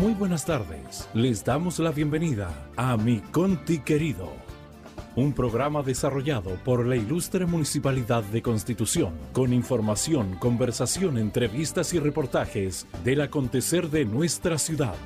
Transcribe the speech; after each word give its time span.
Muy 0.00 0.14
buenas 0.14 0.46
tardes. 0.46 1.08
Les 1.12 1.44
damos 1.44 1.78
la 1.78 1.90
bienvenida 1.90 2.48
a 2.76 2.96
Mi 2.96 3.20
Conti 3.20 3.80
Querido, 3.80 4.32
un 5.16 5.32
programa 5.32 5.82
desarrollado 5.82 6.50
por 6.64 6.86
la 6.86 6.96
ilustre 6.96 7.46
Municipalidad 7.46 8.22
de 8.24 8.42
Constitución, 8.42 9.12
con 9.32 9.52
información, 9.52 10.36
conversación, 10.38 11.18
entrevistas 11.18 11.92
y 11.94 11.98
reportajes 11.98 12.86
del 13.04 13.20
acontecer 13.20 13.90
de 13.90 14.04
nuestra 14.04 14.58
ciudad. 14.58 14.96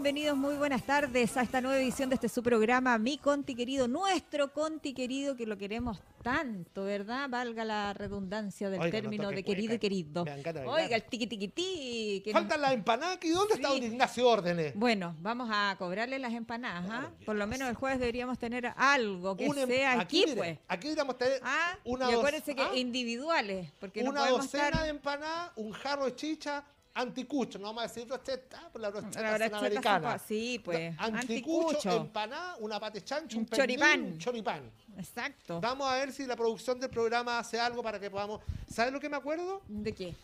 Bienvenidos, 0.00 0.36
muy 0.36 0.54
buenas 0.54 0.84
tardes 0.84 1.36
a 1.36 1.42
esta 1.42 1.60
nueva 1.60 1.76
edición 1.76 2.08
de 2.08 2.14
este 2.14 2.28
su 2.28 2.40
programa, 2.40 2.96
Mi 2.98 3.18
Conti 3.18 3.56
Querido, 3.56 3.88
nuestro 3.88 4.52
Conti 4.52 4.94
Querido, 4.94 5.34
que 5.34 5.44
lo 5.44 5.58
queremos 5.58 5.98
tanto, 6.22 6.84
¿verdad? 6.84 7.28
Valga 7.28 7.64
la 7.64 7.92
redundancia 7.94 8.70
del 8.70 8.80
Oiga, 8.80 8.92
término 8.92 9.28
de 9.30 9.42
querido 9.42 9.74
y 9.74 9.80
querido. 9.80 10.24
Me 10.24 10.36
de 10.36 10.52
bailar. 10.52 10.68
Oiga, 10.68 10.94
el 10.94 11.02
tiqui 11.02 11.26
tiqui 11.26 11.48
ti. 11.48 12.22
Faltan 12.32 12.60
las 12.62 12.74
empanadas. 12.74 13.18
¿Y 13.22 13.30
dónde 13.30 13.54
está 13.54 13.70
Sí. 13.70 13.80
don 13.80 13.92
Ignacio 13.92 14.28
Órdenes? 14.28 14.72
Bueno, 14.76 15.16
vamos 15.18 15.50
a 15.52 15.74
cobrarle 15.76 16.20
las 16.20 16.32
empanadas, 16.32 16.88
¿ah? 16.88 17.10
Por 17.26 17.34
lo 17.34 17.48
menos 17.48 17.68
el 17.68 17.74
jueves 17.74 17.98
deberíamos 17.98 18.38
tener 18.38 18.72
algo 18.76 19.36
que 19.36 19.46
em- 19.46 19.66
sea 19.66 19.98
aquí, 20.00 20.20
mire, 20.28 20.36
pues. 20.36 20.58
Aquí 20.68 20.84
deberíamos 20.86 21.18
tener 21.18 21.40
Ah, 21.42 21.76
una, 21.84 22.08
y 22.08 22.14
acuérdense 22.14 22.54
que 22.54 22.62
ah, 22.62 22.70
individuales, 22.76 23.72
porque 23.80 24.04
no 24.04 24.10
una 24.10 24.20
podemos 24.20 24.42
docena 24.42 24.68
estar... 24.68 24.82
de 24.84 24.90
empanadas, 24.90 25.50
un 25.56 25.72
jarro 25.72 26.04
de 26.04 26.14
chicha, 26.14 26.64
anticucho. 27.00 27.58
No 27.58 27.66
vamos 27.68 27.84
a 27.84 27.86
decir 27.88 28.06
brocheta, 28.06 28.68
por 28.70 28.80
la 28.80 28.90
brocheta 28.90 29.20
brocheta 29.36 29.58
americana. 29.58 30.18
sí, 30.18 30.60
pues, 30.64 30.94
Anticucho, 30.98 31.68
anticucho. 31.68 31.96
empanada, 31.96 32.56
una 32.60 32.78
pate 32.80 33.02
chancho, 33.02 33.36
Un 33.38 33.44
un, 33.44 33.48
choripán. 33.50 34.00
un 34.02 34.18
choripán. 34.18 34.70
Exacto. 34.96 35.60
Vamos 35.60 35.88
a 35.90 35.94
ver 35.96 36.12
si 36.12 36.26
la 36.26 36.36
producción 36.36 36.78
del 36.80 36.90
programa 36.90 37.38
hace 37.38 37.58
algo 37.60 37.82
para 37.82 37.98
que 38.00 38.10
podamos... 38.10 38.40
¿Sabes 38.70 38.92
lo 38.92 39.00
que 39.00 39.08
me 39.08 39.16
acuerdo? 39.16 39.62
¿De 39.68 39.92
qué? 39.92 40.14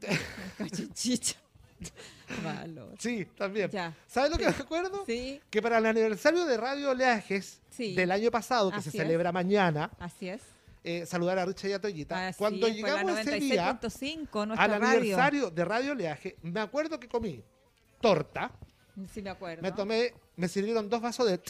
Cachichicha. 0.58 1.36
Valor. 2.44 2.94
Sí, 2.98 3.26
también. 3.36 3.70
Ya. 3.70 3.92
¿Sabes 4.06 4.30
lo 4.30 4.38
que 4.38 4.44
me 4.44 4.50
acuerdo? 4.50 5.04
Sí, 5.06 5.40
Que 5.50 5.60
para 5.60 5.78
el 5.78 5.86
aniversario 5.86 6.44
de 6.44 6.56
Radio 6.56 6.90
Oleajes 6.90 7.60
Sí. 7.70 7.94
del 7.94 8.10
año 8.10 8.30
pasado, 8.30 8.70
que 8.70 8.76
Así 8.76 8.90
se 8.90 8.98
es. 8.98 9.02
celebra 9.02 9.32
mañana, 9.32 9.90
así 9.98 10.28
es. 10.28 10.42
Eh, 10.84 11.06
saludar 11.06 11.38
a 11.38 11.44
Richard 11.44 11.70
y 11.70 11.72
a 11.74 11.80
Toyita. 11.80 12.28
Así 12.28 12.38
Cuando 12.38 12.66
es, 12.66 12.74
llegamos 12.74 13.18
ese 13.18 13.38
día 13.38 13.78
96.5, 13.80 14.46
nuestra 14.46 14.64
al 14.64 14.80
radio. 14.80 14.98
aniversario 14.98 15.50
de 15.50 15.64
Radio 15.64 15.92
Oleaje, 15.92 16.36
me 16.42 16.60
acuerdo 16.60 16.98
que 16.98 17.08
comí 17.08 17.42
torta, 18.00 18.50
Sí, 19.12 19.22
me 19.22 19.30
acuerdo. 19.30 19.62
me 19.62 19.72
tomé, 19.72 20.12
me 20.36 20.48
sirvieron 20.48 20.88
dos 20.88 21.00
vasos 21.00 21.26
de... 21.26 21.40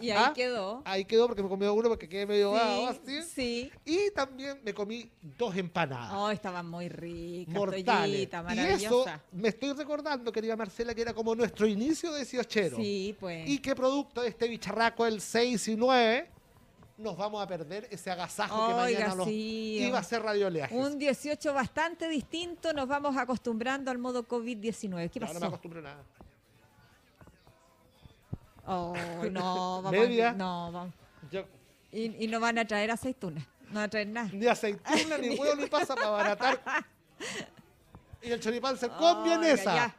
Y 0.00 0.10
ahí 0.10 0.24
ah, 0.24 0.32
quedó. 0.34 0.82
Ahí 0.84 1.04
quedó 1.04 1.26
porque 1.26 1.42
me 1.42 1.48
comí 1.48 1.66
uno 1.66 1.88
porque 1.88 2.08
quedé 2.08 2.24
medio 2.24 2.54
Sí, 2.54 2.86
así. 2.86 3.22
sí. 3.22 3.72
Y 3.84 4.10
también 4.12 4.60
me 4.64 4.72
comí 4.72 5.10
dos 5.36 5.54
empanadas. 5.56 6.12
Oh, 6.14 6.30
estaban 6.30 6.66
muy 6.66 6.88
ricas, 6.88 7.52
mortales. 7.54 8.28
Y 8.54 8.84
eso 8.84 9.04
me 9.32 9.48
estoy 9.48 9.72
recordando, 9.72 10.32
querida 10.32 10.56
Marcela, 10.56 10.94
que 10.94 11.02
era 11.02 11.12
como 11.12 11.34
nuestro 11.34 11.66
inicio 11.66 12.12
de 12.12 12.24
Ciochero. 12.24 12.76
Sí, 12.76 13.14
pues. 13.20 13.46
Y 13.48 13.58
que 13.58 13.74
producto 13.74 14.22
de 14.22 14.28
este 14.28 14.48
bicharraco 14.48 15.04
el 15.04 15.20
6 15.20 15.68
y 15.68 15.76
9 15.76 16.30
nos 16.98 17.16
vamos 17.16 17.42
a 17.42 17.46
perder 17.46 17.88
ese 17.90 18.10
agasajo 18.10 18.54
que 18.68 18.72
Oiga, 18.74 18.98
mañana 19.00 19.14
nos 19.16 19.26
sí. 19.26 19.78
iba 19.80 19.98
a 19.98 20.02
ser 20.02 20.22
Radio 20.22 20.46
Oleajes. 20.48 20.76
Un 20.78 20.98
18 20.98 21.52
bastante 21.54 22.08
distinto, 22.08 22.72
nos 22.72 22.86
vamos 22.86 23.16
acostumbrando 23.16 23.90
al 23.90 23.98
modo 23.98 24.26
COVID-19. 24.26 25.10
¿Qué 25.10 25.18
No, 25.20 25.26
pasó? 25.26 25.34
no 25.34 25.40
me 25.40 25.46
acostumbro 25.46 25.80
a 25.80 25.82
nada. 25.82 26.02
Oh, 28.66 28.94
no, 29.30 29.82
vamos. 29.82 29.92
Media. 29.92 30.32
No, 30.32 30.70
vamos. 30.72 30.94
Yo, 31.30 31.44
Y, 31.90 32.24
y 32.24 32.28
no 32.28 32.40
van 32.40 32.58
a 32.58 32.64
traer 32.66 32.90
aceitunas. 32.90 33.44
No 33.68 33.74
van 33.76 33.84
a 33.84 33.88
traer 33.88 34.06
nada. 34.08 34.28
ni 34.32 34.46
aceituna, 34.46 35.18
ni 35.20 35.30
huevo, 35.38 35.56
ni 35.56 35.66
pasa 35.66 35.94
para 35.94 36.08
abaratar. 36.08 36.60
Y 38.24 38.30
el 38.30 38.38
choripán 38.38 38.76
se 38.78 38.88
con 38.88 38.98
Oiga, 39.18 39.38
vienesa. 39.40 39.74
ya. 39.74 39.96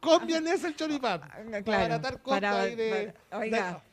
Con 0.00 0.26
vienesa 0.26 0.66
el 0.66 0.74
choripán. 0.74 1.20
Ah, 1.22 1.36
Para 1.64 1.78
abaratar 1.78 2.20
costa 2.20 2.40
para- 2.40 2.68
y 2.68 2.74
de... 2.74 3.14
para- 3.28 3.38
oiga, 3.38 3.72
de- 3.72 3.89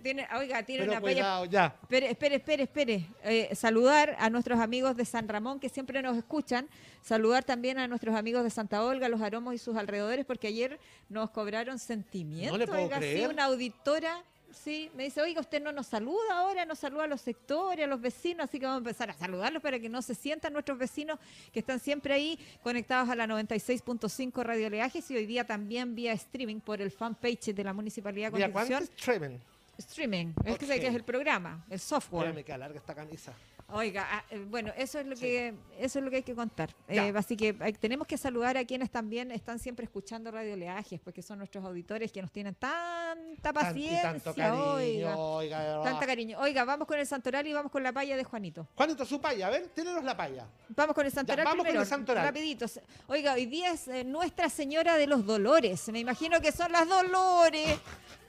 Tiene, 0.00 0.26
oiga, 0.36 0.62
tiene 0.62 0.82
pero 0.82 0.92
una 0.92 1.00
cuidado, 1.00 1.44
ya. 1.46 1.76
Espere, 1.82 2.10
espere, 2.10 2.36
espere, 2.36 2.62
espere. 2.64 3.06
Eh, 3.24 3.54
saludar 3.54 4.16
a 4.18 4.30
nuestros 4.30 4.58
amigos 4.60 4.96
de 4.96 5.04
San 5.04 5.28
Ramón 5.28 5.60
que 5.60 5.68
siempre 5.68 6.02
nos 6.02 6.16
escuchan. 6.16 6.68
Saludar 7.02 7.44
también 7.44 7.78
a 7.78 7.88
nuestros 7.88 8.14
amigos 8.14 8.44
de 8.44 8.50
Santa 8.50 8.84
Olga, 8.84 9.08
los 9.08 9.20
aromos 9.20 9.54
y 9.54 9.58
sus 9.58 9.76
alrededores, 9.76 10.24
porque 10.24 10.48
ayer 10.48 10.78
nos 11.08 11.30
cobraron 11.30 11.78
sentimientos. 11.78 12.52
No 12.52 12.58
le 12.58 12.66
puedo 12.66 12.82
oiga, 12.84 12.96
sí, 12.96 13.02
creer. 13.02 13.30
una 13.30 13.44
auditora. 13.44 14.22
Sí, 14.52 14.90
me 14.94 15.04
dice, 15.04 15.22
oiga, 15.22 15.40
usted 15.40 15.62
no 15.62 15.72
nos 15.72 15.86
saluda 15.86 16.36
ahora, 16.36 16.66
nos 16.66 16.78
saluda 16.78 17.04
a 17.04 17.06
los 17.06 17.22
sectores, 17.22 17.86
a 17.86 17.88
los 17.88 17.98
vecinos, 18.02 18.44
así 18.44 18.60
que 18.60 18.66
vamos 18.66 18.80
a 18.80 18.90
empezar 18.90 19.08
a 19.08 19.14
saludarlos 19.14 19.62
para 19.62 19.78
que 19.78 19.88
no 19.88 20.02
se 20.02 20.14
sientan 20.14 20.52
nuestros 20.52 20.76
vecinos 20.76 21.18
que 21.54 21.60
están 21.60 21.80
siempre 21.80 22.12
ahí 22.12 22.38
conectados 22.62 23.08
a 23.08 23.14
la 23.16 23.26
96.5 23.26 24.42
Radio 24.44 24.68
Leajes 24.68 25.10
y 25.10 25.16
hoy 25.16 25.24
día 25.24 25.46
también 25.46 25.94
vía 25.94 26.12
streaming 26.12 26.60
por 26.60 26.82
el 26.82 26.90
fanpage 26.90 27.54
de 27.54 27.64
la 27.64 27.72
Municipalidad 27.72 28.30
de 28.30 28.36
Mira, 28.36 28.52
¿cuánto 28.52 28.74
Constitución. 28.74 29.18
Tremen? 29.18 29.32
Streaming, 29.32 29.51
es 29.78 30.58
que, 30.58 30.66
que 30.66 30.86
es 30.86 30.94
el 30.94 31.04
programa, 31.04 31.64
el 31.70 31.80
software. 31.80 32.26
Mira, 32.26 32.34
me 32.34 32.44
queda 32.44 32.58
larga 32.58 32.78
esta 32.78 32.94
camisa. 32.94 33.32
Oiga, 33.74 34.06
ah, 34.10 34.24
eh, 34.28 34.44
bueno, 34.50 34.70
eso 34.76 34.98
es 34.98 35.06
lo 35.06 35.16
que 35.16 35.54
eso 35.78 35.98
es 35.98 36.04
lo 36.04 36.10
que 36.10 36.16
hay 36.16 36.22
que 36.22 36.34
contar. 36.34 36.74
Ya. 36.88 37.08
Eh, 37.08 37.14
así 37.16 37.36
que 37.36 37.54
tenemos 37.80 38.06
que 38.06 38.18
saludar 38.18 38.58
a 38.58 38.66
quienes 38.66 38.90
también 38.90 39.30
están 39.30 39.58
siempre 39.58 39.84
escuchando 39.84 40.30
Radio 40.30 40.56
Leajes, 40.56 41.00
porque 41.00 41.22
son 41.22 41.38
nuestros 41.38 41.64
auditores 41.64 42.12
que 42.12 42.20
nos 42.20 42.30
tienen 42.30 42.54
tanta 42.54 43.52
paciencia, 43.52 44.02
tanto 44.02 44.34
cariño, 44.34 45.18
oiga, 45.18 45.82
tanta 45.82 46.06
cariño. 46.06 46.38
Oiga, 46.38 46.64
vamos 46.64 46.86
con 46.86 46.98
el 46.98 47.06
santoral 47.06 47.46
y 47.46 47.54
vamos 47.54 47.72
con 47.72 47.82
la 47.82 47.92
paya 47.92 48.14
de 48.14 48.24
Juanito. 48.24 48.68
Juanito, 48.74 49.06
su 49.06 49.20
paya, 49.20 49.46
a 49.46 49.50
ver, 49.50 49.68
tírenos 49.68 50.04
la 50.04 50.16
paya. 50.16 50.46
Vamos 50.68 50.94
con 50.94 51.06
el 51.06 51.12
santoral 51.12 51.44
vamos 51.44 51.66
con 51.66 51.76
el 51.76 51.86
santoral. 51.86 52.26
rapidito. 52.26 52.66
Oiga, 53.06 53.32
hoy 53.32 53.46
día 53.46 53.72
es 53.72 53.88
eh, 53.88 54.04
Nuestra 54.04 54.50
Señora 54.50 54.98
de 54.98 55.06
los 55.06 55.24
Dolores. 55.24 55.88
Me 55.88 56.00
imagino 56.00 56.42
que 56.42 56.52
son 56.52 56.72
las 56.72 56.86
Dolores. 56.86 57.78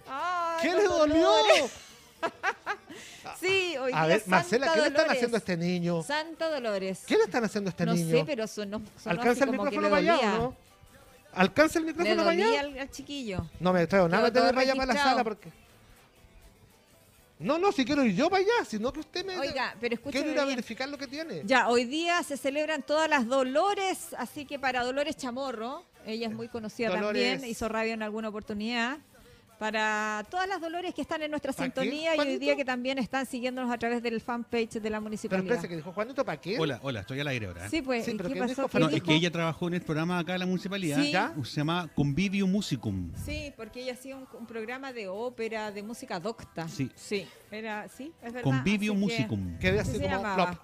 Ay, 0.08 0.62
¿Qué 0.62 0.75
le 0.75 0.84
dolió? 0.84 1.30
Sí, 3.40 3.75
hoy 3.78 3.91
A 3.94 4.00
día 4.00 4.06
ver, 4.08 4.18
es 4.18 4.28
Marcela, 4.28 4.68
Santa 4.68 4.75
¿qué 4.75 4.81
le 4.81 4.88
están 4.97 5.12
haciendo 5.12 5.38
a 5.38 5.40
este 5.40 5.58
niño? 5.58 6.03
Santa 6.03 6.50
Dolores. 6.50 7.03
¿Qué 7.06 7.18
le 7.18 7.24
están 7.24 7.44
haciendo 7.44 7.69
a 7.69 7.72
este 7.72 7.86
no 7.86 7.94
niño? 7.94 8.18
sé, 8.18 8.24
pero 8.25 8.47
sonó, 8.47 8.81
sonó 9.02 9.12
¿Alcanza 9.19 9.44
el 9.46 9.50
como 9.52 9.63
que 9.63 9.69
micrófono 9.72 9.81
le 9.81 9.90
para 9.90 10.13
allá 10.13 10.16
dolía. 10.28 10.38
no? 10.40 10.56
¿Alcanza 11.34 11.80
el 11.80 11.86
Le 11.86 11.92
micrófono 11.92 12.16
para 12.24 12.30
dolía 12.38 12.47
allá? 12.47 12.59
al, 12.62 12.78
al 12.80 12.92
chiquillo. 12.92 13.50
No 13.59 13.74
me 13.74 13.88
traigo 13.88 14.08
nada 14.08 14.25
de 14.25 14.31
tener 14.31 14.50
para 14.53 14.62
allá 14.62 14.74
para 14.75 14.86
la 14.86 14.94
registrado. 14.94 15.18
sala 15.18 15.24
porque. 15.24 15.50
No, 17.40 17.58
no, 17.58 17.72
si 17.72 17.84
quiero 17.84 18.03
ir 18.06 18.16
yo 18.16 18.30
para 18.30 18.42
allá, 18.44 18.66
sino 18.66 18.94
que 18.94 19.00
usted 19.02 19.25
me. 19.25 19.38
Oiga, 19.38 19.75
pero 19.81 19.96
escúcheme 19.96 20.24
Quiero 20.24 20.31
ir 20.36 20.40
a 20.40 20.46
bien. 20.46 20.56
verificar 20.56 20.88
lo 20.88 20.97
que 20.97 21.08
tiene. 21.08 21.42
Ya, 21.46 21.68
hoy 21.68 21.84
día 21.86 22.22
se 22.24 22.38
celebran 22.38 22.84
todas 22.84 23.09
las 23.09 23.25
Dolores, 23.28 24.13
así 24.18 24.46
que 24.46 24.59
para 24.59 24.84
Dolores 24.84 25.18
Chamorro, 25.18 25.84
ella 26.06 26.28
es 26.28 26.34
muy 26.34 26.47
conocida 26.47 26.90
Dolores. 26.90 27.31
también, 27.31 27.50
hizo 27.50 27.68
radio 27.68 27.94
en 27.94 28.03
alguna 28.03 28.30
oportunidad. 28.30 28.97
Para 29.63 30.25
todas 30.29 30.46
las 30.46 30.59
Dolores 30.59 30.94
que 30.94 31.01
están 31.01 31.22
en 31.22 31.31
nuestra 31.31 31.53
¿Para 31.53 31.69
qué, 31.69 31.79
sintonía 31.81 32.18
y 32.18 32.19
hoy 32.19 32.38
día 32.38 32.53
que 32.57 32.66
también 32.66 32.97
están 32.97 33.25
siguiéndonos 33.25 33.72
a 33.72 33.78
través 33.78 34.03
del 34.03 34.19
fanpage 34.19 34.72
de 34.74 34.90
la 34.90 34.97
Pero 34.97 35.01
municipalidad. 35.03 35.46
espérese 35.53 35.69
que 35.69 35.78
dijo 35.78 35.94
Juanito, 35.94 36.25
¿para 36.25 36.41
qué? 36.41 36.59
Hola, 36.59 36.81
hola, 36.84 37.00
estoy 37.00 37.22
al 37.22 37.28
aire 37.29 37.46
ahora. 37.46 37.66
¿eh? 37.68 37.69
Sí, 37.69 37.81
pues, 37.81 38.03
Sí, 38.03 38.12
¿y 38.12 38.16
pero 38.16 38.28
¿qué 38.28 38.34
¿qué 38.35 38.40
pasó? 38.41 38.50
dijo 38.50 38.68
¿Qué 38.68 38.79
No, 38.79 38.85
Juanito? 38.88 38.97
es 38.97 39.03
que 39.09 39.16
ella 39.16 39.31
trabajó 39.31 39.69
en 39.69 39.75
el 39.75 39.81
programa 39.81 40.19
acá 40.19 40.34
en 40.34 40.40
la 40.41 40.46
municipalidad. 40.47 40.97
Sí. 41.01 41.12
¿Ya? 41.13 41.34
Se 41.46 41.56
llama 41.62 41.90
Convivio 41.96 42.46
Musicum. 42.46 43.10
Sí, 43.24 43.54
porque 43.56 43.83
ella 43.83 43.94
hacía 43.94 44.18
un, 44.18 44.27
un 44.38 44.45
programa 44.45 44.92
de 44.92 45.07
ópera, 45.07 45.71
de 45.71 45.81
música 45.81 46.19
docta. 46.19 46.68
Sí. 46.68 46.92
Sí, 46.94 47.25
era, 47.50 47.88
sí, 47.88 48.12
es 48.21 48.33
verdad. 48.33 48.42
Convivio 48.42 48.92
así 48.92 49.00
que- 49.00 49.06
Musicum. 49.06 49.57
Quedé 49.59 49.80
así 49.80 49.92
así 49.92 50.00
se 50.00 50.09
como. 50.09 50.59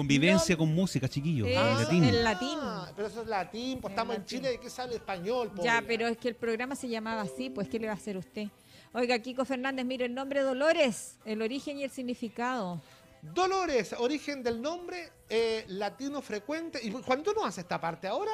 Convivencia 0.00 0.54
No- 0.54 0.58
con 0.60 0.74
música, 0.74 1.08
chiquillos. 1.08 1.46
En 1.48 1.58
Ah, 1.58 1.74
latín. 1.80 2.04
el 2.04 2.24
latín. 2.24 2.58
Ah, 2.60 2.90
pero 2.96 3.08
eso 3.08 3.20
es 3.22 3.28
latín, 3.28 3.78
pues 3.80 3.90
El 3.92 3.94
estamos 3.98 4.16
en. 4.16 4.24
Chile, 4.24 4.48
¿de 4.50 4.58
qué 4.60 4.70
sale 4.70 4.94
español? 4.96 5.52
Ya, 5.62 5.82
pero 5.86 6.06
es 6.08 6.16
que 6.16 6.28
el 6.28 6.36
programa 6.36 6.74
se 6.74 6.88
llamaba 6.88 7.20
así, 7.22 7.50
pues 7.50 7.68
¿qué 7.68 7.78
le 7.78 7.86
va 7.86 7.92
a 7.92 7.96
hacer 7.96 8.16
usted? 8.16 8.48
Oiga, 8.92 9.18
Kiko 9.18 9.44
Fernández, 9.44 9.84
mire 9.84 10.06
el 10.06 10.14
nombre 10.14 10.40
Dolores, 10.40 11.16
el 11.24 11.42
origen 11.42 11.78
y 11.78 11.84
el 11.84 11.90
significado. 11.90 12.80
Dolores, 13.22 13.94
origen 13.98 14.42
del 14.42 14.62
nombre, 14.62 15.10
eh, 15.28 15.64
latino 15.68 16.22
frecuente. 16.22 16.80
¿Y 16.82 16.90
Juanito 16.90 17.32
no 17.34 17.44
hace 17.44 17.60
esta 17.60 17.78
parte 17.80 18.08
ahora? 18.08 18.32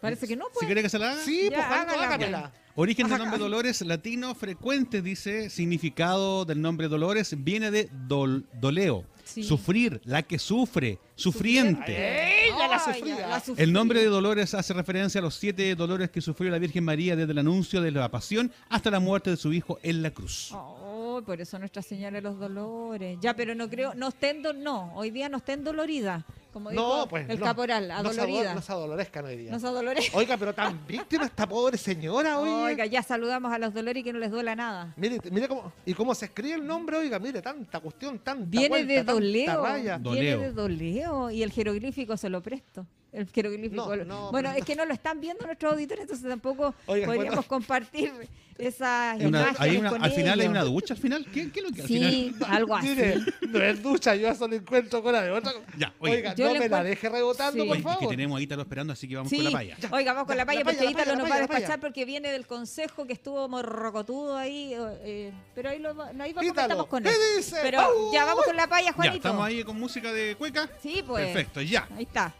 Parece 0.00 0.26
que 0.28 0.36
no, 0.36 0.46
Si 0.46 0.50
pues. 0.54 0.66
quiere 0.66 0.82
que 0.82 0.88
se 0.88 0.98
la 0.98 1.12
haga. 1.12 1.22
Sí, 1.24 1.48
Ya, 1.50 1.56
pues 1.56 1.66
hágala, 1.66 2.04
hágamela. 2.06 2.52
Origen 2.74 3.08
del 3.08 3.18
nombre 3.18 3.38
Dolores, 3.38 3.80
latino, 3.82 4.34
frecuente, 4.34 5.00
dice. 5.02 5.48
Significado 5.50 6.44
del 6.44 6.60
nombre 6.60 6.88
Dolores 6.88 7.34
viene 7.42 7.70
de 7.70 7.88
dol- 7.90 8.44
doleo. 8.60 9.04
Sí. 9.24 9.42
Sufrir, 9.42 10.00
la 10.04 10.22
que 10.22 10.38
sufre, 10.38 10.98
sufriente. 11.14 11.92
¡Ey! 11.92 12.50
ya 12.58 12.68
la 12.68 12.78
sufría. 12.78 13.28
la 13.28 13.40
sufría. 13.40 13.64
El 13.64 13.72
nombre 13.72 14.00
de 14.00 14.06
Dolores 14.06 14.54
hace 14.54 14.74
referencia 14.74 15.20
a 15.20 15.22
los 15.22 15.34
siete 15.34 15.74
dolores 15.74 16.10
que 16.10 16.20
sufrió 16.20 16.50
la 16.50 16.58
Virgen 16.58 16.84
María 16.84 17.16
desde 17.16 17.32
el 17.32 17.38
anuncio 17.38 17.80
de 17.80 17.90
la 17.90 18.10
pasión 18.10 18.52
hasta 18.68 18.90
la 18.90 19.00
muerte 19.00 19.30
de 19.30 19.36
su 19.36 19.52
hijo 19.52 19.78
en 19.82 20.02
la 20.02 20.10
cruz. 20.10 20.50
Oh, 20.52 20.81
por 21.20 21.40
eso 21.40 21.58
Nuestra 21.58 21.82
Señora 21.82 22.16
de 22.16 22.22
los 22.22 22.38
Dolores. 22.38 23.18
Ya, 23.20 23.34
pero 23.34 23.54
no 23.54 23.68
creo, 23.68 23.92
no 23.94 24.08
estén, 24.08 24.42
do- 24.42 24.54
no, 24.54 24.94
hoy 24.94 25.10
día 25.10 25.28
no 25.28 25.36
estén 25.38 25.62
dolorida, 25.64 26.24
como 26.52 26.70
dijo 26.70 26.82
No, 26.82 27.08
pues 27.08 27.28
el 27.28 27.38
no. 27.38 27.44
caporal, 27.44 27.90
adolorida. 27.90 28.54
No 28.54 28.62
se 28.62 28.72
adolorezcan 28.72 29.24
hoy 29.26 29.36
día. 29.36 29.50
No 29.50 29.58
se 29.58 29.66
adolore- 29.66 30.00
Oiga, 30.14 30.36
pero 30.38 30.54
tan 30.54 30.86
víctima 30.86 31.24
esta 31.26 31.46
pobre 31.46 31.76
señora, 31.76 32.38
oye. 32.38 32.50
Oiga, 32.72 32.86
ya 32.86 33.02
saludamos 33.02 33.52
a 33.52 33.58
los 33.58 33.74
dolores 33.74 34.00
y 34.00 34.04
que 34.04 34.12
no 34.12 34.18
les 34.18 34.30
duela 34.30 34.56
nada. 34.56 34.94
Mire, 34.96 35.18
mire 35.30 35.48
cómo, 35.48 35.72
y 35.84 35.92
cómo 35.94 36.14
se 36.14 36.24
escribe 36.26 36.54
el 36.54 36.66
nombre, 36.66 36.96
oiga, 36.96 37.18
mire, 37.18 37.42
tanta 37.42 37.80
cuestión, 37.80 38.18
tanta 38.20 38.46
Viene 38.48 38.68
vuelta, 38.68 38.88
de 38.92 38.96
tanta 38.98 39.12
doleo. 39.12 39.62
raya. 39.62 39.98
Do- 39.98 40.12
Viene 40.12 40.30
Doleo. 40.32 40.40
de 40.48 40.52
doleo. 40.52 41.30
Y 41.30 41.42
el 41.42 41.50
jeroglífico 41.52 42.16
se 42.16 42.28
lo 42.30 42.42
presto. 42.42 42.86
El 43.12 43.28
jeroglífico. 43.28 43.94
No, 43.96 44.04
no, 44.04 44.30
bueno, 44.32 44.50
es 44.52 44.64
que 44.64 44.74
no 44.74 44.86
lo 44.86 44.94
están 44.94 45.20
viendo 45.20 45.44
nuestros 45.44 45.72
auditores, 45.74 46.02
entonces 46.02 46.26
tampoco 46.28 46.74
Oiga, 46.86 47.06
podríamos 47.06 47.34
bueno. 47.36 47.42
compartir 47.48 48.10
esas 48.58 49.16
una- 49.16 49.26
imágenes 49.40 49.60
hay 49.60 49.76
una- 49.76 49.90
con 49.90 50.02
al 50.04 50.12
final 50.12 50.40
hay 50.40 50.46
una 50.46 50.62
ducha 50.64 50.94
al 50.94 51.00
final. 51.00 51.26
¿Qué, 51.32 51.50
qué 51.50 51.60
es 51.60 51.66
lo 51.66 51.72
que 51.74 51.82
al 51.82 51.88
Sí, 51.88 52.32
final? 52.34 52.50
algo 52.54 52.74
así. 52.76 52.88
Mire, 52.88 53.16
no 53.48 53.60
es 53.62 53.82
ducha, 53.82 54.14
yo 54.14 54.28
eso 54.28 54.48
lo 54.48 54.54
encuentro 54.56 55.02
con 55.02 55.12
la 55.12 55.22
de 55.22 55.30
otra. 55.30 55.52
Ya, 55.76 55.92
oye. 55.98 56.14
Oiga, 56.16 56.34
Yo 56.34 56.52
no 56.54 56.58
me 56.60 56.68
la 56.70 56.82
deje 56.82 57.08
rebotando, 57.08 57.62
Sí. 57.64 57.68
por 57.68 57.76
Oye, 57.76 57.86
es 57.92 57.98
que 57.98 58.06
tenemos 58.06 58.38
a 58.38 58.42
Ítalo 58.42 58.62
esperando, 58.62 58.92
así 58.94 59.06
que 59.08 59.16
vamos 59.16 59.28
Sí, 59.30 59.36
con 59.36 59.44
la 59.46 59.50
paya. 59.50 59.76
Oiga, 59.90 60.12
vamos 60.14 60.26
con 60.26 60.36
la 60.38 60.42
Ya, 60.42 60.46
paya 60.46 60.58
la 60.60 60.64
porque 60.64 60.78
paya, 60.78 60.90
Ítalo 60.90 61.16
nos 61.16 61.30
va 61.30 61.34
a 61.34 61.38
despachar 61.40 61.80
porque 61.80 62.04
viene 62.06 62.30
del 62.32 62.46
consejo 62.46 63.06
que 63.06 63.12
estuvo 63.12 63.46
morrocotudo 63.48 64.36
ahí. 64.38 64.72
eh, 64.74 65.32
pero 65.54 65.68
ahí, 65.70 65.78
lo, 65.80 65.90
ahí 65.90 66.32
vamos, 66.32 66.50
Ítalo, 66.50 66.62
estamos 66.62 66.86
con 66.86 67.02
¿qué 67.02 67.10
él. 67.10 67.16
dice? 67.36 67.56
Pero 67.62 67.80
¡Au! 67.80 68.12
ya 68.12 68.24
vamos 68.24 68.44
con 68.46 68.56
la 68.56 68.66
paya, 68.68 68.86
Ya, 68.86 68.92
Juanito. 68.94 69.16
estamos 69.16 69.44
ahí 69.46 69.64
con 69.64 69.78
música 69.78 70.12
de 70.12 70.34
cueca. 70.36 70.68
Sí, 70.82 71.02
pues. 71.06 71.26
Perfecto, 71.26 71.60
ya. 71.60 71.86
Ahí 71.94 72.04
está. 72.04 72.32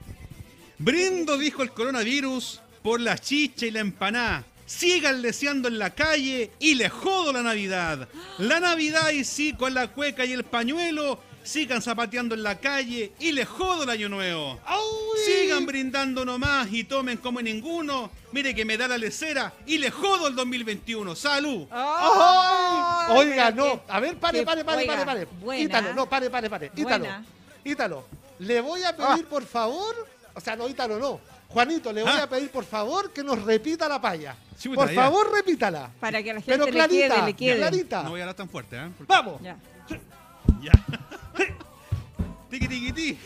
Brindo, 0.78 1.38
dijo 1.38 1.62
el 1.62 1.70
coronavirus, 1.70 2.60
por 2.82 3.00
la 3.00 3.18
chicha 3.18 3.66
y 3.66 3.70
la 3.70 3.80
empaná. 3.80 4.44
Sigan 4.66 5.20
deseando 5.22 5.68
en 5.68 5.78
la 5.78 5.90
calle 5.90 6.50
y 6.58 6.74
le 6.74 6.88
jodo 6.88 7.32
la 7.32 7.42
Navidad. 7.42 8.08
La 8.38 8.58
Navidad 8.58 9.10
y 9.10 9.24
sí 9.24 9.52
con 9.52 9.74
la 9.74 9.88
cueca 9.88 10.24
y 10.24 10.32
el 10.32 10.44
pañuelo. 10.44 11.18
Sigan 11.44 11.82
zapateando 11.82 12.36
en 12.36 12.44
la 12.44 12.58
calle 12.58 13.12
y 13.18 13.32
le 13.32 13.44
jodo 13.44 13.82
el 13.82 13.90
año 13.90 14.08
nuevo. 14.08 14.60
¡Ay! 14.64 14.78
Sigan 15.26 15.66
brindando 15.66 16.24
nomás 16.24 16.72
y 16.72 16.84
tomen 16.84 17.18
como 17.18 17.42
ninguno. 17.42 18.10
Mire 18.30 18.54
que 18.54 18.64
me 18.64 18.78
da 18.78 18.86
la 18.88 18.96
lecera 18.96 19.52
y 19.66 19.78
le 19.78 19.90
jodo 19.90 20.28
el 20.28 20.36
2021. 20.36 21.16
¡Salud! 21.16 21.66
¡Ay! 21.70 23.08
Ay, 23.08 23.16
Oiga, 23.18 23.50
no. 23.50 23.82
A 23.88 24.00
ver, 24.00 24.16
pare, 24.16 24.44
pare, 24.44 24.64
pare, 24.64 24.82
oiga, 24.82 24.92
pare, 24.92 25.04
pare. 25.04 25.26
buena. 25.40 25.62
Ítalo, 25.62 25.94
no, 25.94 26.08
pare, 26.08 26.30
pare, 26.30 26.48
pare. 26.48 26.70
Ítalo. 26.76 27.04
Buena. 27.04 27.24
Ítalo. 27.64 28.04
Le 28.38 28.60
voy 28.60 28.82
a 28.84 28.96
pedir, 28.96 29.26
por 29.26 29.44
favor. 29.44 30.06
O 30.34 30.40
sea, 30.40 30.56
no, 30.56 30.68
Ítalo, 30.68 30.98
no. 30.98 31.20
Juanito, 31.48 31.92
le 31.92 32.02
voy 32.02 32.12
Ah. 32.12 32.22
a 32.22 32.28
pedir, 32.28 32.50
por 32.50 32.64
favor, 32.64 33.12
que 33.12 33.22
nos 33.22 33.42
repita 33.42 33.88
la 33.88 34.00
paya. 34.00 34.34
Chuta, 34.58 34.74
por 34.76 34.88
ya. 34.90 34.94
favor, 35.02 35.30
repítala. 35.32 35.90
Para 36.00 36.22
que 36.22 36.32
la 36.32 36.40
Pero 36.40 36.64
gente 36.64 36.66
le 36.66 36.78
clarita, 36.78 37.14
quede, 37.16 37.26
le 37.26 37.34
quede. 37.34 37.56
clarita. 37.58 38.02
No 38.04 38.10
voy 38.10 38.20
a 38.20 38.22
hablar 38.24 38.36
tan 38.36 38.48
fuerte, 38.48 38.76
¿eh? 38.76 38.90
Porque- 38.96 39.12
Vamos. 39.12 39.42
Ya. 39.42 39.56
Ya. 40.62 40.72
Tiqui, 42.50 42.68
tiqui, 42.68 42.92
ti. 42.92 43.18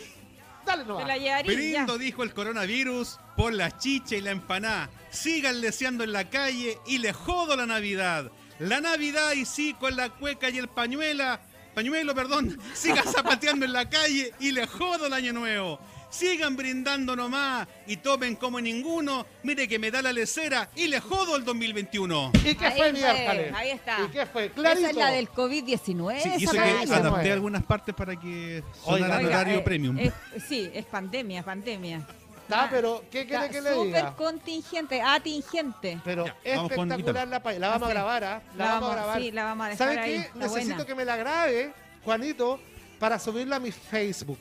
Dale 0.65 0.83
Te 0.83 0.89
nomás. 0.89 1.07
la 1.07 1.17
llevaría. 1.17 1.51
ya. 1.53 1.55
Brindo, 1.85 1.97
dijo 1.97 2.23
el 2.23 2.33
coronavirus, 2.33 3.19
por 3.37 3.53
la 3.53 3.77
chicha 3.77 4.15
y 4.15 4.21
la 4.21 4.31
empaná. 4.31 4.89
Sigan 5.09 5.61
deseando 5.61 6.03
en 6.03 6.11
la 6.11 6.29
calle 6.29 6.77
y 6.85 6.97
le 6.97 7.13
jodo 7.13 7.55
la 7.55 7.65
Navidad. 7.65 8.31
La 8.59 8.81
Navidad 8.81 9.31
y 9.33 9.45
sí 9.45 9.73
con 9.79 9.95
la 9.95 10.09
cueca 10.09 10.49
y 10.49 10.57
el 10.57 10.67
pañuela. 10.67 11.39
Pañuelo, 11.75 12.13
perdón. 12.15 12.57
Sigan 12.73 13.05
zapateando 13.13 13.65
en 13.65 13.71
la 13.73 13.89
calle 13.89 14.33
y 14.39 14.51
le 14.51 14.65
jodo 14.67 15.07
el 15.07 15.13
año 15.13 15.31
nuevo. 15.33 15.79
Sigan 16.09 16.55
brindando 16.55 17.15
nomás 17.15 17.67
y 17.85 17.97
tomen 17.97 18.35
como 18.35 18.61
ninguno. 18.61 19.25
Mire 19.43 19.67
que 19.67 19.77
me 19.77 19.91
da 19.91 20.01
la 20.01 20.13
lecera 20.13 20.69
y 20.75 20.87
le 20.87 21.01
jodo 21.01 21.35
el 21.35 21.43
2021. 21.43 22.31
¿Y 22.45 22.55
qué 22.55 22.65
Ahí 22.65 22.77
fue, 22.77 22.93
miércoles? 22.93 23.53
ahí 23.53 23.69
está. 23.71 23.97
¿Y 24.03 24.07
qué 24.07 24.25
fue? 24.25 24.49
Clarito. 24.51 24.79
Esa 24.79 24.89
es 24.91 24.95
la 24.95 25.11
del 25.11 25.29
COVID-19. 25.29 26.19
Sí, 26.21 26.29
y 26.39 26.43
esa 26.45 26.67
eso 26.81 26.87
que 26.93 26.95
adapté 26.95 27.31
algunas 27.33 27.63
partes 27.63 27.93
para 27.93 28.15
que 28.17 28.63
sonara 28.85 29.17
Oiga, 29.17 29.27
horario 29.27 29.57
eh, 29.59 29.61
premium. 29.61 29.97
es- 29.99 30.13
sí, 30.47 30.69
es 30.73 30.85
pandemia, 30.85 31.43
pandemia. 31.43 32.07
Está, 32.43 32.69
pero 32.71 33.03
¿qué 33.11 33.25
quiere 33.27 33.49
que 33.49 33.59
le 33.59 33.73
Súper 33.73 33.85
diga? 33.87 34.15
contingente, 34.15 35.01
atingente. 35.01 35.99
Pero 36.05 36.25
Ya, 36.25 36.37
espectacular 36.45 36.99
Ítalo. 37.01 37.25
la 37.31 37.43
paya. 37.43 37.59
La 37.59 37.67
vamos 37.67 37.89
a 37.89 37.91
grabar, 37.91 38.23
¿ah? 38.23 38.41
La, 38.55 38.65
La 38.65 38.71
vamos 38.75 38.89
a 38.91 38.95
grabar. 38.95 39.21
sí, 39.21 39.31
la 39.31 39.43
vamos 39.43 39.65
a 39.65 39.69
dejar 39.71 39.87
¿Sabe 39.89 39.99
ahí, 39.99 40.11
qué? 40.13 40.39
Necesito 40.39 40.67
buena. 40.69 40.85
que 40.85 40.95
me 40.95 41.03
la 41.03 41.17
grabe, 41.17 41.73
Juanito, 42.05 42.61
para 42.99 43.19
subirla 43.19 43.57
a 43.57 43.59
mi 43.59 43.71
Facebook. 43.73 44.39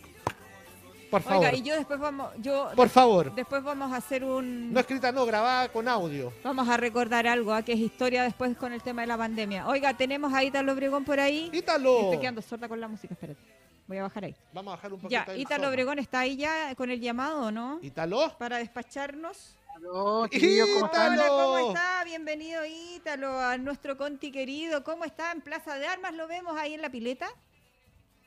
Por 1.11 1.23
favor. 1.23 1.45
Oiga, 1.47 1.57
y 1.57 1.63
yo 1.63 1.75
después 1.77 1.99
vamos, 2.01 2.33
yo 2.39 2.71
Por 2.75 2.89
favor. 2.89 3.35
después 3.35 3.63
vamos 3.63 3.93
a 3.93 3.97
hacer 3.97 4.25
un 4.25 4.73
No 4.73 4.81
escrita, 4.81 5.13
no, 5.13 5.25
grabada 5.27 5.69
con 5.71 5.87
audio. 5.89 6.33
vamos 6.43 6.69
a 6.69 6.77
recordar 6.77 7.27
algo, 7.27 7.53
¿ah? 7.53 7.63
que 7.63 7.73
es 7.73 7.79
historia 7.79 8.23
después 8.25 8.57
con 8.57 8.73
el 8.73 8.83
tema 8.83 9.03
de 9.03 9.09
la 9.09 9.17
pandemia. 9.17 9.67
Oiga, 9.69 9.95
tenemos 9.97 10.33
a 10.33 10.43
Ítalo 10.43 10.73
Obregón 10.73 11.05
por 11.05 11.21
ahí. 11.21 11.51
Ítalo. 11.53 12.01
Estoy 12.01 12.19
quedando 12.19 12.43
sorda 12.43 12.69
con 12.69 12.81
la 12.81 12.89
música, 12.89 13.15
espérate. 13.15 13.41
Voy 13.87 13.99
a 13.99 14.03
bajar 14.03 14.25
ahí. 14.25 14.35
Vamos 14.53 14.73
a 14.73 14.77
bajar 14.77 14.93
un 14.93 15.01
poquito 15.01 15.25
Ya, 15.27 15.37
Ítalo. 15.37 15.69
Obregón 15.69 15.99
está 15.99 16.21
ahí 16.21 16.37
ya 16.37 16.75
con 16.75 16.91
el 16.91 17.01
llamado, 17.01 17.47
¿o 17.47 17.51
¿no? 17.51 17.79
Ítalo. 17.83 18.37
Para 18.39 18.59
despacharnos. 18.59 19.55
¿cómo? 19.81 20.21
Hola, 20.23 20.29
¿cómo 20.29 20.87
¡Ítalo! 20.89 21.69
está? 21.69 22.03
Bienvenido 22.05 22.63
Ítalo, 22.67 23.39
a 23.39 23.57
nuestro 23.59 23.97
Conti 23.97 24.33
querido. 24.33 24.83
¿Cómo 24.83 25.05
está 25.05 25.31
en 25.33 25.41
Plaza 25.41 25.77
de 25.77 25.87
Armas? 25.87 26.15
¿Lo 26.15 26.27
vemos 26.27 26.57
ahí 26.59 26.75
en 26.75 26.83
la 26.83 26.91
pileta? 26.91 27.29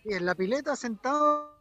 Sí, 0.03 0.13
en 0.13 0.25
la 0.25 0.35
pileta 0.35 0.75
sentado. 0.75 1.57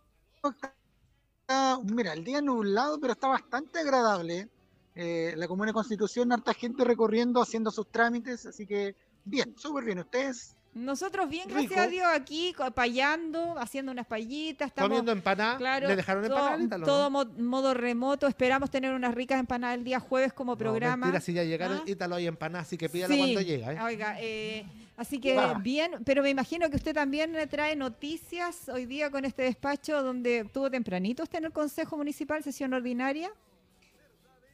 Mira, 1.85 2.13
el 2.13 2.25
día 2.25 2.41
nublado, 2.41 2.99
pero 3.01 3.13
está 3.13 3.29
bastante 3.29 3.79
agradable. 3.81 4.49
Eh, 4.95 5.35
la 5.37 5.47
Comuna 5.47 5.69
de 5.69 5.75
Constitución, 5.75 6.33
harta 6.33 6.53
gente 6.55 6.85
recorriendo, 6.85 7.41
haciendo 7.41 7.71
sus 7.71 7.87
trámites, 7.91 8.47
así 8.47 8.67
que 8.67 8.95
bien, 9.25 9.55
súper 9.57 9.85
bien. 9.85 10.01
¿Ustedes? 10.01 10.55
Nosotros 10.75 11.29
bien, 11.29 11.49
gracias 11.49 11.71
Rico. 11.71 11.81
a 11.81 11.87
Dios, 11.87 12.07
aquí 12.13 12.55
payando, 12.75 13.57
haciendo 13.59 13.91
unas 13.93 14.07
payitas. 14.07 14.69
Estamos, 14.69 14.89
Comiendo 14.89 15.13
empanada. 15.13 15.57
claro, 15.57 15.89
¿Le 15.89 15.97
dejaron 15.97 16.25
todo, 16.27 16.37
empanada, 16.39 16.65
Ítalo? 16.65 16.87
todo 16.87 17.03
no? 17.05 17.11
mo- 17.11 17.25
modo 17.49 17.75
remoto. 17.75 18.27
Esperamos 18.27 18.71
tener 18.71 18.93
unas 18.93 19.15
ricas 19.15 19.41
empanadas 19.41 19.79
el 19.79 19.85
día 19.85 19.99
jueves 20.01 20.33
como 20.33 20.53
No, 20.53 20.59
programa. 20.59 21.07
mentira, 21.07 21.21
si 21.21 21.33
ya 21.33 21.45
llegaron, 21.45 21.79
¿Ah? 21.79 21.83
Ítalo 21.87 22.17
hay 22.17 22.27
empanada, 22.27 22.63
así 22.63 22.77
que 22.77 22.89
pídala 22.89 23.15
Sí. 23.15 23.21
cuando 23.21 23.41
llega. 23.41 23.73
¿eh? 23.73 23.79
Oiga, 23.83 24.17
eh, 24.21 24.67
así 24.99 25.21
que 25.21 25.39
bien, 25.63 25.93
pero 26.05 26.23
me 26.23 26.31
imagino 26.31 26.69
que 26.69 26.77
usted 26.77 26.95
también 26.95 27.35
trae 27.49 27.75
noticias 27.77 28.69
hoy 28.69 28.85
día 28.85 29.11
con 29.11 29.25
este 29.25 29.43
despacho 29.43 30.03
donde 30.03 30.45
tuvo 30.53 30.71
tempranito 30.71 31.23
usted 31.23 31.39
en 31.39 31.45
el 31.47 31.53
Consejo 31.53 31.97
Municipal, 31.97 32.43
sesión 32.43 32.75
ordinaria. 32.75 33.31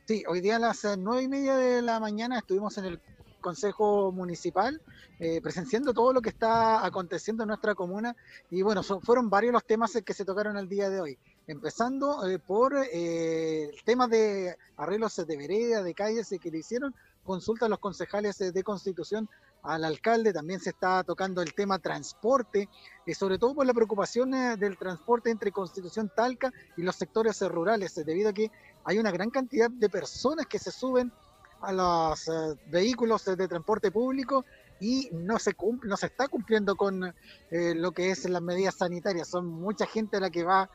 Sí, 0.06 0.22
hoy 0.28 0.40
día 0.40 0.56
a 0.56 0.58
las 0.58 0.84
eh, 0.84 0.96
nueve 0.98 1.22
y 1.22 1.28
media 1.28 1.56
de 1.56 1.82
la 1.82 1.98
mañana 1.98 2.38
estuvimos 2.38 2.76
en 2.78 2.84
el 2.84 3.00
Consejo 3.40 4.10
Municipal 4.12 4.80
eh, 5.18 5.40
presenciando 5.42 5.92
todo 5.92 6.12
lo 6.12 6.20
que 6.22 6.30
está 6.30 6.84
aconteciendo 6.84 7.42
en 7.42 7.48
nuestra 7.48 7.74
comuna. 7.74 8.14
Y 8.50 8.62
bueno, 8.62 8.82
son- 8.82 9.00
fueron 9.02 9.28
varios 9.30 9.52
los 9.52 9.64
temas 9.64 9.92
que 10.04 10.14
se 10.14 10.24
tocaron 10.24 10.56
el 10.56 10.68
día 10.68 10.88
de 10.90 11.00
hoy, 11.00 11.18
empezando 11.46 12.26
eh, 12.26 12.38
por 12.38 12.74
eh, 12.74 13.64
el 13.64 13.82
tema 13.84 14.08
de 14.08 14.56
arreglos 14.76 15.16
de 15.16 15.36
vereda, 15.36 15.82
de 15.82 15.94
calles 15.94 16.30
eh, 16.32 16.38
que 16.38 16.50
le 16.50 16.58
hicieron 16.58 16.94
consulta 17.22 17.66
a 17.66 17.68
los 17.70 17.78
concejales 17.78 18.38
de 18.38 18.62
Constitución 18.62 19.28
al 19.64 19.84
alcalde, 19.84 20.32
también 20.32 20.60
se 20.60 20.70
está 20.70 21.02
tocando 21.02 21.42
el 21.42 21.54
tema 21.54 21.78
transporte, 21.78 22.68
y 23.06 23.14
sobre 23.14 23.38
todo 23.38 23.54
por 23.54 23.66
la 23.66 23.74
preocupación 23.74 24.34
eh, 24.34 24.56
del 24.56 24.78
transporte 24.78 25.30
entre 25.30 25.52
Constitución 25.52 26.10
Talca 26.14 26.52
y 26.76 26.82
los 26.82 26.96
sectores 26.96 27.40
eh, 27.42 27.48
rurales, 27.48 27.96
eh, 27.98 28.04
debido 28.04 28.28
a 28.28 28.32
que 28.32 28.50
hay 28.84 28.98
una 28.98 29.10
gran 29.10 29.30
cantidad 29.30 29.70
de 29.70 29.88
personas 29.88 30.46
que 30.46 30.58
se 30.58 30.70
suben 30.70 31.12
a 31.60 31.72
los 31.72 32.28
eh, 32.28 32.32
vehículos 32.66 33.26
eh, 33.26 33.36
de 33.36 33.48
transporte 33.48 33.90
público 33.90 34.44
y 34.80 35.08
no 35.12 35.38
se 35.38 35.54
cum- 35.54 35.80
no 35.84 35.96
se 35.96 36.06
está 36.06 36.28
cumpliendo 36.28 36.76
con 36.76 37.02
eh, 37.50 37.74
lo 37.74 37.92
que 37.92 38.10
es 38.10 38.28
las 38.28 38.42
medidas 38.42 38.74
sanitarias. 38.74 39.28
Son 39.28 39.46
mucha 39.46 39.86
gente 39.86 40.20
la 40.20 40.28
que 40.28 40.44
va, 40.44 40.68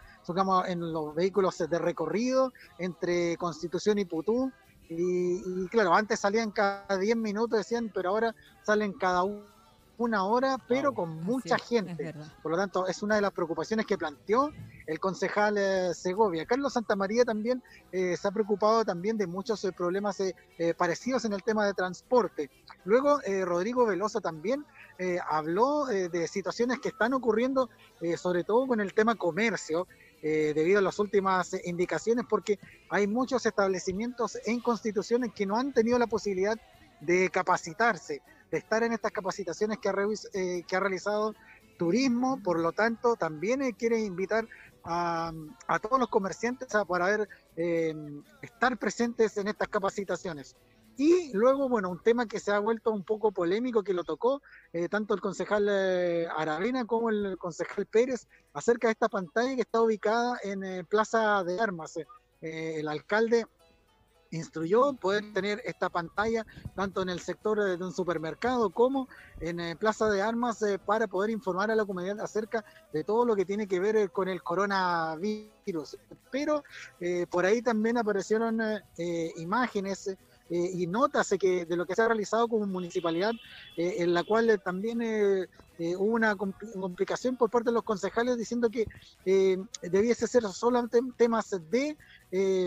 en 0.67 0.91
los 0.93 1.13
vehículos 1.13 1.57
de 1.57 1.79
recorrido 1.79 2.51
entre 2.79 3.37
Constitución 3.37 3.99
y 3.99 4.05
Putú. 4.05 4.51
Y, 4.89 5.41
y 5.45 5.67
claro, 5.69 5.93
antes 5.93 6.19
salían 6.19 6.51
cada 6.51 6.97
10 6.97 7.15
minutos, 7.15 7.59
decían, 7.59 7.91
pero 7.93 8.09
ahora 8.09 8.35
salen 8.63 8.93
cada 8.93 9.23
una 9.99 10.23
hora, 10.23 10.57
pero 10.67 10.93
con 10.93 11.23
mucha 11.23 11.57
gente. 11.57 12.15
Por 12.41 12.53
lo 12.53 12.57
tanto, 12.57 12.87
es 12.87 13.03
una 13.03 13.15
de 13.15 13.21
las 13.21 13.33
preocupaciones 13.33 13.85
que 13.85 13.97
planteó 13.97 14.51
el 14.87 14.99
concejal 14.99 15.57
eh, 15.57 15.93
Segovia. 15.93 16.45
Carlos 16.45 16.73
Santamaría 16.73 17.25
también 17.25 17.61
eh, 17.91 18.15
se 18.15 18.27
ha 18.27 18.31
preocupado 18.31 18.85
también 18.85 19.17
de 19.17 19.27
muchos 19.27 19.63
eh, 19.65 19.73
problemas 19.73 20.19
eh, 20.21 20.33
parecidos 20.77 21.25
en 21.25 21.33
el 21.33 21.43
tema 21.43 21.65
de 21.65 21.73
transporte. 21.73 22.49
Luego, 22.85 23.19
Rodrigo 23.43 23.85
Veloso 23.85 24.21
también 24.21 24.65
habló 25.29 25.85
de 25.85 26.27
situaciones 26.27 26.79
que 26.79 26.89
están 26.89 27.13
ocurriendo, 27.13 27.69
sobre 28.17 28.43
todo 28.43 28.67
con 28.67 28.79
el 28.79 28.93
tema 28.93 29.15
comercio, 29.15 29.85
eh, 30.21 30.53
debido 30.55 30.79
a 30.79 30.81
las 30.81 30.99
últimas 30.99 31.55
indicaciones, 31.65 32.25
porque 32.29 32.59
hay 32.89 33.07
muchos 33.07 33.45
establecimientos 33.45 34.37
en 34.45 34.59
constituciones 34.59 35.31
que 35.33 35.45
no 35.45 35.57
han 35.57 35.73
tenido 35.73 35.97
la 35.97 36.07
posibilidad 36.07 36.59
de 36.99 37.29
capacitarse, 37.29 38.21
de 38.51 38.57
estar 38.57 38.83
en 38.83 38.93
estas 38.93 39.11
capacitaciones 39.11 39.77
que 39.77 39.89
ha, 39.89 39.95
eh, 40.33 40.63
que 40.67 40.75
ha 40.75 40.79
realizado 40.79 41.33
turismo, 41.77 42.41
por 42.43 42.59
lo 42.59 42.73
tanto, 42.73 43.15
también 43.15 43.61
eh, 43.61 43.73
quiere 43.73 43.99
invitar 44.01 44.47
a, 44.83 45.31
a 45.67 45.79
todos 45.79 45.99
los 45.99 46.09
comerciantes 46.09 46.73
a 46.75 46.85
poder 46.85 47.27
eh, 47.55 47.95
estar 48.41 48.77
presentes 48.77 49.37
en 49.37 49.47
estas 49.47 49.69
capacitaciones. 49.69 50.55
Y 50.99 51.31
luego, 51.31 51.69
bueno, 51.69 51.89
un 51.89 52.03
tema 52.03 52.25
que 52.25 52.41
se 52.41 52.51
ha 52.51 52.59
vuelto 52.59 52.91
un 52.91 53.05
poco 53.05 53.31
polémico, 53.31 53.83
que 53.83 53.93
lo 53.93 54.03
tocó 54.03 54.41
eh, 54.73 54.89
tanto 54.89 55.13
el 55.13 55.21
concejal 55.21 55.65
eh, 55.69 56.27
Aravena 56.35 56.83
como 56.83 57.09
el 57.09 57.37
concejal 57.37 57.85
Pérez, 57.85 58.27
acerca 58.51 58.89
de 58.89 58.91
esta 58.91 59.07
pantalla 59.07 59.55
que 59.55 59.61
está 59.61 59.81
ubicada 59.81 60.37
en 60.43 60.61
eh, 60.61 60.83
Plaza 60.83 61.41
de 61.45 61.57
Armas. 61.57 61.95
Eh, 61.95 62.81
el 62.81 62.89
alcalde 62.89 63.45
instruyó 64.31 64.91
poder 64.93 65.33
tener 65.33 65.61
esta 65.63 65.89
pantalla 65.89 66.45
tanto 66.75 67.01
en 67.01 67.09
el 67.09 67.21
sector 67.21 67.59
eh, 67.59 67.77
de 67.77 67.83
un 67.85 67.93
supermercado 67.93 68.69
como 68.69 69.07
en 69.39 69.61
eh, 69.61 69.75
Plaza 69.77 70.09
de 70.09 70.21
Armas 70.21 70.61
eh, 70.63 70.79
para 70.79 71.07
poder 71.07 71.29
informar 71.29 71.71
a 71.71 71.75
la 71.75 71.85
comunidad 71.85 72.19
acerca 72.19 72.65
de 72.91 73.05
todo 73.05 73.23
lo 73.23 73.37
que 73.37 73.45
tiene 73.45 73.67
que 73.67 73.79
ver 73.79 73.95
eh, 73.95 74.09
con 74.09 74.27
el 74.27 74.43
coronavirus. 74.43 75.97
Pero 76.29 76.61
eh, 76.99 77.25
por 77.31 77.45
ahí 77.45 77.61
también 77.61 77.97
aparecieron 77.97 78.59
eh, 78.59 78.83
eh, 78.97 79.31
imágenes 79.37 80.13
eh, 80.49 80.71
y 80.73 80.87
notas 80.87 81.31
eh, 81.31 81.37
que, 81.37 81.65
de 81.65 81.75
lo 81.77 81.85
que 81.85 81.95
se 81.95 82.01
ha 82.01 82.07
realizado 82.07 82.47
como 82.47 82.65
municipalidad, 82.65 83.33
eh, 83.77 83.95
en 83.99 84.13
la 84.13 84.23
cual 84.23 84.49
eh, 84.49 84.57
también 84.57 85.01
eh, 85.01 85.47
eh, 85.77 85.95
hubo 85.95 86.13
una 86.15 86.35
compl- 86.35 86.73
complicación 86.79 87.37
por 87.37 87.49
parte 87.49 87.69
de 87.69 87.73
los 87.73 87.83
concejales 87.83 88.37
diciendo 88.37 88.69
que 88.69 88.85
debiese 89.81 90.27
ser 90.27 90.43
solamente 90.43 90.99
temas 91.17 91.49
de 91.69 91.95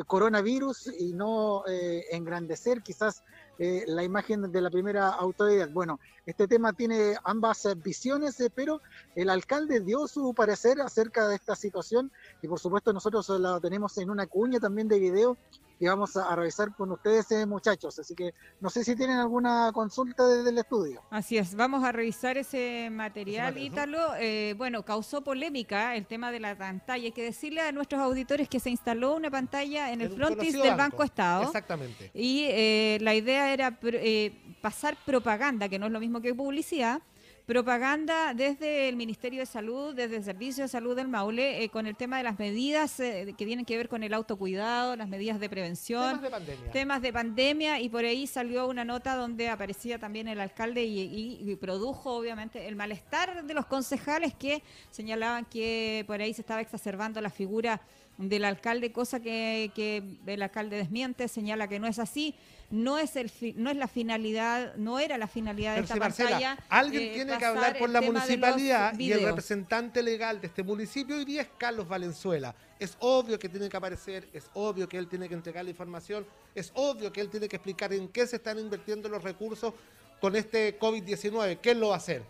coronavirus 0.07 0.91
y 0.99 1.13
no 1.13 1.63
engrandecer 1.67 2.83
quizás 2.83 3.23
la 3.59 4.03
imagen 4.03 4.51
de 4.51 4.61
la 4.61 4.71
primera 4.71 5.11
autoridad. 5.11 5.69
Bueno, 5.71 6.01
este 6.25 6.49
tema 6.49 6.73
tiene 6.73 7.17
ambas 7.25 7.69
visiones, 7.83 8.37
pero 8.55 8.81
el 9.15 9.29
alcalde 9.29 9.81
dio 9.81 10.09
su 10.09 10.33
parecer 10.35 10.81
acerca 10.81 11.29
de 11.29 11.37
esta 11.37 11.55
situación 11.55 12.11
y 12.41 12.49
por 12.49 12.59
supuesto 12.59 12.93
nosotros 12.93 13.29
la 13.41 13.61
tenemos 13.61 13.97
en 13.99 14.11
una 14.11 14.27
cuña 14.27 14.59
también 14.59 14.89
de 14.89 14.99
video 14.99 15.37
que 15.83 15.89
vamos 15.89 16.17
a, 16.17 16.37
revisar 16.37 16.73
con 16.77 16.93
ustedes 16.93 17.29
eh, 17.33 17.45
muchachos. 17.45 17.99
Así 17.99 18.15
que 18.15 18.33
no 18.61 18.71
sé 18.71 18.85
si 18.85 18.95
tienen 18.95 19.17
alguna 19.19 19.73
consulta 19.75 20.29
desde 20.29 20.51
el 20.51 20.59
estudio. 20.59 21.03
Así 21.11 21.37
es, 21.37 21.57
vamos 21.57 21.83
a 21.83 21.91
revisar 21.91 22.39
ese 22.39 22.89
material. 22.93 23.59
Ítalo. 23.59 24.15
Eh, 24.17 24.55
bueno, 24.57 24.85
causó 24.85 25.23
polémica 25.23 25.97
el 25.97 26.07
tema 26.07 26.31
de 26.31 26.39
la 26.39 26.57
pantalla. 26.57 27.07
Hay 27.07 27.11
que 27.11 27.25
decirle 27.25 27.63
a 27.63 27.73
nuestros 27.73 28.01
auditores 28.01 28.49
que 28.49 28.61
se 28.61 28.71
instaló 28.71 29.17
una 29.17 29.29
pantalla 29.29 29.91
en 29.93 30.03
el 30.03 30.11
frontis 30.11 30.53
del 30.53 30.77
Banco 30.77 31.03
Estado. 31.03 31.43
Exactamente. 31.43 32.13
Y 32.15 32.45
eh, 32.45 32.99
la 33.01 33.17
idea 33.17 33.53
era 33.53 33.81
pr- 33.81 33.99
eh, 34.01 34.57
pasar 34.63 34.97
propaganda, 35.05 35.69
que 35.69 35.81
no 35.81 35.87
es 35.87 35.93
lo 35.93 35.99
mismo 35.99 36.21
que 36.21 36.33
publicidad, 36.33 37.03
propaganda 37.47 38.35
desde 38.35 38.89
el 38.89 38.97
Ministerio 38.97 39.41
de 39.41 39.47
Salud, 39.47 39.95
desde 39.95 40.17
el 40.17 40.25
Servicio 40.25 40.65
de 40.65 40.69
Salud 40.69 40.95
del 40.97 41.09
Maule, 41.09 41.65
eh, 41.65 41.69
con 41.69 41.87
el 41.87 41.97
tema 41.97 42.19
de 42.19 42.23
las 42.23 42.39
medidas 42.39 42.99
eh, 43.01 43.35
que 43.37 43.45
tienen 43.45 43.65
que 43.65 43.77
ver 43.77 43.89
con 43.89 44.03
el 44.03 44.15
autocuidado, 44.15 44.95
las 44.97 45.09
medidas 45.09 45.41
de 45.41 45.49
prevención 45.51 46.21
Temas 46.21 46.23
de 46.23 46.31
pandemia. 46.31 46.71
temas 46.73 47.03
de 47.03 47.13
pandemia 47.13 47.81
y 47.81 47.89
por 47.89 48.05
ahí 48.05 48.27
salió 48.27 48.69
una 48.69 48.85
nota 48.85 49.17
donde 49.17 49.49
aparecía 49.49 49.99
también 49.99 50.29
el 50.29 50.41
alcalde 50.41 50.85
y, 50.85 51.01
y- 51.01 51.51
y 51.51 51.57
produjo 51.57 52.15
obviamente 52.17 52.67
el 52.69 52.77
malestar 52.77 53.45
de 53.45 53.55
los 53.55 53.67
concejales 53.67 54.35
que 54.35 54.63
señalaban 54.91 55.45
que 55.45 56.05
por 56.07 56.21
ahí 56.21 56.33
se 56.33 56.43
estaba 56.43 56.61
exacerbando 56.61 57.21
la 57.21 57.31
figura 57.31 57.81
del 58.19 58.45
alcalde, 58.45 58.93
cosa 58.93 59.21
que, 59.21 59.73
que 59.75 60.03
el 60.27 60.43
alcalde 60.43 60.77
desmiente, 60.77 61.27
señala 61.29 61.67
que 61.67 61.81
no 61.81 61.87
es 61.87 61.99
así, 61.99 62.35
no 62.73 62.99
es 62.99 63.17
el 63.17 63.29
fi- 63.29 63.55
no 63.57 63.71
es 63.71 63.77
la 63.77 63.87
finalidad, 63.87 64.75
no 64.77 64.99
era 64.99 65.19
la 65.19 65.27
finalidad 65.29 65.75
de 65.75 65.83
esta 65.83 65.95
Marcela, 65.97 66.31
pantalla. 66.31 66.59
alguien 66.71 67.03
eh, 67.03 67.13
tiene 67.15 67.37
que 67.39 67.45
hablar 67.45 67.77
por 67.79 67.91
la 67.91 68.01
municipalidad 68.01 68.99
y 68.99 69.13
el 69.13 69.23
representante 69.25 70.03
legal 70.03 70.41
de 70.41 70.47
este 70.47 70.63
municipio 70.63 71.17
hoy 71.17 71.27
día 71.27 71.43
es 71.43 71.49
Carlos 71.59 71.87
Valenzuela. 71.87 72.55
Es 72.79 72.97
obvio 72.99 73.39
que 73.39 73.49
tiene 73.51 73.69
que 73.69 73.77
aparecer, 73.77 74.27
es 74.33 74.51
obvio 74.55 74.89
que 74.89 74.97
él 74.97 75.07
tiene 75.07 75.29
que 75.29 75.35
entregar 75.35 75.63
la 75.65 75.71
información, 75.71 76.27
es 76.55 76.73
obvio 76.75 77.13
que 77.13 77.21
él 77.21 77.29
tiene 77.29 77.47
que 77.47 77.57
explicar 77.57 77.93
en 77.93 78.09
qué 78.09 78.27
se 78.27 78.37
están 78.37 78.59
invirtiendo 78.59 79.09
los 79.11 79.23
recursos 79.23 79.75
con 80.21 80.35
este 80.35 80.79
COVID-19, 80.79 81.59
qué 81.61 81.73
él 81.73 81.81
lo 81.81 81.89
va 81.89 81.95
a 81.95 81.99
hacer. 81.99 82.23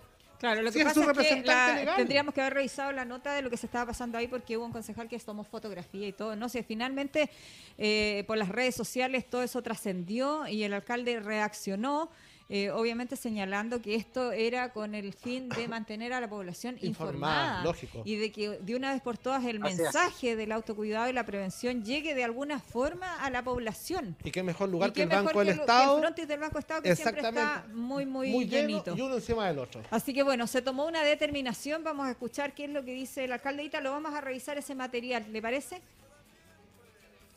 Claro, 0.42 0.60
lo 0.60 0.72
que 0.72 0.80
es 0.80 0.84
pasa 0.84 1.00
es 1.12 1.16
que 1.28 1.42
la- 1.46 1.74
legal. 1.76 1.96
tendríamos 1.96 2.34
que 2.34 2.40
haber 2.40 2.54
revisado 2.54 2.90
la 2.90 3.04
nota 3.04 3.32
de 3.32 3.42
lo 3.42 3.48
que 3.48 3.56
se 3.56 3.66
estaba 3.66 3.86
pasando 3.86 4.18
ahí 4.18 4.26
porque 4.26 4.56
hubo 4.56 4.66
un 4.66 4.72
concejal 4.72 5.08
que 5.08 5.16
tomó 5.20 5.44
fotografía 5.44 6.08
y 6.08 6.12
todo. 6.12 6.34
No 6.34 6.48
sé, 6.48 6.64
finalmente 6.64 7.30
eh, 7.78 8.24
por 8.26 8.36
las 8.36 8.48
redes 8.48 8.74
sociales 8.74 9.24
todo 9.30 9.44
eso 9.44 9.62
trascendió 9.62 10.48
y 10.48 10.64
el 10.64 10.72
alcalde 10.74 11.20
reaccionó. 11.20 12.10
Eh, 12.54 12.70
obviamente 12.70 13.16
señalando 13.16 13.80
que 13.80 13.94
esto 13.94 14.30
era 14.30 14.72
con 14.74 14.94
el 14.94 15.14
fin 15.14 15.48
de 15.48 15.68
mantener 15.68 16.12
a 16.12 16.20
la 16.20 16.28
población 16.28 16.76
Informada, 16.82 17.10
informada 17.12 17.64
lógico. 17.64 18.02
y 18.04 18.16
de 18.16 18.30
que 18.30 18.50
de 18.58 18.76
una 18.76 18.92
vez 18.92 19.00
por 19.00 19.16
todas 19.16 19.42
el 19.46 19.62
Así 19.62 19.72
es. 19.72 19.78
mensaje 19.80 20.36
del 20.36 20.52
autocuidado 20.52 21.08
y 21.08 21.14
la 21.14 21.24
prevención 21.24 21.82
llegue 21.82 22.14
de 22.14 22.24
alguna 22.24 22.60
forma 22.60 23.16
a 23.24 23.30
la 23.30 23.42
población. 23.42 24.16
Y 24.22 24.30
qué 24.30 24.42
mejor 24.42 24.68
lugar 24.68 24.90
Y 24.90 24.92
que 24.92 25.02
el 25.04 25.08
mejor 25.08 25.24
Banco 25.24 25.38
del 25.38 25.46
que 25.46 25.52
el- 25.52 25.56
que 25.56 25.62
Estado, 25.62 26.06
el 26.06 26.28
del 26.28 26.40
Banco 26.40 26.58
Estado 26.58 26.82
que 26.82 26.94
siempre 26.94 27.16
está 27.22 27.28
Exactamente. 27.30 27.74
muy, 27.74 28.04
muy, 28.04 28.30
muy 28.30 28.46
lleno 28.46 28.82
y 28.94 29.00
uno 29.00 29.14
encima 29.14 29.48
del 29.48 29.58
otro. 29.58 29.80
Así 29.90 30.12
que 30.12 30.22
bueno, 30.22 30.46
se 30.46 30.60
tomó 30.60 30.84
una 30.86 31.02
determinación, 31.02 31.82
vamos 31.82 32.06
a 32.06 32.10
escuchar 32.10 32.54
qué 32.54 32.64
es 32.64 32.70
lo 32.70 32.84
que 32.84 32.92
dice 32.92 33.24
el 33.24 33.32
alcalde 33.32 33.64
Ítalo, 33.64 33.92
vamos 33.92 34.12
a 34.14 34.20
revisar 34.20 34.58
ese 34.58 34.74
material, 34.74 35.24
¿le 35.32 35.40
parece? 35.40 35.80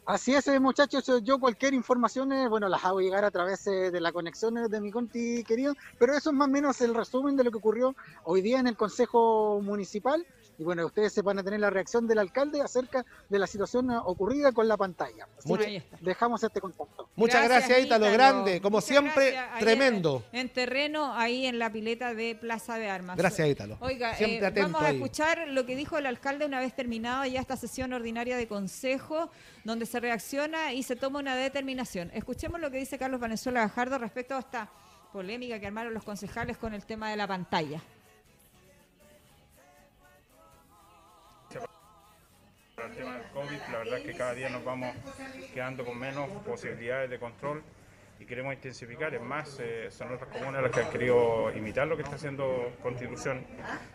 Así 0.07 0.35
es, 0.35 0.47
eh, 0.47 0.59
muchachos, 0.59 1.09
eh, 1.09 1.19
yo 1.23 1.39
cualquier 1.39 1.73
información, 1.73 2.31
eh, 2.31 2.47
bueno, 2.47 2.69
las 2.69 2.85
hago 2.85 3.01
llegar 3.01 3.25
a 3.25 3.31
través 3.31 3.65
de 3.65 3.99
la 3.99 4.11
conexión 4.11 4.53
de 4.69 4.79
mi 4.79 4.91
conti 4.91 5.43
querido, 5.43 5.73
pero 5.97 6.15
eso 6.15 6.29
es 6.29 6.35
más 6.35 6.47
o 6.47 6.51
menos 6.51 6.79
el 6.81 6.93
resumen 6.93 7.35
de 7.35 7.43
lo 7.43 7.49
que 7.49 7.57
ocurrió 7.57 7.95
hoy 8.23 8.41
día 8.41 8.59
en 8.59 8.67
el 8.67 8.77
Consejo 8.77 9.59
Municipal. 9.63 10.23
Y 10.57 10.63
bueno, 10.63 10.85
ustedes 10.85 11.11
se 11.11 11.21
van 11.21 11.37
a 11.39 11.43
tener 11.43 11.59
la 11.59 11.69
reacción 11.69 12.07
del 12.07 12.17
alcalde 12.19 12.61
acerca 12.61 13.05
de 13.29 13.39
la 13.39 13.45
situación 13.47 13.91
eh, 13.91 13.97
ocurrida 14.05 14.51
con 14.53 14.67
la 14.67 14.77
pantalla. 14.77 15.27
Así 15.37 15.47
Mucha- 15.49 15.63
que 15.63 15.69
Ahí 15.69 15.75
está. 15.77 15.97
dejamos 16.01 16.41
este 16.43 16.61
contacto. 16.61 17.09
Muchas 17.15 17.43
gracias, 17.43 17.79
Ítalo, 17.83 18.11
grande, 18.11 18.61
como 18.61 18.77
Muchas 18.77 18.87
siempre, 18.87 19.31
gracias. 19.31 19.59
Tremendo. 19.59 20.23
En, 20.31 20.39
en 20.41 20.49
terreno, 20.53 21.13
ahí 21.13 21.45
en 21.45 21.59
la 21.59 21.71
pileta 21.71 22.13
de 22.13 22.35
Plaza 22.35 22.77
de 22.77 22.89
Armas. 22.89 23.17
Gracias, 23.17 23.47
Ítalo. 23.49 23.77
Oiga, 23.81 24.15
Siempre 24.15 24.37
eh, 24.39 24.45
atento 24.47 24.61
vamos 24.71 24.81
a 24.83 24.87
ahí. 24.87 24.95
escuchar 24.95 25.47
lo 25.47 25.65
que 25.65 25.75
dijo 25.75 25.97
el 25.97 26.05
alcalde 26.05 26.45
una 26.45 26.59
vez 26.59 26.73
terminada 26.75 27.27
ya 27.27 27.41
esta 27.41 27.57
sesión 27.57 27.91
ordinaria 27.93 28.37
de 28.37 28.47
consejo, 28.47 29.29
donde 29.65 29.85
se 29.85 29.99
reacciona 29.99 30.71
y 30.73 30.83
se 30.83 30.95
toma 30.95 31.19
una 31.19 31.35
determinación. 31.35 32.11
Escuchemos 32.13 32.61
lo 32.61 32.71
que 32.71 32.77
dice 32.77 32.97
Carlos 32.97 33.19
Valenzuela 33.19 33.61
Gajardo 33.61 33.97
respecto 33.97 34.35
a 34.35 34.39
esta 34.39 34.69
polémica 35.11 35.59
que 35.59 35.67
armaron 35.67 35.93
los 35.93 36.03
concejales 36.03 36.57
con 36.57 36.73
el 36.73 36.85
tema 36.85 37.09
de 37.09 37.17
la 37.17 37.27
pantalla. 37.27 37.81
El 42.83 42.91
tema 42.93 43.13
del 43.15 43.23
COVID, 43.33 43.59
la 43.71 43.77
verdad 43.79 43.97
es 43.99 44.03
que 44.05 44.13
cada 44.13 44.33
día 44.33 44.49
nos 44.49 44.63
vamos 44.63 44.93
quedando 45.53 45.85
con 45.85 45.97
menos 45.97 46.29
posibilidades 46.45 47.09
de 47.09 47.17
control 47.19 47.63
y 48.19 48.25
queremos 48.25 48.53
intensificar. 48.53 49.13
Es 49.15 49.21
más, 49.21 49.57
eh, 49.59 49.87
son 49.89 50.13
otras 50.13 50.29
comunas 50.29 50.61
las 50.61 50.71
que 50.71 50.81
han 50.81 50.89
querido 50.91 51.51
imitar 51.55 51.87
lo 51.87 51.95
que 51.95 52.03
está 52.03 52.15
haciendo 52.15 52.73
Constitución 52.83 53.45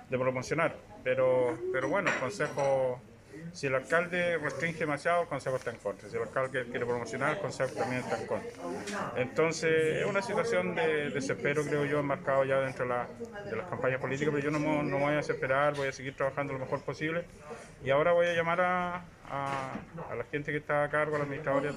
de 0.08 0.18
promocionar. 0.18 0.74
Pero, 1.04 1.58
pero 1.72 1.88
bueno, 1.88 2.10
el 2.10 2.18
Consejo, 2.18 3.00
si 3.52 3.66
el 3.66 3.74
alcalde 3.74 4.38
restringe 4.38 4.78
demasiado, 4.80 5.22
el 5.22 5.28
Consejo 5.28 5.56
está 5.56 5.70
en 5.70 5.76
contra. 5.76 6.08
Si 6.08 6.16
el 6.16 6.22
alcalde 6.22 6.64
quiere 6.64 6.86
promocionar, 6.86 7.34
el 7.36 7.38
Consejo 7.38 7.72
también 7.74 8.02
está 8.02 8.18
en 8.18 8.26
contra. 8.26 8.50
Entonces, 9.16 9.98
es 9.98 10.06
una 10.06 10.22
situación 10.22 10.74
de 10.74 11.10
desespero, 11.10 11.62
creo 11.64 11.84
yo, 11.84 12.00
enmarcado 12.00 12.44
ya 12.44 12.60
dentro 12.60 12.84
de, 12.86 12.90
la- 12.90 13.08
de 13.50 13.56
las 13.56 13.66
campañas 13.68 14.00
políticas, 14.00 14.32
pero 14.34 14.50
yo 14.50 14.58
no, 14.58 14.82
no 14.82 14.98
voy 14.98 15.12
a 15.12 15.16
desesperar, 15.16 15.74
voy 15.74 15.88
a 15.88 15.92
seguir 15.92 16.14
trabajando 16.16 16.54
lo 16.54 16.58
mejor 16.58 16.80
posible. 16.82 17.24
Y 17.84 17.90
ahora 17.90 18.12
voy 18.12 18.26
a 18.26 18.34
llamar 18.34 18.60
a, 18.60 18.94
a- 19.30 19.72
a 20.10 20.14
la 20.14 20.24
gente 20.30 20.50
que 20.52 20.58
está 20.58 20.84
a 20.84 20.90
cargo, 20.90 21.16
a 21.16 21.18
la 21.20 21.24
administradora 21.24 21.72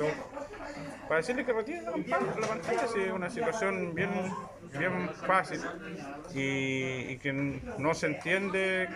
para 1.07 1.17
decirle 1.17 1.45
que 1.45 1.53
retiren 1.53 1.86
la 1.86 2.19
la 2.19 2.48
pantalla, 2.48 2.83
es 2.86 3.12
una 3.12 3.29
situación 3.29 3.93
bien, 3.93 4.10
bien 4.77 5.10
fácil 5.27 5.62
y, 6.33 7.17
que 7.17 7.31
no 7.33 7.93
se 7.93 8.07
entiende 8.07 8.89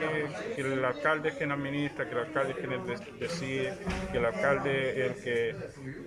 que, 0.55 0.61
el 0.61 0.83
alcalde 0.83 1.29
es 1.29 1.35
quien 1.35 1.51
administra, 1.51 2.05
que 2.05 2.11
el 2.13 2.17
alcalde 2.19 2.51
es 2.53 2.57
quien 2.57 2.85
de- 2.87 3.19
decide, 3.19 3.77
que 4.11 4.17
el 4.17 4.25
alcalde 4.25 5.05
es 5.05 5.17
el 5.17 5.23
que, 5.23 5.55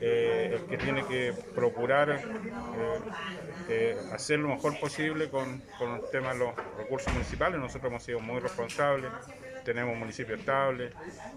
eh, 0.01 0.51
el 0.61 0.67
que 0.67 0.77
tiene 0.79 1.05
que 1.07 1.33
procurar 1.55 2.11
eh, 2.11 2.21
eh, 3.69 3.97
hacer 4.13 4.39
lo 4.41 4.49
mejor 4.49 4.79
posible 4.81 5.29
con, 5.31 5.63
con 5.79 5.97
el 5.97 6.01
tema 6.11 6.33
de 6.33 6.39
los 6.41 6.55
recursos 6.79 7.13
municipales. 7.13 7.61
Nosotros 7.61 7.91
hemos 7.91 8.03
sido 8.03 8.21
muy 8.21 8.41
responsables, 8.41 9.11
tenemos 9.65 9.97
municipio 9.97 10.35
estable. 10.35 10.91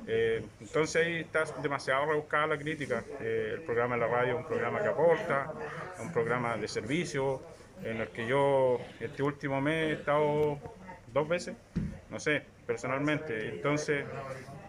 eh, 0.07 0.43
entonces 0.59 1.05
ahí 1.05 1.15
está 1.21 1.45
demasiado 1.61 2.05
rebuscada 2.05 2.47
la 2.47 2.57
crítica. 2.57 3.03
Eh, 3.21 3.51
el 3.55 3.61
programa 3.61 3.95
de 3.95 4.01
la 4.01 4.07
radio 4.07 4.33
es 4.33 4.39
un 4.39 4.47
programa 4.47 4.81
que 4.81 4.87
aporta, 4.87 5.51
es 5.95 6.01
un 6.01 6.11
programa 6.11 6.57
de 6.57 6.67
servicio 6.67 7.41
en 7.83 8.01
el 8.01 8.07
que 8.09 8.27
yo 8.27 8.79
este 8.99 9.23
último 9.23 9.61
mes 9.61 9.89
he 9.89 9.93
estado 9.93 10.59
dos 11.13 11.27
veces, 11.27 11.55
no 12.09 12.19
sé, 12.19 12.43
personalmente. 12.65 13.49
Entonces, 13.49 14.05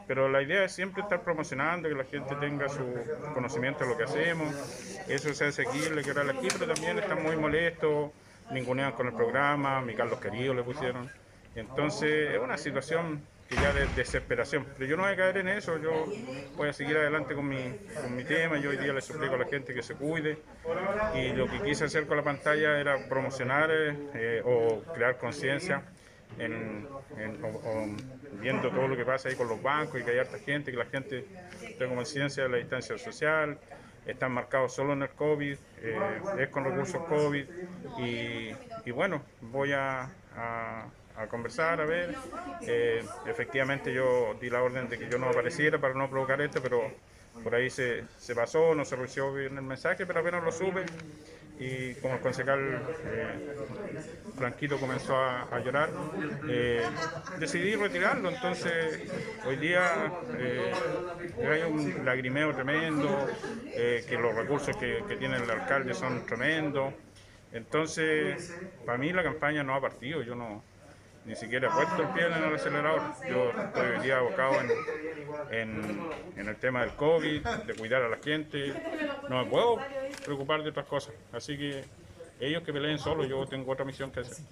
pero 0.07 0.29
la 0.29 0.43
idea 0.43 0.65
es 0.65 0.73
siempre 0.73 1.03
estar 1.03 1.23
promocionando, 1.23 1.89
que 1.89 1.95
la 1.95 2.05
gente 2.05 2.35
tenga 2.37 2.69
su 2.69 2.85
conocimiento 3.33 3.85
de 3.85 3.91
lo 3.91 3.97
que 3.97 4.05
hacemos, 4.05 4.55
eso 5.09 5.33
sea 5.33 5.49
asequible, 5.49 6.03
que 6.03 6.11
era 6.11 6.23
aquí, 6.23 6.49
pero 6.59 6.73
también 6.75 6.99
están 6.99 7.23
muy 7.23 7.37
molestos, 7.37 8.11
ningunean 8.51 8.93
con 8.93 9.07
el 9.07 9.15
programa, 9.15 9.81
mi 9.81 9.95
Carlos 9.95 10.21
Querido 10.21 10.53
le 10.55 10.63
pusieron. 10.63 11.11
Entonces 11.55 12.35
es 12.35 12.41
una 12.41 12.59
situación 12.59 13.23
que 13.49 13.57
ya 13.57 13.73
de 13.73 13.87
desesperación. 13.95 14.67
Pero 14.77 14.87
yo 14.91 14.97
no 14.97 15.03
voy 15.05 15.13
a 15.13 15.17
caer 15.17 15.39
en 15.39 15.49
eso, 15.49 15.79
yo 15.79 16.07
voy 16.57 16.69
a 16.69 16.73
seguir 16.73 16.97
adelante 16.97 17.35
con 17.35 17.49
mi, 17.49 17.77
con 18.01 18.15
mi 18.17 18.25
tema. 18.25 18.59
Yo 18.59 18.71
hoy 18.71 18.77
día 18.77 18.93
le 18.93 19.01
suplico 19.03 19.35
a 19.35 19.39
la 19.39 19.47
gente 19.47 19.75
que 19.75 19.83
se 19.83 19.95
cuide 19.95 20.39
y 21.15 21.33
lo 21.33 21.49
que 21.49 21.61
quise 21.63 21.85
hacer 21.85 22.07
con 22.07 22.17
la 22.17 22.23
pantalla 22.23 22.79
era 22.79 22.97
promocionar 23.09 23.69
eh, 23.71 24.43
o 24.45 24.83
crear 24.95 25.19
conciencia. 25.19 25.83
En, 26.37 26.89
viendo 28.41 28.69
todo 28.71 28.89
lo 28.89 28.97
que 28.97 29.05
pasa 29.05 29.29
ahí 29.29 29.37
con 29.37 29.47
los 29.47 29.63
bancos 29.63 30.01
y 30.01 30.05
que 30.05 30.11
hay 30.11 30.19
harta 30.19 30.39
gente, 30.39 30.73
que 30.73 30.77
la 30.77 30.87
gente 30.87 31.25
tenga 31.79 31.95
conciencia 31.95 32.43
de 32.43 32.49
la 32.49 32.57
distancia 32.57 32.99
social, 32.99 33.57
están 34.05 34.33
marcados 34.33 34.75
solo 34.75 34.95
en 34.95 35.03
el 35.03 35.11
COVID, 35.11 35.57
eh, 35.83 35.99
es 36.41 36.49
con 36.49 36.65
recursos 36.65 37.01
COVID 37.05 37.45
y, 37.99 38.51
y 38.85 38.91
bueno, 38.91 39.23
voy 39.43 39.73
a- 39.73 40.11
a 41.17 41.27
conversar, 41.27 41.81
a 41.81 41.85
ver. 41.85 42.15
Eh, 42.63 43.05
efectivamente 43.27 43.93
yo 43.93 44.37
di 44.41 44.51
la 44.51 44.63
orden 44.63 44.89
de 44.89 44.99
que 44.99 45.09
yo 45.09 45.19
no 45.19 45.29
apareciera 45.29 45.79
para 45.79 45.95
no 45.95 46.09
provocar 46.09 46.41
esto, 46.41 46.61
pero 46.63 46.83
por 47.43 47.55
ahí 47.55 47.71
se, 47.71 48.05
se 48.19 48.35
pasó, 48.35 48.75
no 48.75 48.85
se 48.85 48.97
recibió 48.97 49.33
bien 49.33 49.57
el 49.57 49.65
mensaje, 49.65 50.07
pero 50.07 50.21
apenas 50.21 50.43
lo 50.43 50.53
supe 50.53 50.85
y 51.59 51.95
como 51.97 52.15
el 52.15 52.21
concejal 52.21 52.83
eh, 53.05 53.55
Franquito 54.37 54.79
comenzó 54.79 55.17
a, 55.17 55.61
llorar, 55.61 55.91
eh, 56.49 56.83
decidí 57.39 57.77
retirarlo. 57.77 58.31
Entonces, 58.31 59.01
hoy 59.47 59.57
día 59.57 60.13
eh, 60.37 60.73
hay 61.49 61.63
un 61.63 62.05
lagrimeo 62.05 62.53
tremendo, 62.55 63.29
que 63.73 64.19
los 64.21 64.35
recursos 64.35 64.77
que, 64.77 65.05
que 65.07 65.17
tiene 65.17 65.37
el 65.37 65.51
alcalde 65.51 65.95
son 65.95 66.27
tremendos. 66.27 66.93
Entonces, 67.53 68.53
para 68.85 68.99
mí 68.99 69.13
la 69.13 69.23
campaña 69.23 69.63
no 69.63 69.75
ha 69.75 69.81
partido, 69.81 70.23
yo 70.23 70.35
no 70.35 70.63
ni 71.25 71.35
siquiera 71.37 71.69
he 71.69 71.71
puesto 71.71 72.03
el 72.03 72.09
pie 72.09 72.27
en 72.27 72.33
el 72.33 72.55
acelerador. 72.55 73.03
Yo 73.29 73.51
estoy 73.51 73.87
hoy 73.97 74.03
día 74.05 74.19
abocado 74.19 74.55
en, 74.61 74.71
en, 75.51 76.11
en 76.37 76.49
el 76.49 76.57
tema 76.57 76.83
del 76.83 76.95
COVID, 76.97 77.47
de 77.67 77.75
cuidar 77.75 78.03
a 78.03 78.09
la 78.09 78.19
gente. 78.19 78.75
No 79.29 79.45
me 79.45 79.51
puedo 79.51 79.79
preocupar 80.25 80.63
de 80.63 80.71
otras 80.71 80.87
cosas. 80.87 81.15
Así 81.33 81.57
que 81.57 81.85
ellos 82.41 82.63
que 82.63 82.73
peleen 82.73 82.99
solo, 82.99 83.25
yo 83.25 83.47
tengo 83.47 83.73
otra 83.73 83.85
misión 83.85 84.11
que 84.11 84.21
hacer. 84.21 84.45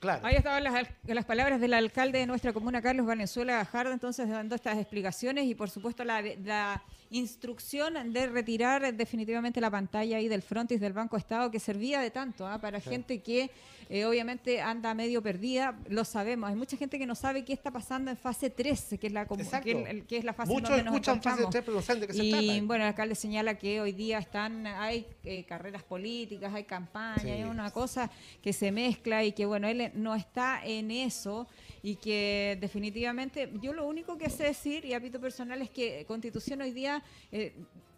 Claro. 0.00 0.24
Ahí 0.24 0.36
estaban 0.36 0.62
las, 0.62 0.74
al- 0.74 0.88
las 1.08 1.24
palabras 1.24 1.60
del 1.60 1.74
alcalde 1.74 2.20
de 2.20 2.26
nuestra 2.26 2.52
comuna, 2.52 2.80
Carlos 2.80 3.04
Valenzuela 3.04 3.54
Gajardo, 3.56 3.92
entonces 3.92 4.28
dando 4.28 4.54
estas 4.54 4.78
explicaciones 4.78 5.44
y 5.46 5.56
por 5.56 5.70
supuesto 5.70 6.04
la, 6.04 6.22
la 6.22 6.80
instrucción 7.10 8.12
de 8.12 8.26
retirar 8.26 8.94
definitivamente 8.94 9.60
la 9.60 9.70
pantalla 9.70 10.18
ahí 10.18 10.28
del 10.28 10.42
frontis 10.42 10.80
del 10.80 10.92
Banco 10.92 11.16
Estado 11.16 11.50
que 11.50 11.60
servía 11.60 12.00
de 12.00 12.10
tanto 12.10 12.46
¿ah? 12.46 12.60
para 12.60 12.80
gente 12.80 13.20
que 13.22 13.50
eh, 13.90 14.04
obviamente 14.04 14.60
anda 14.60 14.92
medio 14.92 15.22
perdida, 15.22 15.78
lo 15.88 16.04
sabemos. 16.04 16.50
Hay 16.50 16.56
mucha 16.56 16.76
gente 16.76 16.98
que 16.98 17.06
no 17.06 17.14
sabe 17.14 17.44
qué 17.44 17.54
está 17.54 17.70
pasando 17.70 18.10
en 18.10 18.18
fase 18.18 18.50
3, 18.50 18.96
que 19.00 19.06
es 19.06 19.12
la, 19.12 19.26
que, 19.26 20.04
que 20.06 20.18
es 20.18 20.24
la 20.24 20.34
fase 20.34 20.52
Muchos 20.52 20.68
donde 20.68 20.84
nos 20.84 20.94
escuchan 20.94 21.22
fase 21.22 21.40
encontramos. 21.40 21.50
3, 21.50 21.64
pero 21.64 21.76
no 21.76 21.82
saben 21.82 22.00
de 22.02 22.06
qué 22.08 22.12
se 22.12 22.24
y 22.24 22.30
trata. 22.30 22.66
bueno, 22.66 22.84
el 22.84 22.88
alcalde 22.88 23.14
señala 23.14 23.54
que 23.54 23.80
hoy 23.80 23.92
día 23.92 24.18
están, 24.18 24.66
hay 24.66 25.06
eh, 25.24 25.44
carreras 25.44 25.82
políticas, 25.84 26.52
hay 26.52 26.64
campaña, 26.64 27.18
Sí. 27.22 27.30
hay 27.30 27.44
una 27.44 27.70
cosa 27.70 28.10
que 28.42 28.52
se 28.52 28.70
mezcla 28.70 29.24
y 29.24 29.32
que 29.32 29.46
bueno, 29.46 29.66
él 29.68 29.90
no 29.94 30.14
está 30.14 30.60
en 30.64 30.90
eso 30.90 31.48
y 31.82 31.96
que 31.96 32.58
definitivamente 32.60 33.50
yo 33.62 33.72
lo 33.72 33.86
único 33.86 34.18
que 34.18 34.28
sé 34.28 34.44
decir 34.44 34.84
y 34.84 34.92
hábito 34.92 35.18
personal 35.18 35.62
es 35.62 35.70
que 35.70 36.04
Constitución 36.06 36.60
hoy 36.60 36.72
día 36.72 36.97
eh, 37.32 37.54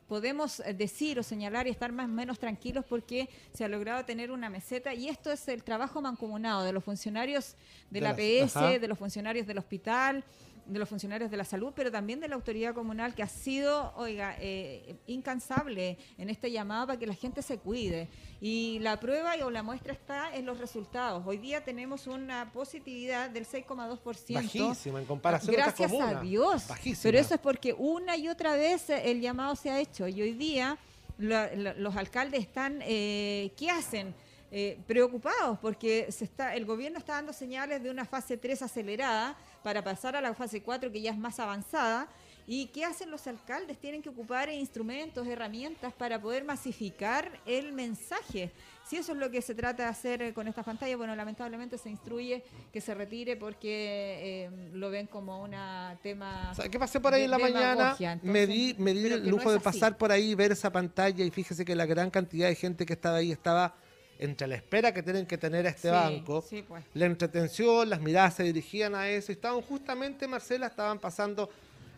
podemos 0.09 0.59
eh, 0.61 0.75
decir 0.75 1.19
o 1.19 1.23
señalar 1.23 1.67
y 1.67 1.71
estar 1.71 1.93
más 1.93 2.07
o 2.07 2.13
menos 2.13 2.39
tranquilos 2.39 2.85
porque 2.89 3.29
se 3.55 3.65
ha 3.65 3.69
logrado 3.69 4.05
tener 4.05 4.31
una 4.33 4.51
meseta 4.51 4.93
y 4.93 5.09
esto 5.09 5.31
es 5.31 5.47
el 5.49 5.63
trabajo 5.63 6.01
mancomunado 6.03 6.65
de 6.65 6.73
los 6.73 6.83
funcionarios 6.83 7.55
de, 7.91 8.01
De 8.01 8.01
la 8.01 8.09
las- 8.13 8.19
PS, 8.51 8.57
ajá. 8.57 8.79
de 8.79 8.89
los 8.89 8.99
funcionarios 8.99 9.47
del 9.47 9.59
hospital, 9.59 10.25
de 10.71 10.79
los 10.79 10.89
funcionarios 10.89 11.31
de 11.31 11.37
la 11.37 11.45
salud, 11.45 11.73
pero 11.75 11.91
también 11.91 12.21
de 12.21 12.29
la 12.29 12.37
autoridad 12.37 12.75
comunal 12.75 13.15
que 13.15 13.23
ha 13.23 13.29
sido, 13.29 13.93
oiga, 13.97 14.37
eh, 14.39 14.95
incansable 15.07 15.99
en 16.17 16.31
este 16.31 16.51
llamado 16.51 16.87
para 16.87 16.99
que 16.99 17.07
la 17.07 17.15
gente 17.15 17.43
se 17.43 17.59
cuide. 17.59 18.09
Y 18.41 18.79
la 18.81 18.99
prueba 19.01 19.33
o 19.45 19.51
la 19.51 19.63
muestra 19.63 19.93
está 19.93 20.35
en 20.35 20.47
los 20.47 20.59
resultados. 20.59 21.23
Hoy 21.27 21.39
día 21.39 21.63
tenemos 21.65 22.07
una 22.07 22.51
positividad 22.53 23.31
del 23.31 23.45
6,2%. 23.47 24.35
Bajísima 24.35 25.01
en 25.01 25.07
comparación 25.07 25.55
Gracias 25.55 25.93
a. 25.93 26.21
Dios. 26.21 26.69
Bajísima. 26.69 27.03
Pero 27.03 27.19
eso 27.19 27.35
es 27.35 27.41
porque 27.41 27.73
una 27.77 28.17
y 28.17 28.29
otra 28.29 28.55
vez 28.57 28.89
el 28.91 29.21
llamado 29.21 29.57
se 29.57 29.71
ha 29.71 29.81
hecho. 29.81 30.07
Y 30.09 30.23
hoy 30.23 30.33
día 30.33 30.79
la- 31.19 31.55
la- 31.55 31.75
los 31.75 31.97
alcaldes 31.97 32.41
están, 32.41 32.79
eh, 32.83 33.53
¿qué 33.57 33.71
hacen? 33.71 34.15
Eh, 34.53 34.81
preocupados 34.85 35.61
porque 35.61 36.11
se 36.11 36.25
está, 36.25 36.57
el 36.57 36.65
gobierno 36.65 36.99
está 36.99 37.13
dando 37.13 37.33
señales 37.33 37.81
de 37.85 37.89
una 37.89 38.05
fase 38.05 38.37
3 38.37 38.63
acelerada 38.63 39.37
para 39.63 39.83
pasar 39.83 40.17
a 40.17 40.21
la 40.21 40.35
fase 40.35 40.63
4 40.63 40.91
que 40.91 41.01
ya 41.01 41.11
es 41.11 41.19
más 41.19 41.39
avanzada. 41.41 42.09
¿Y 42.47 42.67
qué 42.67 42.85
hacen 42.85 43.13
los 43.13 43.27
alcaldes? 43.29 43.79
Tienen 43.79 44.03
que 44.03 44.09
ocupar 44.09 44.49
instrumentos, 44.51 45.25
herramientas 45.27 45.93
para 45.93 46.21
poder 46.21 46.43
masificar 46.43 47.31
el 47.47 47.73
mensaje. 47.73 48.51
Si 48.85 48.97
eso 48.97 49.13
es 49.13 49.19
lo 49.19 49.31
que 49.31 49.41
se 49.41 49.55
trata 49.55 49.85
de 49.85 49.89
hacer 49.89 50.35
con 50.35 50.49
estas 50.49 50.65
pantallas, 50.65 50.99
bueno, 50.99 51.15
lamentablemente 51.15 51.79
se 51.79 51.91
instruye 51.91 52.43
que 52.73 52.81
se 52.81 52.93
retire 52.93 53.37
porque 53.37 54.47
eh, 54.47 54.71
lo 54.73 54.91
ven 54.91 55.07
como 55.07 55.43
un 55.43 55.55
tema... 56.03 56.51
O 56.51 56.55
sea, 56.57 56.69
que 56.69 56.77
pasé 56.77 56.99
por 56.99 57.15
ahí 57.15 57.21
de 57.21 57.25
en 57.27 57.31
la 57.31 57.39
mañana, 57.39 57.97
me 58.23 58.49
di, 58.49 58.75
me 58.79 58.95
di 58.95 59.07
el 59.07 59.25
no 59.25 59.31
lujo 59.31 59.53
de 59.53 59.61
pasar 59.61 59.97
por 59.97 60.11
ahí, 60.11 60.35
ver 60.35 60.51
esa 60.51 60.73
pantalla 60.73 61.25
y 61.25 61.31
fíjese 61.31 61.65
que 61.65 61.77
la 61.77 61.87
gran 61.87 62.11
cantidad 62.11 62.49
de 62.49 62.57
gente 62.57 62.85
que 62.85 62.95
estaba 62.95 63.19
ahí 63.19 63.31
estaba 63.31 63.77
entre 64.21 64.47
la 64.47 64.55
espera 64.57 64.93
que 64.95 65.03
tienen 65.03 65.27
que 65.27 65.39
tener 65.39 65.67
a 65.67 65.71
este 65.71 65.89
Sí, 65.89 65.95
banco, 65.95 66.45
sí, 66.49 66.63
pues. 66.67 66.85
la 66.95 67.07
entretención, 67.07 67.89
las 67.91 68.01
miradas 68.01 68.35
se 68.35 68.43
dirigían 68.45 68.95
a 68.95 69.09
eso 69.09 69.33
y 69.33 69.35
estaban 69.35 69.61
justamente, 69.63 70.29
Marcela, 70.29 70.67
estaban 70.69 70.99
pasando, 70.99 71.49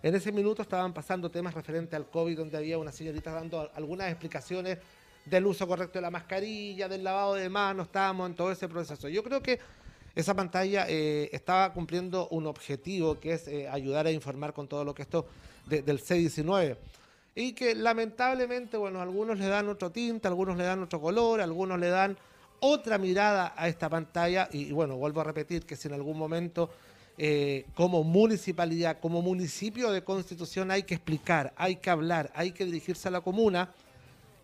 en 0.02 0.14
ese 0.14 0.32
minuto 0.32 0.62
estaban 0.62 0.92
pasando 0.94 1.30
temas 1.30 1.52
referentes 1.54 1.94
al 1.94 2.06
COVID, 2.08 2.36
donde 2.38 2.56
había 2.56 2.78
una 2.78 2.92
señorita 2.92 3.32
dando 3.32 3.70
algunas 3.74 4.08
explicaciones 4.08 4.78
del 5.24 5.46
uso 5.46 5.66
correcto 5.66 5.98
de 5.98 6.02
la 6.02 6.10
mascarilla, 6.10 6.88
del 6.88 7.04
lavado 7.04 7.34
de 7.34 7.48
manos, 7.48 7.86
estábamos 7.86 8.28
en 8.30 8.34
todo 8.36 8.50
ese 8.50 8.68
proceso. 8.68 9.08
Yo 9.08 9.22
creo 9.22 9.40
que 9.42 9.58
esa 10.14 10.34
pantalla 10.34 10.86
eh, 10.88 11.30
estaba 11.32 11.72
cumpliendo 11.72 12.28
un 12.28 12.46
objetivo 12.46 13.18
que 13.18 13.32
es 13.34 13.48
eh, 13.48 13.68
ayudar 13.68 14.06
a 14.06 14.10
informar 14.10 14.52
con 14.52 14.68
todo 14.68 14.84
lo 14.84 14.94
que 14.94 15.02
esto 15.02 15.26
de- 15.66 15.82
del 15.82 16.00
C-19. 16.00 16.76
Y 17.34 17.52
que 17.52 17.74
lamentablemente, 17.74 18.76
bueno, 18.76 19.00
algunos 19.00 19.38
le 19.38 19.46
dan 19.46 19.68
otro 19.68 19.90
tinte, 19.90 20.28
algunos 20.28 20.56
le 20.56 20.64
dan 20.64 20.82
otro 20.82 21.00
color, 21.00 21.40
algunos 21.40 21.78
le 21.78 21.88
dan 21.88 22.16
otra 22.60 22.98
mirada 22.98 23.54
a 23.56 23.68
esta 23.68 23.88
pantalla. 23.88 24.48
Y, 24.52 24.72
bueno, 24.72 24.96
vuelvo 24.96 25.22
a 25.22 25.24
repetir 25.24 25.64
que 25.64 25.76
si 25.76 25.88
en 25.88 25.94
algún 25.94 26.18
momento, 26.18 26.70
eh, 27.16 27.64
como 27.74 28.04
municipalidad, 28.04 29.00
como 29.00 29.22
municipio 29.22 29.90
de 29.90 30.04
constitución, 30.04 30.70
hay 30.70 30.82
que 30.82 30.94
explicar, 30.94 31.52
hay 31.56 31.76
que 31.76 31.90
hablar, 31.90 32.30
hay 32.34 32.52
que 32.52 32.66
dirigirse 32.66 33.08
a 33.08 33.10
la 33.10 33.22
comuna, 33.22 33.72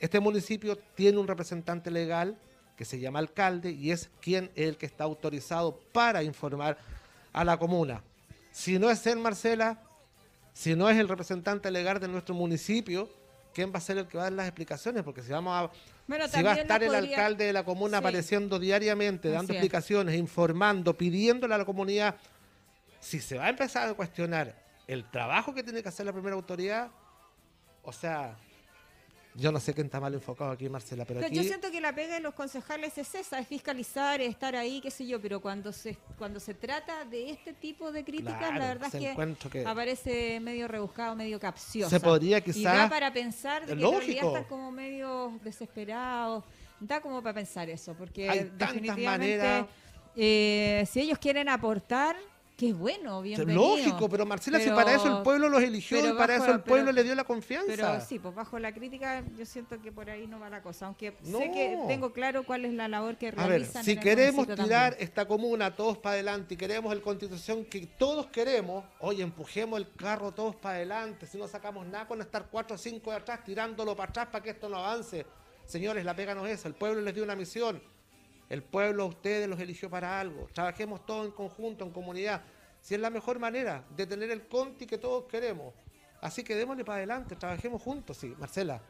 este 0.01 0.20
municipio 0.20 0.77
tiene 0.94 1.18
un 1.18 1.27
representante 1.27 1.90
legal 1.90 2.37
que 2.77 2.85
se 2.85 3.01
llama 3.01 3.18
alcalde 3.18 3.72
y 3.72 3.90
es 3.90 4.11
quien 4.20 4.51
es 4.55 4.68
el 4.68 4.77
que 4.77 4.87
está 4.87 5.05
autorizado 5.05 5.81
para 5.92 6.22
informar 6.22 6.79
a 7.33 7.44
la 7.44 7.59
comuna. 7.59 8.03
Si 8.53 8.79
no 8.79 8.90
es 8.90 9.05
él, 9.07 9.18
Marcela, 9.18 9.83
si 10.59 10.75
no 10.75 10.90
es 10.90 10.99
el 10.99 11.09
representante 11.09 11.71
legal 11.71 12.01
de 12.01 12.09
nuestro 12.09 12.35
municipio, 12.35 13.09
¿quién 13.55 13.73
va 13.73 13.79
a 13.79 13.81
ser 13.81 13.97
el 13.97 14.09
que 14.09 14.16
va 14.18 14.25
a 14.25 14.27
dar 14.27 14.33
las 14.33 14.49
explicaciones? 14.49 15.05
Porque 15.05 15.23
si 15.23 15.31
vamos 15.31 15.55
a, 15.55 15.71
Bueno, 16.09 16.27
si 16.27 16.42
va 16.42 16.51
a 16.51 16.55
estar 16.57 16.83
el 16.83 16.92
alcalde 16.92 17.44
de 17.44 17.53
la 17.53 17.64
comuna 17.64 17.99
Sí. 17.99 18.03
apareciendo 18.05 18.59
diariamente, 18.59 19.31
dando 19.31 19.53
explicaciones, 19.53 20.16
informando, 20.16 20.99
pidiéndole 20.99 21.55
a 21.55 21.59
la 21.59 21.64
comunidad, 21.64 22.16
si 22.99 23.21
se 23.21 23.38
va 23.38 23.44
a 23.44 23.51
empezar 23.51 23.88
a 23.88 23.94
cuestionar 23.94 24.53
el 24.88 25.09
trabajo 25.09 25.55
que 25.55 25.62
tiene 25.62 25.81
que 25.81 25.90
hacer 25.90 26.05
la 26.05 26.12
primera 26.12 26.35
autoridad, 26.35 26.88
o 27.85 27.92
sea, 27.92 28.37
yo 29.34 29.52
no 29.52 29.60
sé 29.60 29.72
quién 29.74 29.86
está 29.86 30.00
mal 30.00 30.12
enfocado 30.14 30.50
aquí, 30.50 30.68
Marcela, 30.68 31.04
pero 31.04 31.20
Pero 31.20 31.28
aquí... 31.28 31.36
Yo 31.36 31.42
siento 31.44 31.70
que 31.70 31.80
la 31.80 31.94
pega 31.94 32.14
de 32.14 32.20
los 32.20 32.34
concejales 32.34 32.96
es 32.98 33.14
esa, 33.14 33.38
es 33.38 33.46
fiscalizar, 33.46 34.20
es 34.20 34.30
estar 34.30 34.56
ahí, 34.56 34.80
qué 34.80 34.90
sé 34.90 35.06
yo, 35.06 35.20
pero 35.20 35.40
cuando 35.40 35.72
se 35.72 35.96
cuando 36.18 36.40
se 36.40 36.54
trata 36.54 37.04
de 37.04 37.30
este 37.30 37.52
tipo 37.52 37.92
de 37.92 38.04
críticas, 38.04 38.38
Claro, 38.38 38.58
la 38.58 38.66
verdad 38.68 38.94
es 38.94 39.36
que 39.50 39.64
aparece 39.66 40.40
medio 40.40 40.66
rebuscado, 40.66 41.14
medio 41.14 41.38
capcioso. 41.38 41.90
Se 41.90 42.00
podría 42.00 42.38
Y 42.38 42.42
quizás- 42.42 42.76
da 42.76 42.88
para 42.88 43.12
pensar 43.12 43.62
de 43.62 43.66
que 43.68 43.72
en 43.74 43.78
realidad 43.80 44.00
Lógico. 44.00 44.26
están 44.28 44.44
como 44.44 44.72
medio 44.72 45.38
desesperados. 45.44 46.44
Da 46.80 47.00
como 47.00 47.20
para 47.22 47.34
pensar 47.34 47.68
eso, 47.68 47.94
porque 47.94 48.28
Hay 48.30 48.50
definitivamente 48.56 49.36
maneras. 49.38 49.66
eh, 50.16 50.84
si 50.90 51.00
ellos 51.00 51.18
quieren 51.18 51.48
aportar, 51.48 52.16
qué 52.59 52.73
bueno, 52.73 53.23
bienvenido. 53.23 53.77
Lógico, 53.77 54.09
pero 54.09 54.27
Marcela, 54.27 54.59
si 54.59 54.68
para 54.71 54.92
eso 54.92 55.16
el 55.18 55.23
pueblo 55.23 55.49
los 55.49 55.62
eligió 55.62 55.97
y 56.01 56.12
para 56.14 56.35
bajo- 56.38 56.44
eso 56.44 56.53
el 56.57 56.61
pueblo 56.62 56.87
pero- 56.87 56.92
le 56.97 57.05
dio 57.05 57.14
la 57.14 57.23
confianza. 57.23 57.66
Pero 57.68 58.01
sí, 58.01 58.18
pues 58.18 58.35
bajo 58.35 58.59
la 58.59 58.75
crítica 58.75 59.23
yo 59.37 59.47
siento 59.47 59.81
que 59.81 59.92
por 59.92 60.11
ahí 60.11 60.27
no 60.27 60.40
va 60.40 60.51
la 60.51 60.61
cosa, 60.61 60.87
aunque 60.87 61.14
No. 61.23 61.38
sé 61.38 61.53
que 61.53 61.79
tengo 61.87 62.12
claro 62.12 62.42
cuál 62.42 62.64
es 62.64 62.75
la 62.75 62.88
labor 62.88 63.16
que 63.16 63.29
A 63.29 63.31
ver, 63.31 63.47
realizan. 63.49 63.85
si 63.85 63.92
en 63.92 63.99
el 63.99 64.03
queremos 64.05 64.47
tirar 64.49 64.90
también. 64.90 64.97
esta 65.09 65.29
comuna 65.29 65.77
todos 65.77 65.99
para 65.99 66.14
adelante 66.14 66.55
y 66.55 66.57
queremos 66.57 66.92
el 66.92 67.01
constitución 67.01 67.64
que 67.64 67.87
todos 67.87 68.27
queremos, 68.27 68.85
oye, 68.99 69.23
empujemos 69.23 69.79
el 69.79 69.88
carro 69.94 70.33
todos 70.33 70.57
para 70.57 70.75
adelante, 70.77 71.27
si 71.29 71.38
no 71.38 71.47
sacamos 71.47 71.87
nada 71.87 72.09
con 72.09 72.21
estar 72.21 72.49
cuatro 72.51 72.75
o 72.75 72.79
cinco 72.79 73.12
de 73.12 73.18
atrás 73.18 73.44
tirándolo 73.44 73.94
para 73.94 74.11
atrás 74.11 74.27
para 74.33 74.42
que 74.42 74.51
esto 74.51 74.68
no 74.68 74.79
avance. 74.79 75.25
Señores, 75.64 76.05
la 76.05 76.16
pega 76.16 76.35
no 76.35 76.44
es 76.44 76.59
esa, 76.59 76.66
el 76.66 76.75
pueblo 76.75 77.01
les 77.03 77.14
dio 77.14 77.23
una 77.23 77.37
misión. 77.37 77.81
El 78.48 78.62
pueblo 78.62 79.04
a 79.04 79.06
ustedes 79.06 79.48
los 79.48 79.61
eligió 79.61 79.90
para 79.90 80.18
algo. 80.18 80.48
Trabajemos 80.52 81.04
todos 81.04 81.26
en 81.26 81.32
conjunto, 81.32 81.84
en 81.84 81.90
comunidad. 81.90 82.42
Si 82.80 82.94
es 82.94 83.00
la 83.00 83.11
mejor 83.11 83.38
manera 83.38 83.84
de 83.94 84.06
tener 84.06 84.30
el 84.30 84.48
Conti 84.48 84.87
que 84.87 84.98
todos 84.98 85.24
queremos. 85.24 85.74
Así 86.20 86.42
que 86.42 86.54
démosle 86.54 86.84
para 86.84 86.98
adelante, 86.98 87.37
trabajemos 87.37 87.82
juntos, 87.82 88.16
sí, 88.16 88.34
Marcela. 88.38 88.80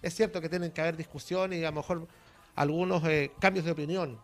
Es 0.00 0.14
cierto 0.14 0.40
que 0.40 0.48
tienen 0.48 0.70
que 0.70 0.80
haber 0.80 0.96
discusiones 0.96 1.60
y 1.60 1.64
a 1.64 1.70
lo 1.70 1.76
mejor 1.76 2.06
algunos 2.54 3.04
eh, 3.04 3.32
cambios 3.40 3.64
de 3.64 3.72
opinión. 3.72 4.20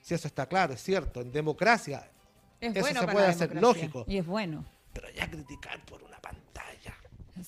Si 0.00 0.14
eso 0.14 0.28
está 0.28 0.46
claro, 0.46 0.72
es 0.72 0.82
cierto. 0.82 1.20
En 1.20 1.32
democracia 1.32 2.08
Es 2.60 2.70
Eso 2.70 2.80
bueno 2.80 3.00
se 3.00 3.06
puede 3.08 3.26
hacer, 3.26 3.56
lógico. 3.60 4.04
Y 4.06 4.18
es 4.18 4.26
bueno. 4.26 4.64
Pero 4.92 5.10
ya 5.10 5.28
criticar 5.28 5.84
por 5.84 6.02
una 6.02 6.18
pantalla. 6.18 6.95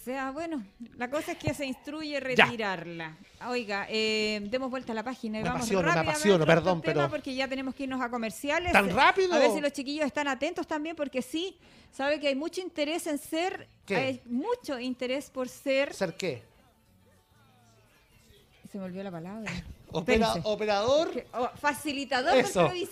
O 0.00 0.04
sea, 0.10 0.30
bueno, 0.30 0.64
la 0.96 1.10
cosa 1.10 1.32
es 1.32 1.38
que 1.38 1.52
se 1.52 1.66
instruye 1.66 2.12
Ya. 2.12 2.20
retirarla. 2.20 3.16
Oiga, 3.48 3.86
eh, 3.90 4.40
demos 4.48 4.70
vuelta 4.70 4.92
a 4.92 4.94
la 4.94 5.02
página 5.02 5.40
y 5.40 5.42
Me 5.42 5.48
vamos 5.48 5.62
apasiono, 5.62 5.92
me 5.92 6.00
apasiono, 6.00 6.46
perdón, 6.46 6.80
pero- 6.80 7.10
porque 7.10 7.34
ya 7.34 7.46
tenemos 7.48 7.74
que 7.74 7.82
irnos 7.82 8.00
a 8.00 8.08
comerciales. 8.08 8.72
¿Tan 8.72 8.88
rápido? 8.90 9.34
A 9.34 9.38
ver 9.38 9.50
si 9.50 9.60
los 9.60 9.72
chiquillos 9.72 10.06
están 10.06 10.28
atentos 10.28 10.66
también, 10.66 10.94
porque 10.96 11.20
sí, 11.20 11.58
sabe 11.92 12.20
que 12.20 12.28
hay 12.28 12.34
mucho 12.36 12.60
interés 12.60 13.06
en 13.06 13.18
ser, 13.18 13.68
¿Qué? 13.84 13.96
hay 13.96 14.22
mucho 14.26 14.78
interés 14.78 15.28
por 15.30 15.48
ser, 15.48 15.92
¿Ser 15.92 16.16
qué? 16.16 16.42
se 18.70 18.78
me 18.78 18.84
olvidó 18.84 19.02
la 19.02 19.10
palabra. 19.10 19.50
Opera- 19.92 20.34
operador, 20.44 21.10
Que- 21.10 21.26
oh, 21.34 21.50
facilitador 21.60 22.36
Eso. 22.36 22.68
del 22.68 22.88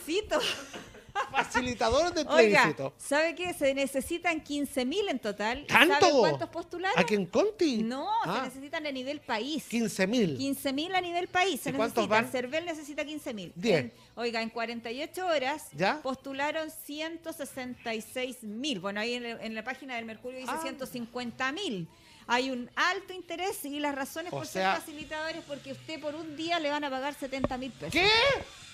plebiscito. 1.31 1.53
facilitador 1.53 2.13
del 2.15 2.27
Oiga, 2.29 2.63
plebiscito. 2.63 2.95
¿sabe 2.99 3.35
qué? 3.35 3.53
Se 3.55 3.75
necesitan 3.75 4.43
15.000 4.45 5.11
en 5.11 5.19
total. 5.19 5.61
¿Y 5.61 5.65
¿Tanto? 5.67 5.95
¿Sabe 6.01 6.13
cuántos 6.19 6.49
postularon? 6.51 6.99
¿Aquí 6.99 7.15
en 7.15 7.27
Conti? 7.27 7.83
No, 7.83 8.09
Ah, 8.25 8.41
se 8.41 8.47
necesitan 8.49 8.87
a 8.87 8.93
nivel 8.93 9.21
país. 9.21 9.65
15 9.69 10.07
mil. 10.07 10.39
15.000 10.39 10.95
a 10.95 11.01
nivel 11.01 11.29
país. 11.29 11.61
Se 11.61 11.71
¿Y 11.71 11.73
cuántos 11.75 12.09
van? 12.09 12.25
El 12.25 12.31
CERVEL 12.31 12.65
necesita 12.67 13.05
15.000. 13.05 13.53
Diez. 13.55 13.81
En- 13.81 13.93
Oiga, 14.19 14.41
en 14.41 14.49
48 14.51 15.27
horas 15.27 15.67
¿Ya? 15.73 16.01
postularon 16.03 16.71
166.000. 16.71 18.81
Bueno, 18.81 19.01
ahí 19.01 19.15
en, 19.15 19.27
el- 19.27 19.41
en 19.41 19.55
la 19.55 19.65
página 19.65 19.97
del 19.97 20.05
Mercurio 20.05 20.39
dice 20.39 20.53
Ah. 20.55 20.61
150.000. 20.63 21.87
Hay 22.29 22.51
un 22.51 22.69
alto 22.75 23.13
interés 23.13 23.65
y 23.65 23.79
las 23.79 23.95
razones 23.95 24.33
O 24.33 24.39
por 24.39 24.47
sea- 24.47 24.73
ser 24.75 24.81
facilitadores 24.83 25.43
porque 25.47 25.73
usted 25.73 26.01
por 26.01 26.15
un 26.17 26.35
día 26.37 26.59
le 26.59 26.71
van 26.71 26.83
a 26.83 26.91
pagar 26.91 27.15
70.000 27.15 27.71
pesos. 27.73 27.93
¿Qué? 27.93 28.09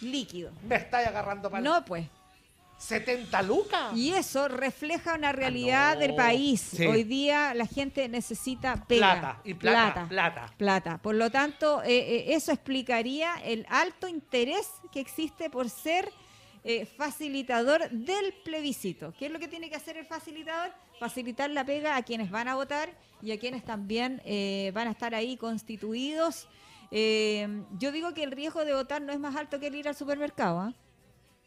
Líquido. 0.01 0.51
Me 0.67 0.77
estáis 0.77 1.07
agarrando 1.09 1.51
para 1.51 1.63
No, 1.63 1.85
pues. 1.85 2.07
70 2.83 3.43
lucas. 3.43 3.97
Y 3.97 4.13
eso 4.13 4.49
refleja 4.49 5.15
una 5.15 5.33
realidad 5.33 5.93
Ah, 5.93 5.95
no. 5.95 6.01
del 6.01 6.15
país. 6.17 6.61
Sí. 6.61 6.85
Hoy 6.85 7.05
día 7.05 7.55
la 7.55 7.67
gente 7.67 8.09
necesita 8.09 8.85
pega. 8.87 9.13
Plata, 9.21 9.41
y 9.45 9.55
plata, 9.55 10.07
plata. 10.09 10.53
plata. 10.57 10.99
Por 10.99 11.15
lo 11.15 11.31
tanto, 11.31 11.83
eh, 11.85 11.91
eh, 11.97 12.25
eso 12.35 12.51
explicaría 12.53 13.35
el 13.45 13.65
alto 13.69 14.09
interés 14.09 14.69
que 14.93 15.01
existe 15.01 15.49
por 15.49 15.71
ser 15.71 16.11
eh, 16.65 16.85
facilitador 16.85 17.89
del 17.91 18.33
plebiscito. 18.45 19.15
¿Qué 19.19 19.27
es 19.27 19.33
lo 19.33 19.39
que 19.39 19.49
tiene 19.49 19.71
que 19.71 19.77
hacer 19.77 19.97
el 19.97 20.05
facilitador? 20.07 20.73
Facilitar 20.99 21.51
la 21.51 21.65
pega 21.65 21.97
a 21.97 22.03
quienes 22.03 22.31
van 22.31 22.49
a 22.49 22.55
votar 22.57 22.91
y 23.23 23.31
a 23.33 23.39
quienes 23.39 23.65
también 23.65 24.21
van 24.75 24.89
a 24.89 24.91
estar 24.91 25.15
ahí 25.15 25.37
constituidos. 25.37 26.47
Yo 26.91 27.91
digo 27.93 28.13
que 28.15 28.23
el 28.23 28.31
riesgo 28.33 28.65
de 28.65 28.75
votar 28.75 29.03
no 29.03 29.13
es 29.13 29.19
más 29.19 29.35
alto 29.37 29.59
que 29.59 29.69
el 29.69 29.75
ir 29.77 29.89
al 29.89 29.97
supermercado. 29.97 30.61
¿ah? 30.61 30.75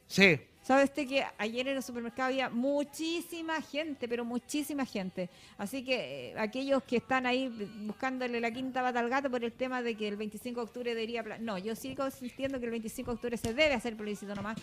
Sí. 0.07 0.39
¿Sabe 0.65 0.86
usted 0.86 1.08
que 1.08 1.23
ayer 1.38 1.67
en 1.67 1.78
el 1.78 1.84
supermercado 1.84 2.30
había 2.30 2.49
muchísima 2.49 3.62
gente, 3.62 4.08
pero 4.08 4.25
muchísima 4.25 4.84
gente? 4.84 5.30
Así 5.60 5.86
que 5.86 6.32
eh, 6.32 6.39
aquellos 6.39 6.82
que 6.82 6.97
están 6.97 7.28
ahí 7.28 7.49
buscándole 7.86 8.39
la 8.41 8.49
quinta 8.49 8.82
pata 8.82 8.99
al 8.99 9.08
gato 9.08 9.30
por 9.30 9.43
el 9.43 9.51
tema 9.51 9.84
de 9.84 9.93
que 9.93 10.08
el 10.08 10.17
25 10.17 10.60
de 10.60 10.63
octubre 10.65 10.95
debería... 10.95 11.21
No, 11.39 11.60
yo 11.60 11.75
sigo 11.75 12.04
insistiendo 12.08 12.58
que 12.58 12.65
el 12.65 12.71
25 12.71 13.12
de 13.12 13.15
octubre 13.15 13.38
se 13.38 13.54
debe 13.54 13.75
hacer 13.75 13.95
plebiscito 13.95 14.34
nomás. 14.34 14.58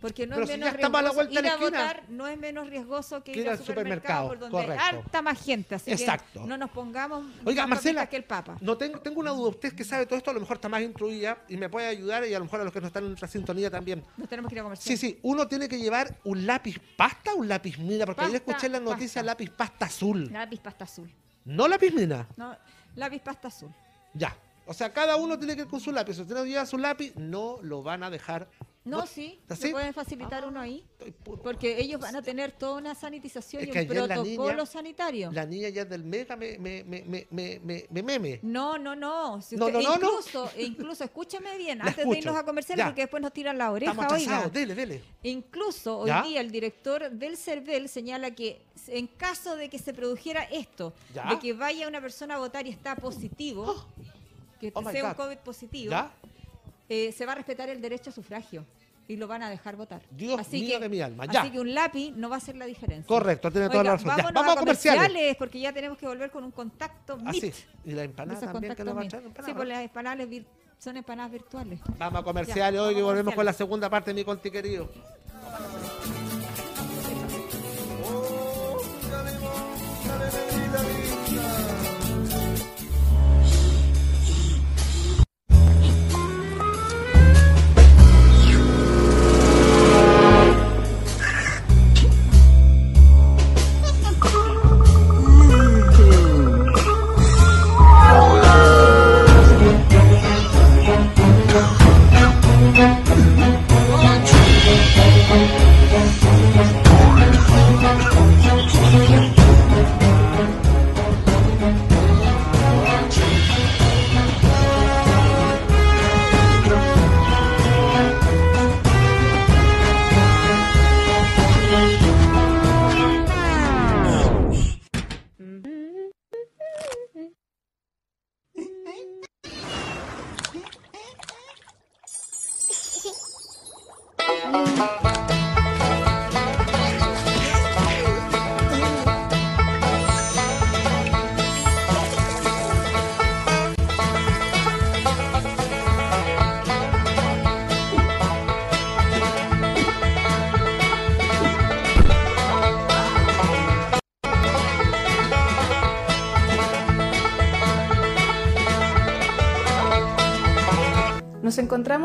Porque 0.00 0.28
no 0.28 0.34
Pero 0.36 0.44
es 0.44 0.50
si 0.50 0.56
menos 0.58 0.70
ya 0.70 0.74
estamos 0.76 0.98
a 0.98 1.02
la 1.02 1.08
riesgoso 1.10 1.28
vuelta 1.28 1.32
de 1.34 1.38
ir 1.38 1.44
la 1.44 1.50
a 1.50 1.54
esquina. 1.64 1.82
votar, 1.82 2.02
no 2.10 2.26
es 2.28 2.38
menos 2.38 2.68
riesgoso 2.68 3.24
que 3.24 3.32
Que 3.32 3.40
ir, 3.40 3.48
al 3.50 3.58
supermercado, 3.58 4.28
supermercado, 4.28 4.28
por 4.28 4.38
donde 4.38 4.72
hay 4.80 4.96
harta 4.96 5.22
más 5.22 5.44
gente. 5.44 5.74
Así 5.74 5.90
Exacto. 5.90 6.42
que 6.42 6.46
no 6.48 6.56
nos 6.56 6.70
pongamos 6.70 7.24
Oiga, 7.44 7.66
Marcela, 7.66 8.06
que 8.08 8.16
el 8.16 8.22
Papa. 8.24 8.56
no 8.60 8.78
tengo, 8.78 9.00
tengo 9.00 9.18
una 9.20 9.32
duda. 9.32 9.50
Usted 9.50 9.72
que 9.74 9.82
sabe 9.84 10.06
todo 10.06 10.16
esto, 10.16 10.30
a 10.30 10.34
lo 10.34 10.40
mejor 10.40 10.58
está 10.58 10.68
más 10.68 10.82
instruida 10.82 11.38
y 11.48 11.56
me 11.56 11.68
puede 11.68 11.88
ayudar 11.88 12.24
y 12.26 12.32
a 12.34 12.38
lo 12.38 12.44
mejor 12.44 12.60
a 12.60 12.64
los 12.64 12.72
que 12.72 12.80
no 12.80 12.86
están 12.86 13.02
en 13.02 13.08
nuestra 13.10 13.26
sintonía 13.28 13.70
también. 13.70 14.04
Nos 14.16 14.28
tenemos 14.28 14.48
que 14.50 14.54
ir 14.54 14.60
a 14.60 14.62
comer. 14.62 14.78
Sí, 14.78 14.96
sí, 14.96 15.18
uno 15.22 15.48
tiene 15.48 15.68
que 15.68 15.78
llevar 15.78 16.14
un 16.22 16.46
lápiz 16.46 16.78
pasta 16.96 17.32
o 17.34 17.38
un 17.38 17.48
lápiz 17.48 17.76
mina, 17.78 18.06
porque 18.06 18.20
ayer 18.22 18.40
Pasta, 18.40 18.50
escuché 18.52 18.66
en 18.66 18.72
la 18.74 18.80
noticia 18.80 19.20
pasta. 19.20 19.22
lápiz 19.24 19.50
pasta 19.50 19.86
azul. 19.86 20.32
Lápiz 20.32 20.60
pasta 20.60 20.84
azul. 20.84 21.12
No 21.44 21.66
lápiz 21.66 21.92
mina. 21.92 22.28
No, 22.36 22.56
lápiz 22.94 23.20
pasta 23.20 23.48
azul. 23.48 23.70
Ya. 24.14 24.36
O 24.64 24.74
sea, 24.74 24.92
cada 24.92 25.16
uno 25.16 25.38
tiene 25.38 25.56
que 25.56 25.62
ir 25.62 25.66
con 25.68 25.80
su 25.80 25.90
lápiz. 25.90 26.14
Si 26.14 26.20
usted 26.22 26.34
no 26.34 26.44
lleva 26.44 26.66
su 26.66 26.76
lápiz, 26.76 27.16
no 27.16 27.56
lo 27.62 27.82
van 27.82 28.02
a 28.02 28.10
dejar. 28.10 28.48
No, 28.88 28.98
¿No? 28.98 29.06
sí. 29.06 29.38
¿se 29.54 29.70
pueden 29.70 29.92
facilitar 29.92 30.46
uno 30.46 30.60
ahí? 30.60 30.84
Porque 31.42 31.78
ellos 31.80 32.00
van 32.00 32.16
a 32.16 32.22
tener 32.22 32.52
toda 32.52 32.78
una 32.78 32.94
sanitización 32.94 33.62
Es 33.62 33.68
y 33.68 33.72
que 33.72 33.78
un 33.82 33.90
ayer 33.90 34.08
la 34.08 34.14
protocolo 34.14 34.52
niña- 34.52 34.66
sanitario. 34.66 35.30
La 35.32 35.44
niña 35.46 35.68
ya 35.68 35.84
del 35.84 36.04
mega 36.04 36.36
me, 36.36 36.58
me, 36.58 36.82
me, 36.84 37.02
me, 37.04 37.26
me, 37.30 37.60
me- 37.60 37.86
me 37.90 38.02
meme. 38.02 38.40
No, 38.42 38.78
no, 38.78 38.96
no. 38.96 39.42
Si 39.42 39.56
No, 39.56 39.66
usted- 39.66 39.78
no, 39.80 39.82
no, 39.82 39.96
no. 39.98 40.06
incluso, 40.06 40.50
e 40.56 40.62
incluso, 40.64 41.04
escúcheme 41.04 41.56
bien, 41.58 41.78
La 41.78 41.84
antes 41.84 41.96
de 41.96 42.02
escucho. 42.02 42.18
irnos 42.18 42.36
a 42.36 42.44
comerciales, 42.44 42.86
porque 42.86 43.02
después 43.02 43.22
nos 43.22 43.32
tiran 43.32 43.58
la 43.58 43.70
oreja, 43.70 43.92
Estamos 43.92 44.12
oiga. 44.12 44.48
Dele, 44.48 44.74
dele. 44.74 45.02
Incluso 45.22 45.98
hoy 45.98 46.08
¿Ya? 46.08 46.22
día 46.22 46.40
el 46.40 46.50
director 46.50 47.10
del 47.10 47.36
CERVEL 47.36 47.88
señala 47.88 48.30
que 48.34 48.62
en 48.86 49.06
caso 49.06 49.56
de 49.56 49.68
que 49.68 49.78
se 49.78 49.92
produjera 49.92 50.44
esto, 50.44 50.94
¿Ya? 51.14 51.26
de 51.26 51.38
que 51.38 51.52
vaya 51.52 51.86
una 51.88 52.00
persona 52.00 52.36
a 52.36 52.38
votar 52.38 52.66
y 52.66 52.70
está 52.70 52.96
positivo, 52.96 53.84
que 54.60 54.72
Oh 54.74 54.82
sea 54.90 55.04
un 55.04 55.10
God. 55.10 55.16
COVID 55.16 55.36
positivo, 55.38 55.94
eh, 56.88 57.12
se 57.12 57.26
va 57.26 57.32
a 57.32 57.34
respetar 57.34 57.68
el 57.68 57.80
derecho 57.82 58.08
a 58.10 58.12
sufragio 58.14 58.64
y 59.08 59.16
lo 59.16 59.26
van 59.26 59.42
a 59.42 59.50
dejar 59.50 59.74
votar. 59.74 60.02
Dios 60.10 60.38
así 60.38 60.60
mío 60.60 60.76
que, 60.76 60.80
de 60.84 60.88
mi 60.90 61.00
alma, 61.00 61.24
Así 61.24 61.32
ya. 61.32 61.50
que 61.50 61.58
un 61.58 61.74
lápiz 61.74 62.12
no 62.14 62.28
va 62.28 62.36
a 62.36 62.38
hacer 62.38 62.54
la 62.56 62.66
diferencia. 62.66 63.06
Correcto, 63.08 63.50
tiene 63.50 63.68
toda 63.68 63.80
Oiga, 63.80 63.90
la 63.92 63.96
razón. 63.96 64.16
Ya, 64.16 64.30
Vamos 64.32 64.52
a 64.56 64.58
comerciales. 64.60 65.36
porque 65.36 65.58
ya 65.60 65.72
tenemos 65.72 65.96
que 65.98 66.06
volver 66.06 66.30
con 66.30 66.44
un 66.44 66.50
contacto 66.52 67.18
Así. 67.26 67.40
meet. 67.40 67.54
Y 67.84 67.92
la 67.92 68.04
empanada 68.04 68.38
también 68.52 68.74
que 68.76 68.84
nos 68.84 68.96
va 68.96 69.02
a 69.02 69.08
traer. 69.08 69.24
Sí, 69.44 69.52
pues 69.54 69.68
las 69.68 69.82
empanadas 69.82 70.28
son 70.78 70.96
empanadas 70.96 71.32
virtuales. 71.32 71.80
Vamos 71.98 72.20
a 72.20 72.24
comerciales 72.24 72.74
Ya, 72.80 72.82
hoy 72.86 73.00
a 73.00 73.02
volvemos 73.02 73.34
con 73.34 73.44
la 73.44 73.52
comerciales. 73.52 73.56
segunda 73.56 73.90
parte 73.90 74.10
de 74.10 74.14
mi 74.14 74.24
conti 74.24 74.50
querido. 74.50 74.88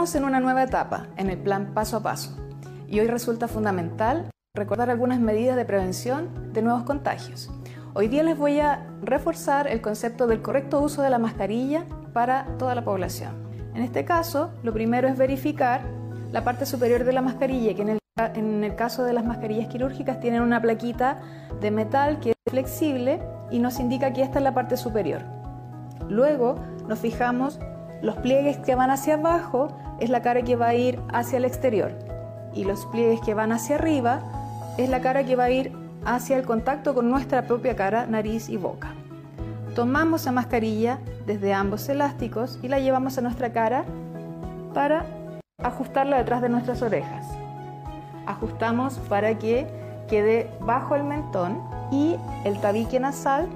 Encontramos 0.04 0.16
en 0.22 0.36
una 0.36 0.42
nueva 0.42 0.64
etapa, 0.64 1.08
en 1.16 1.30
el 1.30 1.38
plan 1.38 1.74
paso 1.74 1.96
a 1.96 2.04
paso, 2.04 2.36
y 2.90 3.00
hoy 3.00 3.08
resulta 3.08 3.48
fundamental 3.48 4.30
recordar 4.54 4.90
algunas 4.90 5.22
medidas 5.22 5.56
de 5.56 5.64
prevención 5.64 6.52
de 6.52 6.62
nuevos 6.62 6.84
contagios. 6.84 7.50
Hoy 7.94 8.10
día 8.10 8.22
les 8.22 8.38
voy 8.38 8.60
a 8.60 8.86
reforzar 9.02 9.66
el 9.68 9.80
concepto 9.80 10.28
del 10.28 10.42
correcto 10.42 10.82
uso 10.82 11.04
de 11.04 11.10
la 11.10 11.20
mascarilla 11.20 11.86
para 12.12 12.48
toda 12.58 12.76
la 12.76 12.84
población. 12.84 13.48
En 13.74 13.82
este 13.82 14.04
caso, 14.04 14.52
lo 14.62 14.74
primero 14.74 15.08
es 15.08 15.18
verificar 15.18 15.84
la 16.34 16.44
parte 16.44 16.66
superior 16.66 17.06
de 17.06 17.14
la 17.14 17.22
mascarilla, 17.22 17.74
que 17.74 17.84
en 17.84 17.90
el, 17.92 18.00
en 18.36 18.66
el 18.66 18.76
caso 18.76 19.06
de 19.06 19.14
las 19.14 19.24
mascarillas 19.24 19.70
quirúrgicas 19.70 20.20
tienen 20.20 20.42
una 20.42 20.62
plaquita 20.62 21.22
de 21.62 21.72
metal 21.72 22.20
que 22.20 22.32
es 22.32 22.36
flexible 22.52 23.22
y 23.52 23.60
nos 23.60 23.80
indica 23.80 24.12
que 24.12 24.22
esta 24.22 24.40
es 24.40 24.44
la 24.44 24.54
parte 24.54 24.76
superior. 24.76 25.22
Luego 26.10 26.56
nos 26.90 27.00
fijamos 27.00 27.58
los 28.02 28.18
pliegues 28.18 28.58
que 28.58 28.76
van 28.76 28.92
hacia 28.92 29.14
abajo 29.14 29.78
es 30.04 30.10
la 30.10 30.22
cara 30.22 30.42
que 30.42 30.58
va 30.58 30.68
a 30.68 30.76
ir 30.76 31.00
hacia 31.14 31.38
el 31.38 31.46
exterior 31.46 31.94
y 32.54 32.66
los 32.66 32.86
pliegues 32.88 33.22
que 33.22 33.34
van 33.34 33.54
hacia 33.54 33.76
arriba 33.76 34.20
es 34.78 34.90
la 34.90 35.00
cara 35.00 35.24
que 35.24 35.38
va 35.38 35.46
a 35.46 35.50
ir 35.50 35.72
hacia 36.04 36.36
el 36.36 36.44
contacto 36.44 36.94
con 36.94 37.10
nuestra 37.10 37.44
propia 37.44 37.78
cara, 37.78 38.06
nariz 38.06 38.50
y 38.50 38.58
boca. 38.58 38.90
Tomamos 39.76 40.26
la 40.26 40.34
mascarilla 40.34 41.00
desde 41.26 41.54
ambos 41.54 41.88
elásticos 41.88 42.60
y 42.62 42.68
la 42.68 42.80
llevamos 42.80 43.18
a 43.18 43.22
nuestra 43.22 43.54
cara 43.54 43.86
para 44.74 45.06
ajustarla 45.60 46.18
detrás 46.18 46.42
de 46.42 46.50
nuestras 46.50 46.82
orejas. 46.82 47.26
Ajustamos 48.26 49.00
para 49.08 49.40
que 49.40 49.68
quede 50.10 50.52
bajo 50.60 50.96
el 50.96 51.06
mentón 51.06 51.62
y 51.92 52.18
el 52.44 52.60
tabique 52.60 53.00
nasal 53.00 53.48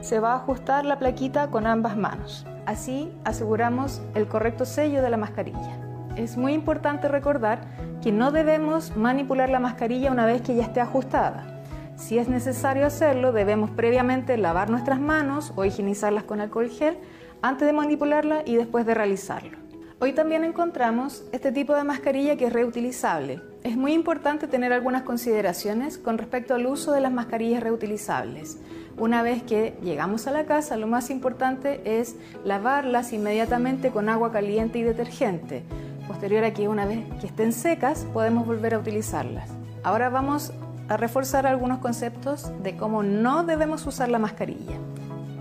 se 0.00 0.18
va 0.18 0.32
a 0.32 0.36
ajustar 0.36 0.86
la 0.86 0.98
plaquita 0.98 1.48
con 1.48 1.66
ambas 1.66 1.94
manos. 1.94 2.46
Así 2.64 3.12
aseguramos 3.24 4.00
el 4.14 4.28
correcto 4.28 4.64
sello 4.64 5.02
de 5.02 5.10
la 5.10 5.18
mascarilla. 5.18 5.89
Es 6.16 6.36
muy 6.36 6.52
importante 6.52 7.08
recordar 7.08 7.60
que 8.02 8.12
no 8.12 8.30
debemos 8.30 8.96
manipular 8.96 9.48
la 9.48 9.60
mascarilla 9.60 10.10
una 10.10 10.26
vez 10.26 10.42
que 10.42 10.54
ya 10.54 10.64
esté 10.64 10.80
ajustada. 10.80 11.62
Si 11.96 12.18
es 12.18 12.28
necesario 12.28 12.86
hacerlo, 12.86 13.32
debemos 13.32 13.70
previamente 13.70 14.36
lavar 14.36 14.70
nuestras 14.70 15.00
manos 15.00 15.52
o 15.56 15.64
higienizarlas 15.64 16.24
con 16.24 16.40
alcohol 16.40 16.70
gel 16.70 16.96
antes 17.42 17.66
de 17.66 17.72
manipularla 17.72 18.42
y 18.44 18.56
después 18.56 18.86
de 18.86 18.94
realizarlo. 18.94 19.58
Hoy 20.02 20.14
también 20.14 20.44
encontramos 20.44 21.24
este 21.30 21.52
tipo 21.52 21.74
de 21.76 21.84
mascarilla 21.84 22.36
que 22.36 22.46
es 22.46 22.52
reutilizable. 22.54 23.42
Es 23.64 23.76
muy 23.76 23.92
importante 23.92 24.46
tener 24.46 24.72
algunas 24.72 25.02
consideraciones 25.02 25.98
con 25.98 26.16
respecto 26.16 26.54
al 26.54 26.66
uso 26.66 26.92
de 26.92 27.02
las 27.02 27.12
mascarillas 27.12 27.62
reutilizables. 27.62 28.56
Una 28.96 29.22
vez 29.22 29.42
que 29.42 29.76
llegamos 29.82 30.26
a 30.26 30.30
la 30.30 30.46
casa, 30.46 30.78
lo 30.78 30.86
más 30.86 31.10
importante 31.10 31.82
es 31.84 32.16
lavarlas 32.44 33.12
inmediatamente 33.12 33.90
con 33.90 34.08
agua 34.08 34.32
caliente 34.32 34.78
y 34.78 34.82
detergente. 34.82 35.64
Posterior 36.10 36.42
a 36.44 36.68
una 36.68 36.86
vez 36.86 37.06
que 37.20 37.28
estén 37.28 37.52
secas, 37.52 38.04
podemos 38.12 38.44
volver 38.44 38.74
a 38.74 38.80
utilizarlas. 38.80 39.48
Ahora 39.84 40.08
vamos 40.08 40.52
a 40.88 40.96
reforzar 40.96 41.46
algunos 41.46 41.78
conceptos 41.78 42.50
de 42.64 42.76
cómo 42.76 43.04
no 43.04 43.44
debemos 43.44 43.86
usar 43.86 44.08
la 44.08 44.18
mascarilla. 44.18 44.74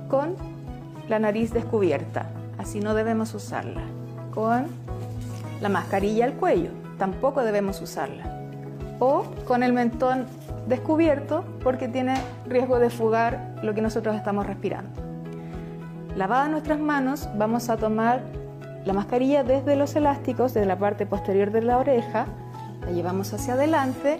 Con 0.09 0.35
la 1.07 1.17
nariz 1.17 1.51
descubierta, 1.51 2.27
así 2.59 2.81
no 2.81 2.93
debemos 2.93 3.33
usarla. 3.33 3.81
Con 4.31 4.67
la 5.59 5.69
mascarilla 5.69 6.25
al 6.25 6.33
cuello, 6.33 6.69
tampoco 6.99 7.41
debemos 7.41 7.81
usarla. 7.81 8.25
O 8.99 9.23
con 9.47 9.63
el 9.63 9.73
mentón 9.73 10.27
descubierto 10.67 11.45
porque 11.63 11.87
tiene 11.87 12.13
riesgo 12.45 12.77
de 12.77 12.91
fugar 12.91 13.55
lo 13.63 13.73
que 13.73 13.81
nosotros 13.81 14.15
estamos 14.15 14.45
respirando. 14.45 15.01
Lavadas 16.15 16.51
nuestras 16.51 16.79
manos, 16.79 17.27
vamos 17.35 17.69
a 17.71 17.77
tomar 17.77 18.21
la 18.85 18.93
mascarilla 18.93 19.43
desde 19.43 19.75
los 19.75 19.95
elásticos, 19.95 20.53
desde 20.53 20.67
la 20.67 20.79
parte 20.79 21.05
posterior 21.05 21.51
de 21.51 21.61
la 21.61 21.77
oreja, 21.77 22.27
la 22.81 22.91
llevamos 22.91 23.33
hacia 23.33 23.53
adelante 23.53 24.19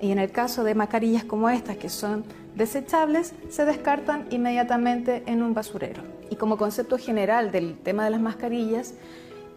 y 0.00 0.10
en 0.10 0.18
el 0.18 0.30
caso 0.30 0.64
de 0.64 0.74
mascarillas 0.74 1.24
como 1.24 1.48
estas 1.50 1.76
que 1.76 1.88
son 1.88 2.24
desechables, 2.54 3.34
se 3.50 3.64
descartan 3.64 4.26
inmediatamente 4.30 5.22
en 5.26 5.42
un 5.42 5.54
basurero. 5.54 6.02
Y 6.30 6.36
como 6.36 6.56
concepto 6.56 6.98
general 6.98 7.50
del 7.52 7.78
tema 7.78 8.04
de 8.04 8.10
las 8.10 8.20
mascarillas, 8.20 8.94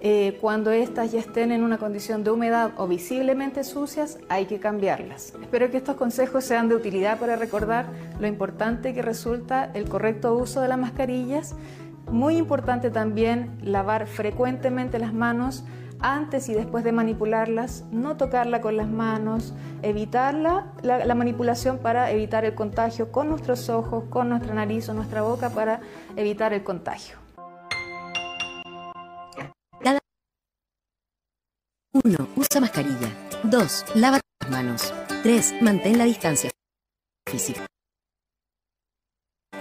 eh, 0.01 0.37
cuando 0.39 0.71
éstas 0.71 1.11
ya 1.11 1.19
estén 1.19 1.51
en 1.51 1.61
una 1.61 1.77
condición 1.77 2.23
de 2.23 2.31
humedad 2.31 2.71
o 2.77 2.87
visiblemente 2.87 3.65
sucias, 3.65 4.17
hay 4.29 4.45
que 4.45 4.59
cambiarlas. 4.59 5.33
Espero 5.41 5.69
que 5.71 5.77
estos 5.77 5.97
consejos 5.97 6.45
sean 6.45 6.69
de 6.69 6.75
utilidad 6.75 7.19
para 7.19 7.35
recordar 7.35 7.87
lo 8.19 8.27
importante 8.27 8.93
que 8.93 9.01
resulta 9.01 9.69
el 9.73 9.89
correcto 9.89 10.33
uso 10.35 10.61
de 10.61 10.69
las 10.69 10.77
mascarillas. 10.77 11.53
Muy 12.11 12.37
importante 12.37 12.89
también 12.89 13.57
lavar 13.61 14.07
frecuentemente 14.07 14.99
las 14.99 15.13
manos 15.13 15.63
antes 16.01 16.47
y 16.49 16.53
después 16.53 16.83
de 16.83 16.91
manipularlas, 16.91 17.83
no 17.91 18.15
tocarla 18.15 18.61
con 18.61 18.77
las 18.77 18.87
manos, 18.87 19.53
evitarla, 19.81 20.71
la, 20.81 21.05
la 21.05 21.15
manipulación 21.15 21.77
para 21.79 22.11
evitar 22.11 22.45
el 22.45 22.55
contagio 22.55 23.11
con 23.11 23.27
nuestros 23.27 23.69
ojos, 23.69 24.05
con 24.09 24.29
nuestra 24.29 24.53
nariz 24.53 24.87
o 24.87 24.93
nuestra 24.93 25.21
boca 25.21 25.49
para 25.49 25.81
evitar 26.15 26.53
el 26.53 26.63
contagio. 26.63 27.17
1. 31.91 32.27
Usa 32.35 32.61
mascarilla. 32.61 33.09
2. 33.43 33.85
Lava 33.95 34.19
las 34.41 34.49
manos. 34.49 34.93
3. 35.23 35.61
Mantén 35.61 35.97
la 35.97 36.05
distancia 36.05 36.51
física. 37.27 37.65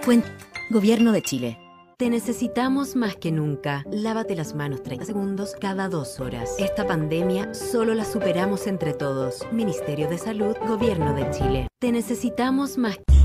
Fuente. 0.02 0.28
Gobierno 0.70 1.12
de 1.12 1.22
Chile. 1.22 1.67
Te 1.98 2.10
necesitamos 2.10 2.94
más 2.94 3.16
que 3.16 3.32
nunca. 3.32 3.84
Lávate 3.90 4.36
las 4.36 4.54
manos 4.54 4.84
30 4.84 5.04
segundos 5.04 5.56
cada 5.60 5.88
dos 5.88 6.20
horas. 6.20 6.54
Esta 6.56 6.86
pandemia 6.86 7.52
solo 7.54 7.92
la 7.92 8.04
superamos 8.04 8.68
entre 8.68 8.94
todos. 8.94 9.44
Ministerio 9.50 10.08
de 10.08 10.16
Salud, 10.16 10.56
Gobierno 10.68 11.12
de 11.12 11.28
Chile. 11.30 11.68
Te 11.80 11.90
necesitamos 11.90 12.78
más. 12.78 13.00
Y 13.10 13.17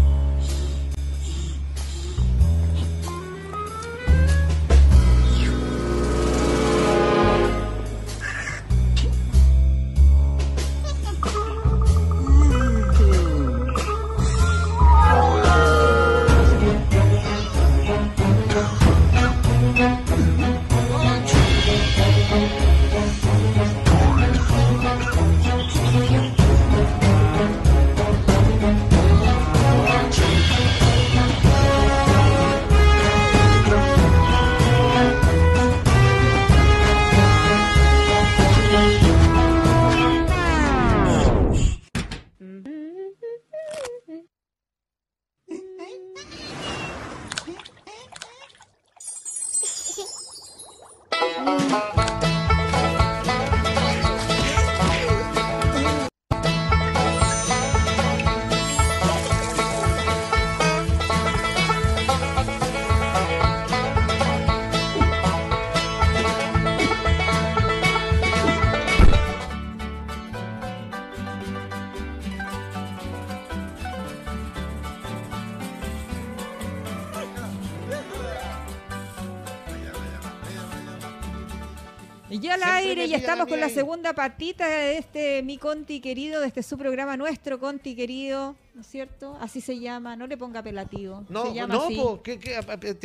segunda 83.73 84.13
patita 84.13 84.67
de 84.67 84.97
este 84.97 85.43
Mi 85.43 85.57
Conti 85.57 85.99
querido, 86.01 86.41
de 86.41 86.47
este 86.47 86.63
su 86.63 86.77
programa 86.77 87.17
nuestro 87.17 87.59
Conti 87.59 87.95
querido, 87.95 88.55
¿no 88.73 88.81
es 88.81 88.88
cierto? 88.88 89.38
Así 89.41 89.62
se 89.62 89.79
llama, 89.79 90.15
no 90.15 90.27
le 90.27 90.38
ponga 90.38 90.59
apelativo. 90.62 91.23
No, 91.29 91.47
se 91.47 91.53
llama 91.53 91.73
no, 91.73 91.83
así. 91.86 91.95
po, 91.95 92.21
¿qué, 92.23 92.39
qué, 92.39 92.55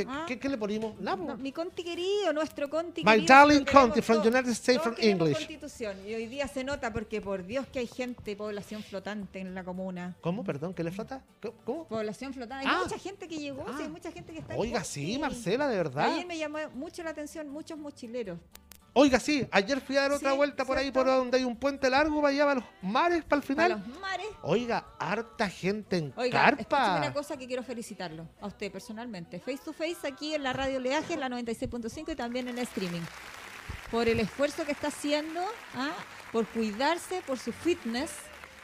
Ah. 0.09 0.25
qué- 0.27 0.39
qué 0.39 0.49
le 0.49 0.57
ponemos? 0.59 0.99
No, 1.01 1.17
mi 1.37 1.53
Conti 1.53 1.83
querido, 1.83 2.33
nuestro 2.33 2.69
Conti 2.71 3.03
My 3.05 3.13
querido. 3.13 3.27
darling 3.27 3.59
lo 3.61 3.65
queremos 3.65 3.85
Conti 3.89 4.03
from. 4.03 4.21
United 4.27 4.51
States 4.51 4.83
from 4.83 4.95
English. 4.99 5.35
Constitución. 5.35 5.97
Y 6.07 6.15
hoy 6.15 6.27
día 6.27 6.49
se 6.49 6.65
nota 6.65 6.93
porque 6.93 7.21
por 7.21 7.45
Dios 7.45 7.67
que 7.73 7.81
hay 7.81 7.87
gente, 7.87 8.37
población 8.37 8.83
flotante 8.83 9.41
en 9.41 9.55
la 9.55 9.65
comuna. 9.65 10.17
¿Cómo? 10.21 10.45
Perdón, 10.45 10.75
¿qué 10.75 10.83
le 10.85 10.91
flota? 10.91 11.23
¿Cómo-. 11.65 11.85
Población 11.87 12.33
flotante. 12.35 12.67
Ah. 12.69 12.77
Hay 12.79 12.85
mucha 12.85 12.99
gente 12.99 13.29
que 13.29 13.37
llegó, 13.39 13.65
sí, 13.77 13.83
hay 13.83 13.89
mucha 13.89 14.11
gente 14.13 14.33
que 14.33 14.39
está 14.41 14.57
Oiga, 14.57 14.81
Conti. 14.81 14.89
sí, 14.89 15.19
Marcela, 15.19 15.69
de 15.69 15.77
verdad. 15.77 16.13
Ayer 16.13 16.27
me 16.27 16.39
llamó 16.39 16.59
mucho 16.75 17.03
la 17.03 17.11
atención 17.11 17.49
muchos 17.49 17.79
mochileros. 17.79 18.39
Oiga, 18.95 19.21
sí, 19.21 19.47
ayer 19.53 19.81
fui 19.81 19.97
a 19.97 20.03
dar 20.03 20.13
otra 20.13 20.31
Sí, 20.33 20.37
vuelta 20.37 20.65
por 20.65 20.77
ahí, 20.77 20.91
por 20.91 21.07
donde 21.07 21.39
hay 21.39 21.45
un 21.45 21.57
puente 21.57 21.89
largo 21.89 22.21
para 22.21 22.29
allá, 22.33 22.45
para 22.45 22.55
los 22.57 22.65
mares, 22.83 23.25
para 23.25 23.41
el 23.43 23.47
Para 23.55 23.67
final. 23.77 23.85
los 23.87 24.01
mares. 24.01 24.27
Oiga, 24.43 24.85
harta 24.99 25.49
gente 25.49 25.99
en 25.99 26.13
Oiga, 26.17 26.41
carpa. 26.57 26.97
una 26.97 27.13
cosa 27.13 27.37
que 27.37 27.47
quiero 27.47 27.63
felicitarlo 27.63 28.27
a 28.41 28.47
usted 28.49 28.73
personalmente. 28.73 29.39
Face 29.39 29.61
to 29.65 29.73
face 29.73 30.07
aquí 30.07 30.35
en 30.35 30.43
la 30.43 30.53
radio 30.53 30.81
Leaje, 30.81 31.15
en 31.15 31.21
la 31.21 31.29
96.5 31.29 32.13
y 32.13 32.17
también 32.17 32.49
en 32.49 32.59
el 32.59 32.65
streaming. 32.65 33.03
por 33.91 34.09
el 34.09 34.21
esfuerzo 34.21 34.65
que 34.67 34.73
está 34.73 34.89
haciendo, 34.89 35.41
¿ah? 35.75 35.93
por 36.33 36.47
cuidarse, 36.47 37.23
por 37.27 37.39
su 37.39 37.53
fitness, 37.53 38.11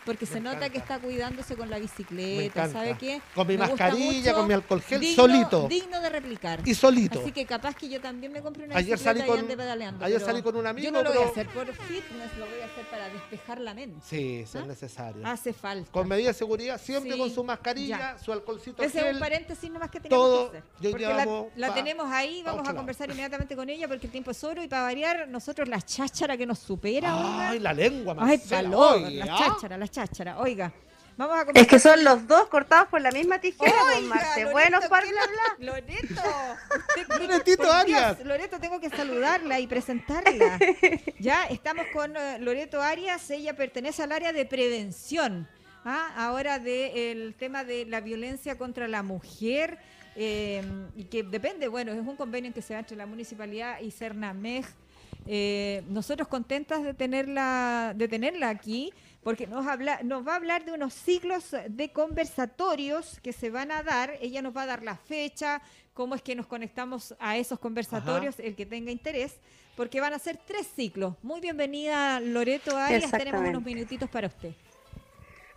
porque 0.04 0.26
se 0.26 0.40
nota 0.40 0.68
que 0.70 0.78
está 0.78 0.98
cuidándose 0.98 1.56
con 1.56 1.70
la 1.70 1.78
bicicleta. 1.78 2.68
¿sabe 2.68 2.96
qué? 2.98 3.20
Con 3.34 3.46
mi 3.46 3.56
Me 3.56 3.66
mascarilla, 3.66 4.34
con 4.34 4.46
mi 4.46 4.54
alcohol 4.54 4.82
gel, 4.82 5.00
digno- 5.00 5.14
solito. 5.16 5.68
Digno 5.68 6.00
de 6.00 6.08
replicar. 6.10 6.60
Y 6.64 6.74
solito. 6.74 7.20
Así 7.20 7.32
que 7.32 7.46
capaz 7.46 7.74
que 7.74 7.88
yo 7.88 8.00
también 8.00 8.32
me 8.32 8.40
compré 8.42 8.64
una 8.64 8.76
Ayer 8.76 8.98
salí 8.98 9.20
bicicleta 9.20 9.26
y 9.26 9.28
con- 9.30 9.38
ande 9.40 9.56
pedaleando. 9.56 10.04
ayer 10.04 10.18
pero 10.18 10.26
salí 10.30 10.42
con 10.42 10.56
un 10.56 10.66
amigo, 10.66 10.84
Yo 10.84 10.90
no 10.92 11.02
lo 11.02 11.10
voy 11.10 11.18
a 11.18 11.20
pero- 11.20 11.30
hacer 11.30 11.48
por 11.48 11.66
fitness, 11.86 12.36
lo 12.38 12.46
voy 12.46 12.60
a 12.60 12.64
hacer 12.66 12.84
para 12.90 13.08
despejar 13.08 13.60
la 13.60 13.74
mente. 13.74 14.00
Sí, 14.02 14.16
si 14.16 14.40
es 14.42 14.56
¿Ah? 14.56 14.66
necesario. 14.66 15.26
Hace 15.26 15.52
falta. 15.52 15.90
Con 15.90 16.08
medidas 16.08 16.34
de 16.34 16.38
seguridad, 16.38 16.80
siempre 16.80 17.12
Sí, 17.12 17.18
con 17.18 17.30
su 17.30 17.44
mascarilla, 17.44 17.98
ya. 17.98 18.18
su 18.18 18.32
alcoholcito 18.32 18.82
Ese 18.82 18.98
es 18.98 19.04
gel. 19.04 19.14
un 19.14 19.20
paréntesis 19.20 19.70
nomás 19.70 19.90
que 19.90 20.00
teníamos 20.00 20.26
todo, 20.26 20.50
que 20.52 20.58
hacer. 20.58 20.70
y 20.80 20.86
hoy 20.86 20.92
Porque 20.92 21.06
la, 21.06 21.68
la 21.68 21.74
tenemos 21.74 22.06
ahí, 22.12 22.42
vamos 22.44 22.68
a 22.68 22.74
conversar 22.74 23.08
inmediatamente 23.10 23.56
con 23.56 23.68
ella 23.70 23.88
porque 23.88 24.06
el 24.06 24.12
tiempo 24.12 24.30
es 24.30 24.44
oro 24.44 24.62
y 24.62 24.68
para 24.68 24.82
variar, 24.82 25.28
nosotros 25.28 25.68
la 25.68 25.80
cháchara 25.80 26.36
que 26.36 26.46
nos 26.46 26.58
supera. 26.58 27.48
Ay, 27.50 27.58
la 27.58 27.72
lengua, 27.72 28.14
Ay, 28.18 28.38
Marcela, 28.38 28.62
palor, 28.62 28.96
oye, 29.04 29.16
las 29.16 29.28
chácharas. 29.94 30.36
Oiga, 30.38 30.72
vamos 31.16 31.36
a 31.36 31.40
Es 31.40 31.44
conversar. 31.46 31.70
que 31.70 31.78
son 31.78 32.04
los 32.04 32.26
dos 32.26 32.48
cortados 32.48 32.88
por 32.88 33.00
la 33.00 33.10
misma 33.12 33.38
tijera, 33.38 33.72
Oiga, 33.96 34.08
Marce. 34.08 34.40
Loreto, 34.42 34.52
Bueno, 34.52 34.80
para 34.88 35.06
¿qué 35.06 35.12
bla 35.12 35.22
le- 35.58 35.66
Loreto, 35.66 36.22
Loretito 37.20 37.72
Arias. 37.72 38.24
Loreto, 38.24 38.58
tengo 38.58 38.80
que 38.80 38.90
saludarla 38.90 39.60
y 39.60 39.66
presentarla. 39.66 40.58
ya, 41.18 41.44
estamos 41.46 41.86
con 41.92 42.16
eh, 42.16 42.38
Loreto 42.40 42.80
Arias, 42.82 43.30
ella 43.30 43.54
pertenece 43.54 44.02
al 44.02 44.12
área 44.12 44.32
de 44.32 44.44
prevención. 44.44 45.48
¿ah? 45.84 46.12
Ahora 46.16 46.58
del 46.58 47.34
tema 47.38 47.64
de 47.64 47.86
la 47.86 48.00
violencia 48.00 48.56
contra 48.58 48.88
la 48.88 49.02
mujer, 49.02 49.78
eh, 50.16 50.62
y 50.96 51.04
que 51.04 51.22
depende, 51.24 51.68
bueno, 51.68 51.92
es 51.92 51.98
un 51.98 52.16
convenio 52.16 52.52
que 52.52 52.62
se 52.62 52.72
da 52.74 52.80
entre 52.80 52.96
la 52.96 53.06
municipalidad 53.06 53.80
y 53.80 53.90
Cernamej. 53.90 54.64
Eh, 55.26 55.82
nosotros 55.88 56.28
contentas 56.28 56.82
de 56.82 56.92
tenerla, 56.94 57.92
de 57.96 58.08
tenerla 58.08 58.48
aquí, 58.50 58.92
porque 59.24 59.46
nos, 59.46 59.66
habla, 59.66 60.00
nos 60.04 60.26
va 60.26 60.34
a 60.34 60.36
hablar 60.36 60.64
de 60.64 60.72
unos 60.72 60.92
ciclos 60.92 61.56
de 61.68 61.90
conversatorios 61.90 63.18
que 63.20 63.32
se 63.32 63.50
van 63.50 63.72
a 63.72 63.82
dar. 63.82 64.12
Ella 64.20 64.42
nos 64.42 64.54
va 64.54 64.62
a 64.62 64.66
dar 64.66 64.82
la 64.82 64.96
fecha, 64.96 65.62
cómo 65.94 66.14
es 66.14 66.22
que 66.22 66.34
nos 66.34 66.46
conectamos 66.46 67.14
a 67.18 67.36
esos 67.38 67.58
conversatorios, 67.58 68.38
el 68.38 68.54
que 68.54 68.66
tenga 68.66 68.90
interés, 68.90 69.34
porque 69.76 70.00
van 70.00 70.12
a 70.12 70.18
ser 70.18 70.36
tres 70.36 70.68
ciclos. 70.76 71.14
Muy 71.22 71.40
bienvenida, 71.40 72.20
Loreto 72.20 72.76
Arias. 72.76 73.10
Tenemos 73.10 73.48
unos 73.48 73.64
minutitos 73.64 74.10
para 74.10 74.26
usted. 74.26 74.52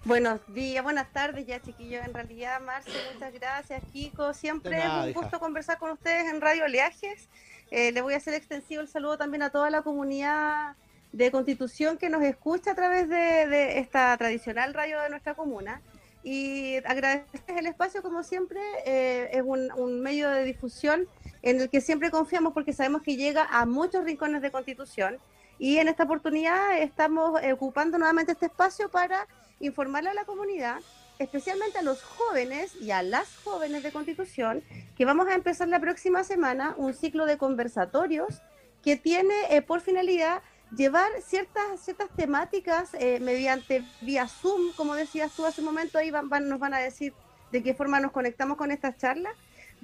Buenos 0.06 0.39
días, 0.53 0.82
buenas 0.84 1.12
tardes 1.12 1.45
ya 1.45 1.62
chiquillos. 1.62 2.06
En 2.06 2.13
realidad, 2.13 2.62
Marce, 2.62 2.89
muchas 3.13 3.34
gracias, 3.34 3.84
Kiko. 3.91 4.34
Siempre 4.34 4.77
nada, 4.77 4.99
es 4.99 5.03
un 5.03 5.10
hija. 5.10 5.19
gusto 5.19 5.39
conversar 5.39 5.77
con 5.77 5.91
ustedes 5.91 6.32
en 6.32 6.39
Radio 6.39 6.63
Oleajes. 6.63 7.27
Eh, 7.69 7.91
le 7.91 8.01
voy 8.01 8.13
a 8.13 8.17
hacer 8.17 8.34
extensivo 8.34 8.82
el 8.82 8.88
saludo 8.88 9.17
también 9.17 9.43
a 9.43 9.49
toda 9.49 9.69
la 9.69 9.82
comunidad 9.82 10.77
de 11.12 11.32
Constitución 11.32 11.98
que 11.98 12.10
nos 12.10 12.24
escucha 12.24 12.72
a 12.72 12.76
través 12.76 13.10
de, 13.10 13.48
de 13.48 13.80
esta 13.80 14.15
tradicional 14.17 14.74
radio 14.74 15.02
de 15.02 15.10
nuestra 15.10 15.34
comuna. 15.36 15.82
Y 16.24 16.78
agradecerles 16.78 17.58
el 17.58 17.67
espacio, 17.67 18.02
como 18.02 18.22
siempre, 18.24 18.60
eh, 18.86 19.30
es 19.32 19.43
un, 19.46 19.72
un 19.74 20.02
medio 20.02 20.30
de 20.30 20.43
difusión 20.43 21.08
en 21.41 21.62
el 21.62 21.70
que 21.70 21.80
siempre 21.80 22.12
confiamos 22.12 22.54
porque 22.54 22.74
sabemos 22.74 23.02
que 23.02 23.15
llega 23.15 23.48
a 23.50 23.65
muchos 23.65 24.04
rincones 24.04 24.41
de 24.41 24.52
Constitución. 24.52 25.17
Y 25.60 25.78
en 25.78 25.88
esta 25.88 26.04
oportunidad 26.04 26.78
estamos 26.80 27.39
ocupando 27.54 27.98
nuevamente 27.98 28.34
este 28.34 28.48
espacio 28.48 28.89
para 28.89 29.28
informarle 29.60 30.10
a 30.10 30.13
la 30.13 30.26
comunidad, 30.26 30.80
especialmente 31.17 31.80
a 31.80 31.82
los 31.82 32.04
jóvenes 32.04 32.76
y 32.76 32.91
a 32.91 33.02
las 33.02 33.36
jóvenes 33.43 33.82
de 33.84 33.91
Constitución, 33.91 34.63
que 34.96 35.06
vamos 35.06 35.28
a 35.28 35.34
empezar 35.34 35.67
la 35.67 35.80
próxima 35.80 36.24
semana 36.24 36.76
un 36.78 36.93
ciclo 36.93 37.26
de 37.26 37.38
conversatorios 37.38 38.41
que 38.84 38.98
tiene 38.98 39.34
eh, 39.50 39.62
por 39.62 39.82
finalidad 39.82 40.41
llevar 40.75 41.10
ciertas, 41.21 41.80
ciertas 41.80 42.10
temáticas 42.15 42.93
eh, 42.95 43.19
mediante 43.21 43.84
vía 44.01 44.27
Zoom, 44.27 44.73
como 44.75 44.95
decías 44.95 45.32
tú 45.34 45.45
hace 45.45 45.62
un 45.62 45.65
momento, 45.65 45.97
ahí 45.97 46.12
van- 46.12 46.30
van- 46.30 46.49
nos 46.49 46.60
van 46.60 46.73
a 46.73 46.80
decir 46.80 47.13
de 47.51 47.63
qué 47.63 47.73
forma 47.73 47.99
nos 47.99 48.12
conectamos 48.12 48.58
con 48.58 48.71
estas 48.71 48.97
charlas. 48.97 49.34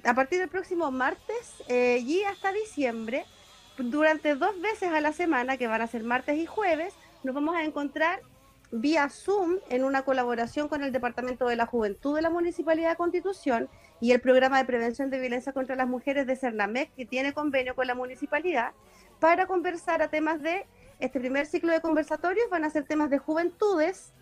A 0.04 0.12
partir 0.14 0.38
del 0.38 0.48
próximo 0.48 0.90
martes 0.90 1.54
eh, 1.68 1.98
y 2.04 2.22
hasta 2.24 2.52
diciembre, 2.52 3.24
durante 3.78 4.34
dos 4.34 4.60
veces 4.60 4.90
a 4.90 5.00
la 5.00 5.12
semana, 5.12 5.56
que 5.56 5.66
van 5.66 5.80
a 5.80 5.86
ser 5.86 6.04
martes 6.04 6.36
y 6.36 6.46
jueves, 6.46 6.92
nos 7.22 7.34
vamos 7.34 7.56
a 7.56 7.64
encontrar 7.64 8.20
vía 8.70 9.08
Zoom 9.08 9.58
en 9.70 9.84
una 9.84 10.02
colaboración 10.02 10.68
con 10.68 10.82
el 10.82 10.92
Departamento 10.92 11.46
de 11.46 11.56
la 11.56 11.64
Juventud 11.66 12.14
de 12.16 12.22
la 12.22 12.28
Municipalidad 12.30 12.90
de 12.90 12.96
Constitución 12.96 13.68
y 14.00 14.12
el 14.12 14.20
Programa 14.20 14.58
de 14.58 14.64
Prevención 14.64 15.08
de 15.10 15.20
Violencia 15.20 15.52
contra 15.52 15.76
las 15.76 15.88
Mujeres 15.88 16.26
de 16.26 16.36
Cernamec, 16.36 16.92
que 16.94 17.06
tiene 17.06 17.32
convenio 17.32 17.74
con 17.74 17.86
la 17.86 17.94
municipalidad, 17.94 18.72
para 19.24 19.46
conversar 19.46 20.02
a 20.02 20.08
temas 20.08 20.42
de 20.42 20.66
este 21.00 21.18
primer 21.18 21.46
ciclo 21.46 21.72
de 21.72 21.80
conversatorios. 21.80 22.50
Van 22.50 22.62
a 22.62 22.68
ser 22.68 22.84
temas 22.84 23.08
de 23.08 23.16
juventudes, 23.16 24.12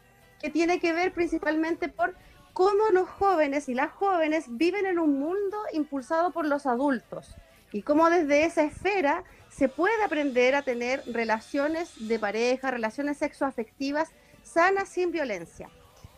que 0.41 0.49
tiene 0.49 0.79
que 0.79 0.93
ver 0.93 1.12
principalmente 1.12 1.88
por 1.88 2.15
cómo 2.53 2.85
los 2.93 3.09
jóvenes 3.09 3.69
y 3.69 3.75
las 3.75 3.91
jóvenes 3.91 4.45
viven 4.47 4.87
en 4.87 5.01
un 5.01 5.19
mundo 5.19 5.59
impulsado 5.73 6.31
por 6.31 6.47
los 6.47 6.67
adultos 6.67 7.35
y 7.73 7.83
cómo 7.83 8.11
desde 8.11 8.45
esa 8.45 8.62
esfera 8.62 9.25
se 9.51 9.69
puede 9.69 10.05
aprender 10.05 10.55
a 10.55 10.62
tener 10.62 11.03
relaciones 11.09 11.91
de 12.07 12.21
pareja, 12.21 12.71
relaciones 12.71 13.17
sexoafectivas 13.19 14.09
sanas 14.45 14.88
sin 14.88 15.11
violencia. 15.11 15.69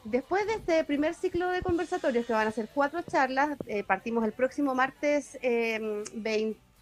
Después 0.05 0.47
de 0.47 0.57
este 0.57 0.85
primer 0.85 1.14
ciclo 1.14 1.49
de 1.49 1.62
conversatorios, 1.62 2.27
que 2.27 2.35
van 2.35 2.49
a 2.49 2.51
ser 2.51 2.68
cuatro 2.75 3.01
charlas, 3.01 3.57
eh, 3.64 3.83
partimos 3.83 4.25
el 4.25 4.33
próximo 4.33 4.75
martes 4.75 5.38
eh, 5.40 6.05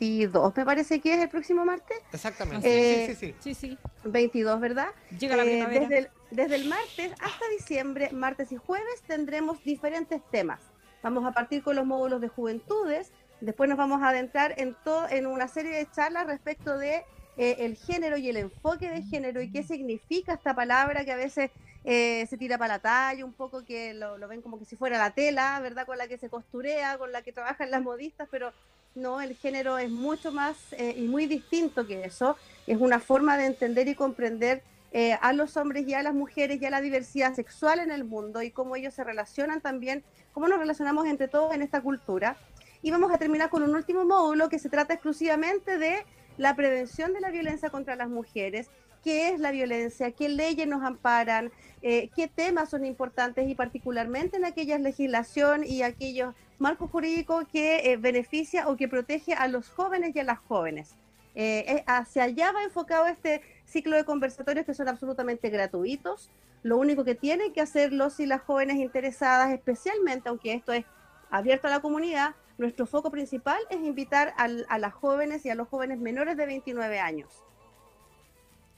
22, 0.06 0.56
me 0.56 0.64
parece 0.64 1.00
que 1.00 1.14
es 1.14 1.20
el 1.22 1.28
próximo 1.28 1.64
martes. 1.64 1.96
Exactamente. 2.12 2.66
Eh, 2.68 3.06
sí, 3.06 3.14
sí, 3.14 3.32
sí. 3.40 3.54
Sí, 3.54 3.54
sí. 3.54 3.78
22, 4.04 4.60
¿verdad? 4.60 4.88
Llega 5.18 5.36
la 5.36 5.44
Eh, 5.44 5.46
primavera. 5.50 5.80
desde, 5.80 5.98
el, 5.98 6.08
desde 6.30 6.54
el 6.56 6.64
martes 6.68 7.12
hasta 7.20 7.48
diciembre, 7.56 8.10
martes 8.12 8.50
y 8.52 8.56
jueves, 8.56 9.02
tendremos 9.06 9.62
diferentes 9.64 10.20
temas. 10.30 10.60
Vamos 11.02 11.24
a 11.24 11.32
partir 11.32 11.62
con 11.62 11.76
los 11.76 11.86
módulos 11.86 12.20
de 12.20 12.28
juventudes, 12.28 13.12
después 13.40 13.68
nos 13.68 13.78
vamos 13.78 14.02
a 14.02 14.08
adentrar 14.10 14.54
en, 14.58 14.74
to- 14.84 15.08
en 15.08 15.26
una 15.26 15.46
serie 15.48 15.72
de 15.72 15.88
charlas 15.90 16.26
respecto 16.26 16.78
de 16.78 17.04
eh, 17.36 17.56
el 17.60 17.76
género 17.76 18.16
y 18.16 18.28
el 18.28 18.36
enfoque 18.36 18.90
de 18.90 19.02
género 19.02 19.40
y 19.40 19.50
qué 19.50 19.62
significa 19.62 20.34
esta 20.34 20.54
palabra 20.54 21.04
que 21.04 21.12
a 21.12 21.16
veces 21.16 21.50
eh, 21.84 22.26
se 22.28 22.36
tira 22.36 22.58
para 22.58 22.74
la 22.74 22.78
talla, 22.80 23.24
un 23.24 23.32
poco 23.32 23.64
que 23.64 23.94
lo, 23.94 24.18
lo 24.18 24.28
ven 24.28 24.42
como 24.42 24.58
que 24.58 24.64
si 24.64 24.76
fuera 24.76 24.98
la 24.98 25.10
tela, 25.12 25.58
¿verdad? 25.60 25.86
Con 25.86 25.98
la 25.98 26.06
que 26.08 26.18
se 26.18 26.28
costurea, 26.28 26.98
con 26.98 27.10
la 27.10 27.22
que 27.22 27.32
trabajan 27.32 27.70
las 27.70 27.82
modistas, 27.82 28.28
pero 28.30 28.52
no, 28.94 29.20
el 29.20 29.34
género 29.36 29.78
es 29.78 29.90
mucho 29.90 30.32
más 30.32 30.56
eh, 30.72 30.94
y 30.96 31.02
muy 31.02 31.26
distinto 31.26 31.86
que 31.86 32.04
eso. 32.04 32.36
Es 32.66 32.78
una 32.80 33.00
forma 33.00 33.36
de 33.36 33.46
entender 33.46 33.88
y 33.88 33.94
comprender 33.94 34.62
eh, 34.92 35.14
a 35.20 35.32
los 35.32 35.56
hombres 35.56 35.88
y 35.88 35.94
a 35.94 36.02
las 36.02 36.14
mujeres 36.14 36.60
y 36.60 36.66
a 36.66 36.70
la 36.70 36.82
diversidad 36.82 37.34
sexual 37.34 37.78
en 37.78 37.90
el 37.90 38.04
mundo 38.04 38.42
y 38.42 38.50
cómo 38.50 38.76
ellos 38.76 38.92
se 38.92 39.04
relacionan 39.04 39.62
también, 39.62 40.04
cómo 40.32 40.48
nos 40.48 40.58
relacionamos 40.58 41.06
entre 41.06 41.28
todos 41.28 41.54
en 41.54 41.62
esta 41.62 41.80
cultura. 41.80 42.36
Y 42.82 42.90
vamos 42.90 43.10
a 43.12 43.18
terminar 43.18 43.48
con 43.48 43.62
un 43.62 43.74
último 43.74 44.04
módulo 44.04 44.48
que 44.48 44.58
se 44.58 44.68
trata 44.68 44.94
exclusivamente 44.94 45.78
de 45.78 46.04
la 46.36 46.54
prevención 46.56 47.12
de 47.14 47.20
la 47.20 47.30
violencia 47.30 47.70
contra 47.70 47.96
las 47.96 48.08
mujeres, 48.08 48.68
qué 49.02 49.30
es 49.30 49.40
la 49.40 49.50
violencia, 49.50 50.10
qué 50.12 50.28
leyes 50.28 50.66
nos 50.66 50.82
amparan, 50.82 51.50
eh, 51.80 52.10
qué 52.14 52.28
temas 52.28 52.70
son 52.70 52.84
importantes 52.84 53.48
y 53.48 53.54
particularmente 53.54 54.36
en 54.36 54.44
aquella 54.44 54.78
legislación 54.78 55.64
y 55.64 55.82
aquellos 55.82 56.34
marcos 56.62 56.90
jurídicos 56.90 57.44
que 57.52 57.92
eh, 57.92 57.96
beneficia 57.98 58.68
o 58.68 58.76
que 58.76 58.88
protege 58.88 59.34
a 59.34 59.48
los 59.48 59.68
jóvenes 59.68 60.14
y 60.16 60.20
a 60.20 60.24
las 60.24 60.38
jóvenes. 60.38 60.94
Eh, 61.34 61.64
eh, 61.66 61.84
hacia 61.86 62.24
allá 62.24 62.52
va 62.52 62.62
enfocado 62.62 63.06
este 63.06 63.42
ciclo 63.64 63.96
de 63.96 64.04
conversatorios 64.04 64.64
que 64.64 64.72
son 64.74 64.88
absolutamente 64.88 65.50
gratuitos. 65.50 66.30
Lo 66.62 66.76
único 66.78 67.04
que 67.04 67.14
tienen 67.14 67.52
que 67.52 67.60
hacer 67.60 67.92
los 67.92 68.20
y 68.20 68.26
las 68.26 68.42
jóvenes 68.42 68.76
interesadas, 68.76 69.52
especialmente, 69.52 70.28
aunque 70.28 70.52
esto 70.54 70.72
es 70.72 70.84
abierto 71.30 71.66
a 71.66 71.70
la 71.70 71.80
comunidad, 71.80 72.34
nuestro 72.58 72.86
foco 72.86 73.10
principal 73.10 73.58
es 73.70 73.80
invitar 73.80 74.32
al- 74.36 74.66
a 74.68 74.78
las 74.78 74.92
jóvenes 74.92 75.44
y 75.44 75.50
a 75.50 75.54
los 75.54 75.68
jóvenes 75.68 75.98
menores 75.98 76.36
de 76.36 76.46
29 76.46 77.00
años. 77.00 77.42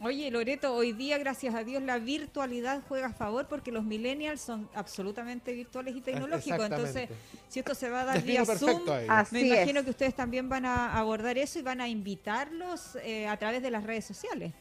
Oye, 0.01 0.31
Loreto, 0.31 0.75
hoy 0.75 0.93
día, 0.93 1.17
gracias 1.19 1.55
a 1.55 1.65
Dios, 1.65 1.83
la 1.83 1.99
virtualidad 1.99 2.83
juega 2.89 3.07
a 3.07 3.13
favor 3.13 3.47
porque 3.49 3.73
los 3.73 3.85
millennials 3.85 4.41
son 4.41 4.69
absolutamente 4.75 5.53
virtuales 5.55 5.97
y 5.97 6.01
tecnológicos. 6.01 6.65
Entonces, 6.65 7.09
Exactamente. 7.11 7.49
si 7.49 7.59
esto 7.61 7.75
se 7.75 7.89
va 7.89 8.03
a 8.03 8.05
dar 8.07 8.23
vía 8.23 8.45
Zoom, 8.45 8.85
me 8.85 9.07
Así 9.09 9.47
imagino 9.47 9.79
es. 9.81 9.85
que 9.85 9.91
ustedes 9.91 10.15
también 10.15 10.49
van 10.49 10.67
a 10.67 10.99
abordar 10.99 11.39
eso 11.39 11.59
y 11.59 11.63
van 11.63 11.81
a 11.81 11.89
invitarlos 11.89 12.97
eh, 13.03 13.27
a 13.29 13.37
través 13.39 13.63
de 13.63 13.71
las 13.71 13.85
redes 13.85 14.05
sociales. 14.05 14.53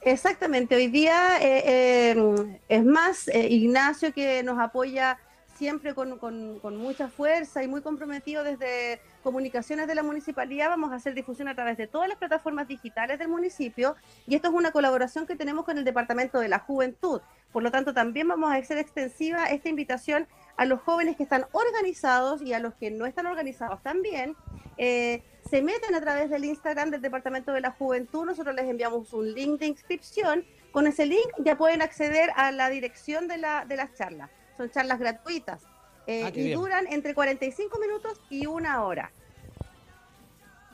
Exactamente, 0.00 0.76
hoy 0.76 0.88
día 0.88 1.38
eh, 1.40 2.12
eh, 2.14 2.60
es 2.68 2.84
más 2.84 3.28
eh, 3.28 3.48
Ignacio 3.48 4.12
que 4.12 4.42
nos 4.42 4.58
apoya 4.58 5.18
siempre 5.58 5.92
con, 5.94 6.18
con- 6.18 6.60
con 6.60 6.76
mucha 6.76 7.08
fuerza 7.08 7.62
y 7.64 7.68
muy 7.68 7.82
comprometidos 7.82 8.44
desde 8.46 9.00
comunicaciones 9.24 9.88
de 9.88 9.94
la 9.96 10.02
municipalidad. 10.04 10.68
Vamos 10.68 10.92
a 10.92 10.94
hacer 10.94 11.14
difusión 11.14 11.48
a 11.48 11.54
través 11.54 11.76
de 11.76 11.88
todas 11.88 12.08
las 12.08 12.16
plataformas 12.16 12.68
digitales 12.68 13.18
del 13.18 13.28
municipio 13.28 13.96
y 14.26 14.36
esto 14.36 14.48
es 14.48 14.54
una 14.54 14.70
colaboración 14.70 15.26
que 15.26 15.34
tenemos 15.36 15.64
con 15.64 15.76
el 15.76 15.84
Departamento 15.84 16.38
de 16.38 16.48
la 16.48 16.60
Juventud. 16.60 17.20
Por 17.52 17.62
lo 17.62 17.70
tanto, 17.70 17.92
también 17.92 18.28
vamos 18.28 18.50
a 18.50 18.54
hacer 18.54 18.78
extensiva 18.78 19.46
esta 19.46 19.68
invitación 19.68 20.28
a 20.56 20.64
los 20.64 20.80
jóvenes 20.80 21.16
que 21.16 21.22
están 21.24 21.46
organizados 21.52 22.40
y 22.42 22.52
a 22.52 22.58
los 22.60 22.74
que 22.74 22.90
no 22.90 23.06
están 23.06 23.26
organizados 23.26 23.82
también. 23.82 24.36
Eh, 24.76 25.22
se 25.50 25.62
meten 25.62 25.94
a 25.94 26.00
través 26.00 26.30
del 26.30 26.44
Instagram 26.44 26.90
del 26.90 27.00
Departamento 27.00 27.52
de 27.52 27.62
la 27.62 27.70
Juventud. 27.72 28.26
Nosotros 28.26 28.54
les 28.54 28.66
enviamos 28.68 29.12
un 29.14 29.32
link 29.32 29.58
de 29.60 29.66
inscripción. 29.66 30.44
Con 30.72 30.86
ese 30.86 31.06
link 31.06 31.26
ya 31.38 31.56
pueden 31.56 31.80
acceder 31.80 32.30
a 32.36 32.52
la 32.52 32.68
dirección 32.68 33.26
de, 33.28 33.36
de 33.66 33.76
las 33.76 33.94
charlas. 33.94 34.30
Son 34.58 34.70
charlas 34.70 34.98
gratuitas 34.98 35.62
eh, 36.06 36.24
Ah, 36.26 36.28
y 36.34 36.42
bien. 36.42 36.58
duran 36.58 36.86
entre 36.88 37.14
45 37.14 37.78
minutos 37.78 38.18
y 38.28 38.44
una 38.46 38.82
hora. 38.82 39.10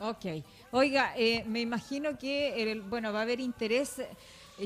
Ok. 0.01 0.25
Oiga, 0.73 1.13
eh, 1.17 1.45
me 1.47 1.61
imagino 1.61 2.19
que, 2.19 2.63
el- 2.63 2.81
bueno, 2.83 3.13
va 3.13 3.21
a 3.21 3.23
haber 3.23 3.39
interés. 3.41 3.99
eh, 4.01 4.09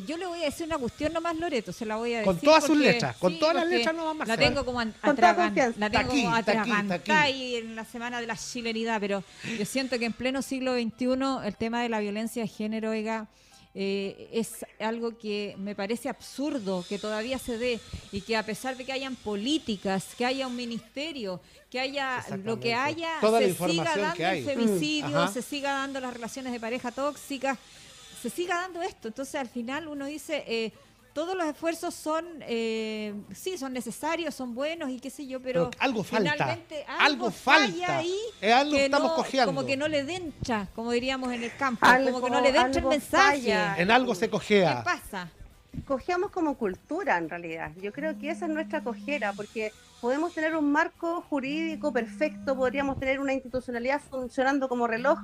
Yo 0.07 0.19
le 0.19 0.27
voy 0.27 0.43
a 0.43 0.45
decir 0.45 0.67
una 0.67 0.77
cuestión 0.77 1.15
nomás, 1.15 1.35
Loreto, 1.39 1.73
se 1.73 1.87
la 1.87 1.97
voy 1.97 2.13
a 2.13 2.19
decir. 2.19 2.27
Con 2.27 2.39
todas 2.41 2.65
sus 2.65 2.77
letras, 2.77 3.17
con 3.17 3.39
todas 3.39 3.55
las 3.57 3.67
letras 3.67 3.95
nomás, 3.95 4.15
La 4.19 4.35
Marcela. 4.35 4.49
tengo 4.49 4.65
como 4.67 4.81
an- 4.81 4.95
Con 5.03 5.17
toda 5.17 5.31
atragan- 5.31 5.47
confianza. 5.49 5.81
la 5.81 5.91
tengo 5.91 6.11
aquí, 6.13 6.23
como 6.25 6.37
atragantada 6.37 6.95
aquí. 7.01 7.11
ahí 7.11 7.57
en 7.57 7.75
la 7.77 7.85
semana 7.87 8.21
de 8.21 8.27
la 8.27 8.37
chilenidad, 8.37 9.01
pero 9.01 9.25
yo 9.59 9.65
siento 9.65 9.99
que 9.99 10.05
en 10.05 10.13
pleno 10.13 10.43
siglo 10.43 10.75
XXI 10.75 11.41
el 11.47 11.57
tema 11.57 11.81
de 11.83 11.89
la 11.89 12.01
violencia 12.01 12.43
de 12.43 12.49
género, 12.49 12.91
oiga, 12.91 13.29
eh, 13.75 14.31
es 14.33 14.65
algo 14.81 15.17
que 15.19 15.55
me 15.59 15.75
parece 15.75 16.09
absurdo 16.09 16.85
que 16.89 16.99
todavía 16.99 17.39
se 17.39 17.59
dé 17.59 17.81
y 18.13 18.23
que 18.23 18.37
a 18.37 18.43
pesar 18.45 18.77
de 18.77 18.85
que 18.85 18.93
hayan 18.93 19.15
políticas, 19.15 20.15
que 20.17 20.25
haya 20.25 20.47
un 20.47 20.57
ministerio, 20.57 21.41
que 21.71 21.79
haya 21.79 22.25
lo 22.45 22.59
que 22.59 22.75
haya, 22.75 23.21
Toda 23.21 23.41
se 23.41 23.55
siga 23.55 23.95
dando 23.97 24.25
el 24.25 24.43
Mm, 24.43 24.47
femicidio, 24.47 25.29
se 25.29 25.43
siga 25.43 25.73
dando 25.73 26.01
las 26.01 26.15
relaciones 26.15 26.53
de 26.53 26.61
pareja 26.61 26.91
tóxicas, 26.91 27.59
se 28.23 28.31
siga 28.31 28.57
dando 28.57 28.83
esto. 28.83 29.09
Entonces 29.09 29.35
al 29.35 29.49
final 29.49 29.87
uno 29.87 30.07
dice, 30.07 30.45
eh, 30.47 30.73
todos 31.19 31.37
los 31.37 31.47
esfuerzos 31.49 31.95
son, 31.97 32.25
eh, 32.43 33.13
sí, 33.35 33.59
son 33.59 33.73
necesarios, 33.73 34.37
son 34.37 34.55
buenos 34.55 34.89
y 34.89 35.01
qué 35.01 35.11
sé 35.11 35.27
yo, 35.27 35.41
pero, 35.43 35.69
Pero 35.71 35.83
algo 35.83 36.05
falta, 36.05 36.31
finalmente 36.33 36.87
algo, 36.97 37.33
falta. 37.33 37.99
ahí 37.99 38.15
Es 38.41 38.55
algo 38.55 38.77
que 38.77 38.85
estamos 38.85 39.09
no- 39.11 39.17
cojeando. 39.17 39.53
como 39.53 39.67
que 39.67 39.77
no 39.77 39.89
le 39.89 40.05
dencha, 40.05 40.69
como 40.77 40.93
diríamos 40.93 41.33
en 41.33 41.43
el 41.43 41.57
campo, 41.57 41.85
Algo- 41.85 42.13
como 42.13 42.25
que 42.27 42.31
no 42.31 42.41
le 42.41 42.53
dencha 42.53 42.79
el 42.79 42.87
mensaje. 42.87 43.41
falla. 43.41 43.75
En 43.79 43.91
algo 43.91 44.15
se 44.15 44.27
¿Qué 44.27 44.31
cojea. 44.31 44.85
pasa? 44.85 45.29
cogeamos 45.87 46.31
como 46.31 46.57
cultura 46.57 47.19
en 47.19 47.29
realidad. 47.29 47.73
Yo 47.83 47.93
creo 47.93 48.17
que 48.17 48.31
esa 48.31 48.47
es 48.47 48.53
nuestra 48.53 48.85
cojera, 48.85 49.33
porque 49.33 49.73
podemos 50.01 50.33
tener 50.35 50.55
un 50.57 50.71
marco 50.71 51.21
jurídico 51.29 51.93
perfecto, 51.93 52.57
podríamos 52.57 52.99
tener 53.01 53.19
una 53.19 53.33
institucionalidad 53.33 54.01
funcionando 54.09 54.69
como 54.69 54.87
reloj, 54.87 55.19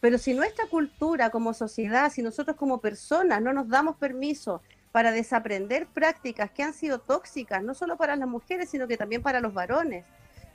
pero 0.00 0.16
si 0.16 0.32
nuestra 0.32 0.66
cultura 0.66 1.30
como 1.30 1.54
sociedad, 1.54 2.10
si 2.12 2.22
nosotros 2.22 2.56
como 2.56 2.78
personas 2.80 3.42
no 3.42 3.52
nos 3.52 3.68
damos 3.68 3.96
permiso 3.96 4.62
para 4.92 5.12
desaprender 5.12 5.86
prácticas 5.86 6.50
que 6.50 6.62
han 6.62 6.72
sido 6.72 6.98
tóxicas, 6.98 7.62
no 7.62 7.74
solo 7.74 7.96
para 7.96 8.16
las 8.16 8.28
mujeres, 8.28 8.70
sino 8.70 8.88
que 8.88 8.96
también 8.96 9.22
para 9.22 9.40
los 9.40 9.54
varones, 9.54 10.04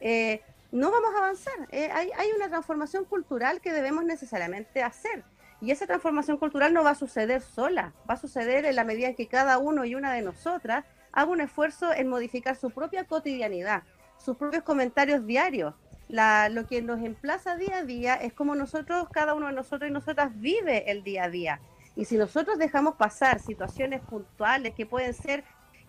eh, 0.02 0.42
no 0.72 0.92
vamos 0.92 1.14
a 1.16 1.20
avanzar. 1.20 1.54
Eh, 1.72 1.90
hay, 1.92 2.28
una 2.36 2.50
transformación 2.50 3.06
cultural 3.06 3.62
que 3.62 3.72
debemos 3.72 4.04
necesariamente 4.04 4.84
hacer. 4.84 5.24
Y 5.62 5.72
esa 5.72 5.88
transformación 5.88 6.38
cultural 6.38 6.74
no 6.74 6.84
va 6.84 6.92
a 6.92 6.96
suceder 6.96 7.42
sola, 7.42 7.94
va 8.10 8.16
a 8.16 8.18
suceder 8.18 8.66
en 8.66 8.76
la 8.76 8.84
medida 8.84 9.08
en 9.08 9.16
que 9.16 9.28
cada 9.28 9.58
uno 9.58 9.86
y 9.86 9.96
una 9.96 10.12
de 10.12 10.22
nosotras 10.22 10.84
haga 11.14 11.32
un 11.32 11.40
esfuerzo 11.40 11.94
en 11.94 12.10
modificar 12.10 12.58
su 12.58 12.72
propia 12.72 13.06
cotidianidad, 13.06 13.84
sus 14.18 14.36
propios 14.36 14.64
comentarios 14.64 15.26
diarios. 15.26 15.74
Lo 16.10 16.68
que 16.68 16.82
nos 16.82 17.02
emplaza 17.02 17.56
día 17.56 17.78
a 17.78 17.84
día 17.84 18.16
es 18.16 18.34
como 18.34 18.54
nosotros, 18.54 19.08
cada 19.12 19.34
uno 19.34 19.48
de 19.48 19.54
nosotros 19.54 19.90
y 19.90 19.94
nosotras 19.94 20.32
vive 20.36 20.92
el 20.92 21.04
día 21.04 21.24
a 21.24 21.30
día. 21.30 21.62
Y 21.96 22.06
si 22.06 22.18
nosotros 22.18 22.58
dejamos 22.58 22.96
pasar 22.96 23.40
situaciones 23.40 24.02
puntuales 24.02 24.74
que 24.76 24.86
pueden 24.86 25.14
ser 25.14 25.44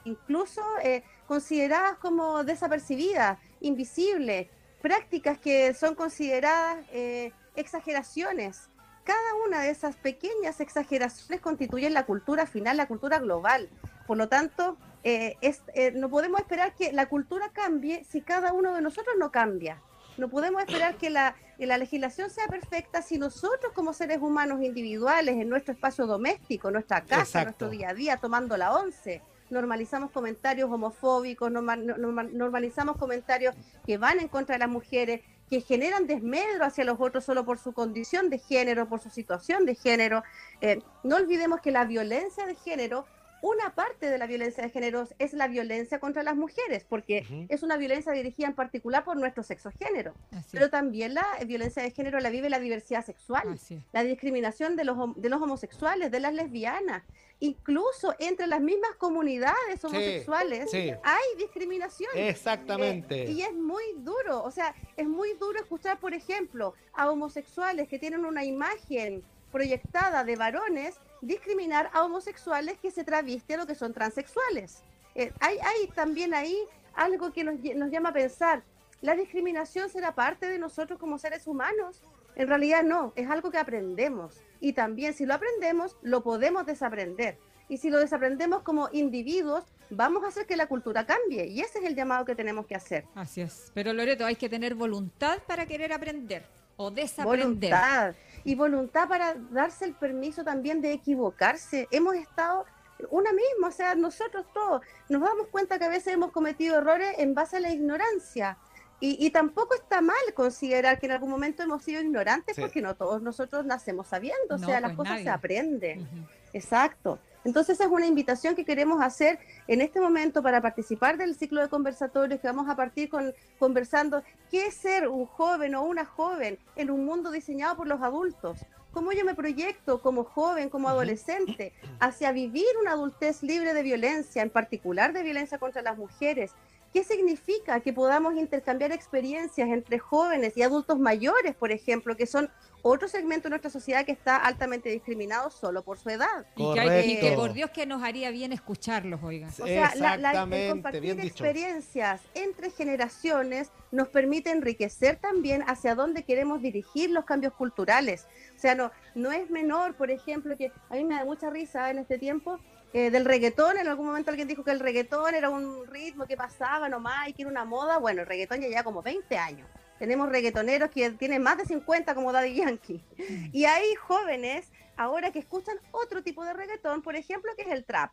incluso 0.04 0.62
eh, 0.82 1.02
consideradas 1.26 1.98
como 1.98 2.44
desapercibidas, 2.44 3.38
invisibles, 3.60 4.48
prácticas 4.80 5.38
que 5.38 5.74
son 5.74 5.94
consideradas 5.94 6.84
eh, 6.92 7.32
exageraciones. 7.56 8.68
Cada 9.02 9.34
una 9.46 9.62
de 9.62 9.70
esas 9.70 9.96
pequeñas 9.96 10.60
exageraciones 10.60 11.40
constituyen 11.40 11.94
la 11.94 12.06
cultura 12.06 12.46
final, 12.46 12.76
la 12.76 12.86
cultura 12.86 13.18
global. 13.18 13.68
Por 14.06 14.16
lo 14.16 14.28
tanto, 14.28 14.76
eh, 15.04 15.36
eh, 15.42 15.92
no 15.92 16.08
podemos 16.08 16.40
esperar 16.40 16.74
que 16.74 16.92
la 16.92 17.06
cultura 17.08 17.50
cambie 17.52 18.04
si 18.04 18.20
cada 18.20 18.52
uno 18.52 18.74
de 18.74 18.82
nosotros 18.82 19.14
no 19.18 19.30
cambia. 19.30 19.80
No 20.18 20.28
podemos 20.28 20.62
esperar 20.62 20.96
que 20.96 21.10
la, 21.10 21.34
que 21.58 21.66
la 21.66 21.76
legislación 21.78 22.30
sea 22.30 22.46
perfecta 22.48 23.02
si 23.02 23.18
nosotros 23.18 23.72
como 23.74 23.92
seres 23.92 24.18
humanos 24.20 24.62
individuales 24.62 25.36
en 25.36 25.48
nuestro 25.48 25.74
espacio 25.74 26.06
doméstico, 26.06 26.70
nuestra 26.70 27.02
casa, 27.02 27.22
Exacto. 27.42 27.44
nuestro 27.66 27.70
día 27.70 27.90
a 27.90 27.94
día, 27.94 28.16
tomando 28.16 28.56
la 28.56 28.72
once, 28.74 29.20
normalizamos 29.50 30.10
comentarios 30.10 30.70
homofóbicos, 30.70 31.50
norma- 31.50 31.76
norma- 31.76 32.22
normalizamos 32.24 32.96
comentarios 32.96 33.54
que 33.84 33.98
van 33.98 34.18
en 34.20 34.28
contra 34.28 34.54
de 34.54 34.60
las 34.60 34.68
mujeres, 34.70 35.20
que 35.48 35.60
generan 35.60 36.08
desmedro 36.08 36.64
hacia 36.64 36.82
los 36.84 36.98
otros 37.00 37.24
solo 37.24 37.44
por 37.44 37.58
su 37.58 37.72
condición 37.72 38.30
de 38.30 38.38
género, 38.38 38.88
por 38.88 38.98
su 39.00 39.10
situación 39.10 39.64
de 39.64 39.76
género. 39.76 40.24
Eh, 40.60 40.80
no 41.04 41.14
olvidemos 41.16 41.60
que 41.60 41.70
la 41.70 41.84
violencia 41.84 42.46
de 42.46 42.56
género, 42.56 43.06
una 43.42 43.74
parte 43.74 44.10
de 44.10 44.18
la 44.18 44.26
violencia 44.26 44.62
de 44.62 44.70
género 44.70 45.06
es 45.18 45.32
la 45.32 45.48
violencia 45.48 46.00
contra 46.00 46.22
las 46.22 46.36
mujeres, 46.36 46.84
porque 46.88 47.46
es 47.48 47.62
una 47.62 47.76
violencia 47.76 48.12
dirigida 48.12 48.46
en 48.48 48.54
particular 48.54 49.04
por 49.04 49.16
nuestro 49.16 49.42
sexo 49.42 49.70
género. 49.70 50.14
Pero 50.52 50.70
también 50.70 51.14
la 51.14 51.26
violencia 51.46 51.82
de 51.82 51.90
género 51.90 52.20
la 52.20 52.30
vive 52.30 52.50
la 52.50 52.58
diversidad 52.58 53.04
sexual 53.04 53.58
la 53.92 54.02
discriminación 54.02 54.76
de 54.76 54.84
los, 54.84 54.96
de 55.16 55.28
los 55.28 55.40
homosexuales, 55.40 56.10
de 56.10 56.20
las 56.20 56.34
lesbianas, 56.34 57.02
incluso 57.40 58.14
entre 58.18 58.46
las 58.46 58.60
mismas 58.60 58.94
comunidades 58.96 59.84
homosexuales 59.84 60.70
sí. 60.70 60.92
hay 61.02 61.24
discriminación. 61.38 62.10
Exactamente. 62.14 63.24
Eh, 63.24 63.30
y 63.32 63.42
es 63.42 63.54
muy 63.54 63.84
duro, 63.98 64.42
o 64.42 64.50
sea, 64.50 64.74
es 64.96 65.06
muy 65.06 65.34
duro 65.34 65.58
escuchar, 65.58 65.98
por 65.98 66.14
ejemplo, 66.14 66.74
a 66.92 67.10
homosexuales 67.10 67.88
que 67.88 67.98
tienen 67.98 68.24
una 68.24 68.44
imagen 68.44 69.22
proyectada 69.52 70.24
de 70.24 70.36
varones 70.36 70.96
discriminar 71.20 71.90
a 71.92 72.04
homosexuales 72.04 72.78
que 72.78 72.90
se 72.90 73.04
travisten 73.04 73.60
o 73.60 73.66
que 73.66 73.74
son 73.74 73.92
transexuales. 73.92 74.82
Eh, 75.14 75.32
hay, 75.40 75.58
hay 75.58 75.88
también 75.94 76.34
ahí 76.34 76.56
algo 76.94 77.32
que 77.32 77.44
nos, 77.44 77.56
nos 77.76 77.90
llama 77.90 78.10
a 78.10 78.12
pensar, 78.12 78.62
¿la 79.00 79.14
discriminación 79.14 79.88
será 79.88 80.14
parte 80.14 80.46
de 80.46 80.58
nosotros 80.58 80.98
como 80.98 81.18
seres 81.18 81.46
humanos? 81.46 82.02
En 82.34 82.48
realidad 82.48 82.82
no, 82.82 83.12
es 83.16 83.28
algo 83.30 83.50
que 83.50 83.58
aprendemos. 83.58 84.40
Y 84.60 84.72
también 84.72 85.14
si 85.14 85.26
lo 85.26 85.34
aprendemos, 85.34 85.96
lo 86.02 86.22
podemos 86.22 86.66
desaprender. 86.66 87.38
Y 87.68 87.78
si 87.78 87.90
lo 87.90 87.98
desaprendemos 87.98 88.62
como 88.62 88.88
individuos, 88.92 89.64
vamos 89.90 90.22
a 90.24 90.28
hacer 90.28 90.46
que 90.46 90.56
la 90.56 90.68
cultura 90.68 91.04
cambie. 91.06 91.46
Y 91.46 91.60
ese 91.60 91.78
es 91.78 91.84
el 91.84 91.96
llamado 91.96 92.24
que 92.24 92.34
tenemos 92.34 92.66
que 92.66 92.76
hacer. 92.76 93.04
Así 93.14 93.40
es. 93.40 93.72
Pero 93.74 93.92
Loreto, 93.92 94.24
hay 94.24 94.36
que 94.36 94.48
tener 94.48 94.74
voluntad 94.74 95.38
para 95.46 95.66
querer 95.66 95.92
aprender 95.92 96.44
o 96.76 96.90
desaprender. 96.90 97.70
Voluntad. 97.72 98.14
Y 98.44 98.54
voluntad 98.54 99.08
para 99.08 99.34
darse 99.50 99.84
el 99.86 99.94
permiso 99.94 100.44
también 100.44 100.80
de 100.80 100.92
equivocarse. 100.92 101.88
Hemos 101.90 102.14
estado 102.14 102.64
una 103.10 103.30
misma, 103.32 103.68
o 103.68 103.72
sea, 103.72 103.94
nosotros 103.94 104.46
todos 104.54 104.82
nos 105.08 105.20
damos 105.20 105.48
cuenta 105.48 105.78
que 105.78 105.84
a 105.84 105.88
veces 105.88 106.14
hemos 106.14 106.30
cometido 106.32 106.78
errores 106.78 107.14
en 107.18 107.34
base 107.34 107.56
a 107.56 107.60
la 107.60 107.70
ignorancia. 107.70 108.56
Y, 109.00 109.18
y 109.24 109.30
tampoco 109.30 109.74
está 109.74 110.00
mal 110.00 110.16
considerar 110.34 110.98
que 110.98 111.04
en 111.06 111.12
algún 111.12 111.28
momento 111.28 111.62
hemos 111.62 111.82
sido 111.82 112.00
ignorantes 112.00 112.56
Sí. 112.56 112.62
porque 112.62 112.80
no 112.80 112.94
todos 112.94 113.20
nosotros 113.20 113.66
nacemos 113.66 114.06
sabiendo, 114.06 114.54
o 114.54 114.58
No, 114.58 114.66
sea, 114.66 114.80
las 114.80 114.90
pues 114.92 114.96
cosas 114.98 115.12
nadie. 115.12 115.24
se 115.24 115.30
aprenden. 115.30 116.08
Exacto. 116.54 117.18
Entonces 117.46 117.78
es 117.78 117.86
una 117.86 118.06
invitación 118.06 118.56
que 118.56 118.64
queremos 118.64 119.00
hacer 119.00 119.38
en 119.68 119.80
este 119.80 120.00
momento 120.00 120.42
para 120.42 120.60
participar 120.60 121.16
del 121.16 121.36
ciclo 121.36 121.60
de 121.60 121.68
conversatorios 121.68 122.40
que 122.40 122.48
vamos 122.48 122.68
a 122.68 122.74
partir 122.74 123.08
con 123.08 123.32
conversando 123.60 124.24
qué 124.50 124.66
es 124.66 124.74
ser 124.74 125.06
un 125.06 125.26
joven 125.26 125.76
o 125.76 125.84
una 125.84 126.04
joven 126.04 126.58
en 126.74 126.90
un 126.90 127.04
mundo 127.04 127.30
diseñado 127.30 127.76
por 127.76 127.86
los 127.86 128.02
adultos. 128.02 128.58
¿Cómo 128.90 129.12
yo 129.12 129.24
me 129.24 129.36
proyecto 129.36 130.02
como 130.02 130.24
joven, 130.24 130.70
como 130.70 130.88
adolescente, 130.88 131.72
hacia 132.00 132.32
vivir 132.32 132.66
una 132.80 132.92
adultez 132.92 133.44
libre 133.44 133.74
de 133.74 133.84
violencia, 133.84 134.42
en 134.42 134.50
particular 134.50 135.12
de 135.12 135.22
violencia 135.22 135.58
contra 135.58 135.82
las 135.82 135.96
mujeres? 135.96 136.50
¿Qué 136.92 137.04
significa 137.04 137.80
que 137.80 137.92
podamos 137.92 138.34
intercambiar 138.36 138.90
experiencias 138.92 139.68
entre 139.68 139.98
jóvenes 139.98 140.56
y 140.56 140.62
adultos 140.62 140.98
mayores, 140.98 141.54
por 141.54 141.70
ejemplo, 141.70 142.16
que 142.16 142.26
son 142.26 142.48
otro 142.80 143.08
segmento 143.08 143.44
de 143.44 143.50
nuestra 143.50 143.70
sociedad 143.70 144.04
que 144.06 144.12
está 144.12 144.36
altamente 144.36 144.88
discriminado 144.88 145.50
solo 145.50 145.82
por 145.82 145.98
su 145.98 146.08
edad. 146.08 146.46
Y 146.54 146.62
que, 146.74 146.80
hay- 146.80 146.88
y 147.10 147.20
que 147.20 147.32
por 147.32 147.52
Dios 147.52 147.70
que 147.70 147.84
nos 147.84 148.02
haría 148.02 148.30
bien 148.30 148.52
escucharlos, 148.52 149.20
oiga. 149.22 149.48
O 149.48 149.66
sea, 149.66 149.90
la- 149.96 150.16
la- 150.16 150.30
el 150.30 150.70
compartir 150.70 151.02
experiencias 151.50 152.20
entre 152.34 152.70
generaciones 152.70 153.72
nos 153.90 154.08
permite 154.08 154.50
enriquecer 154.50 155.16
también 155.16 155.64
hacia 155.66 155.94
dónde 155.96 156.22
queremos 156.22 156.62
dirigir 156.62 157.10
los 157.10 157.24
cambios 157.24 157.52
culturales. 157.54 158.26
O 158.56 158.58
sea, 158.58 158.74
no, 158.74 158.90
no 159.14 159.32
es 159.32 159.50
menor, 159.50 159.94
por 159.96 160.10
ejemplo, 160.10 160.56
que 160.56 160.70
a 160.88 160.94
mí 160.94 161.04
me 161.04 161.16
da 161.16 161.24
mucha 161.24 161.50
risa 161.50 161.90
en 161.90 161.98
este 161.98 162.18
tiempo 162.18 162.58
eh, 162.96 163.10
del 163.10 163.26
reggaetón. 163.26 163.76
En 163.76 163.88
algún 163.88 164.06
momento 164.06 164.30
alguien 164.30 164.48
dijo 164.48 164.64
que 164.64 164.70
el 164.70 164.80
reggaetón 164.80 165.34
era 165.34 165.50
un 165.50 165.86
ritmo 165.86 166.24
que 166.24 166.34
pasaba 166.34 166.88
nomás 166.88 167.28
y 167.28 167.34
que 167.34 167.42
era 167.42 167.50
una 167.50 167.66
moda. 167.66 167.98
Bueno, 167.98 168.22
el 168.22 168.26
reggaetón 168.26 168.62
ya 168.62 168.68
lleva 168.68 168.84
como 168.84 169.02
20 169.02 169.36
años. 169.36 169.68
Tenemos 169.98 170.30
reggaetoneros 170.30 170.88
que 170.90 171.10
tienen 171.10 171.42
más 171.42 171.58
de 171.58 171.66
50 171.66 172.14
como 172.14 172.32
Daddy 172.32 172.54
Yankee. 172.54 173.04
Y 173.52 173.66
hay 173.66 173.94
jóvenes 173.96 174.72
ahora 174.96 175.30
que 175.30 175.40
escuchan 175.40 175.76
otro 175.90 176.22
tipo 176.22 176.42
de 176.42 176.54
reggaetón, 176.54 177.02
por 177.02 177.16
ejemplo, 177.16 177.52
que 177.54 177.64
es 177.64 177.68
el 177.68 177.84
trap. 177.84 178.12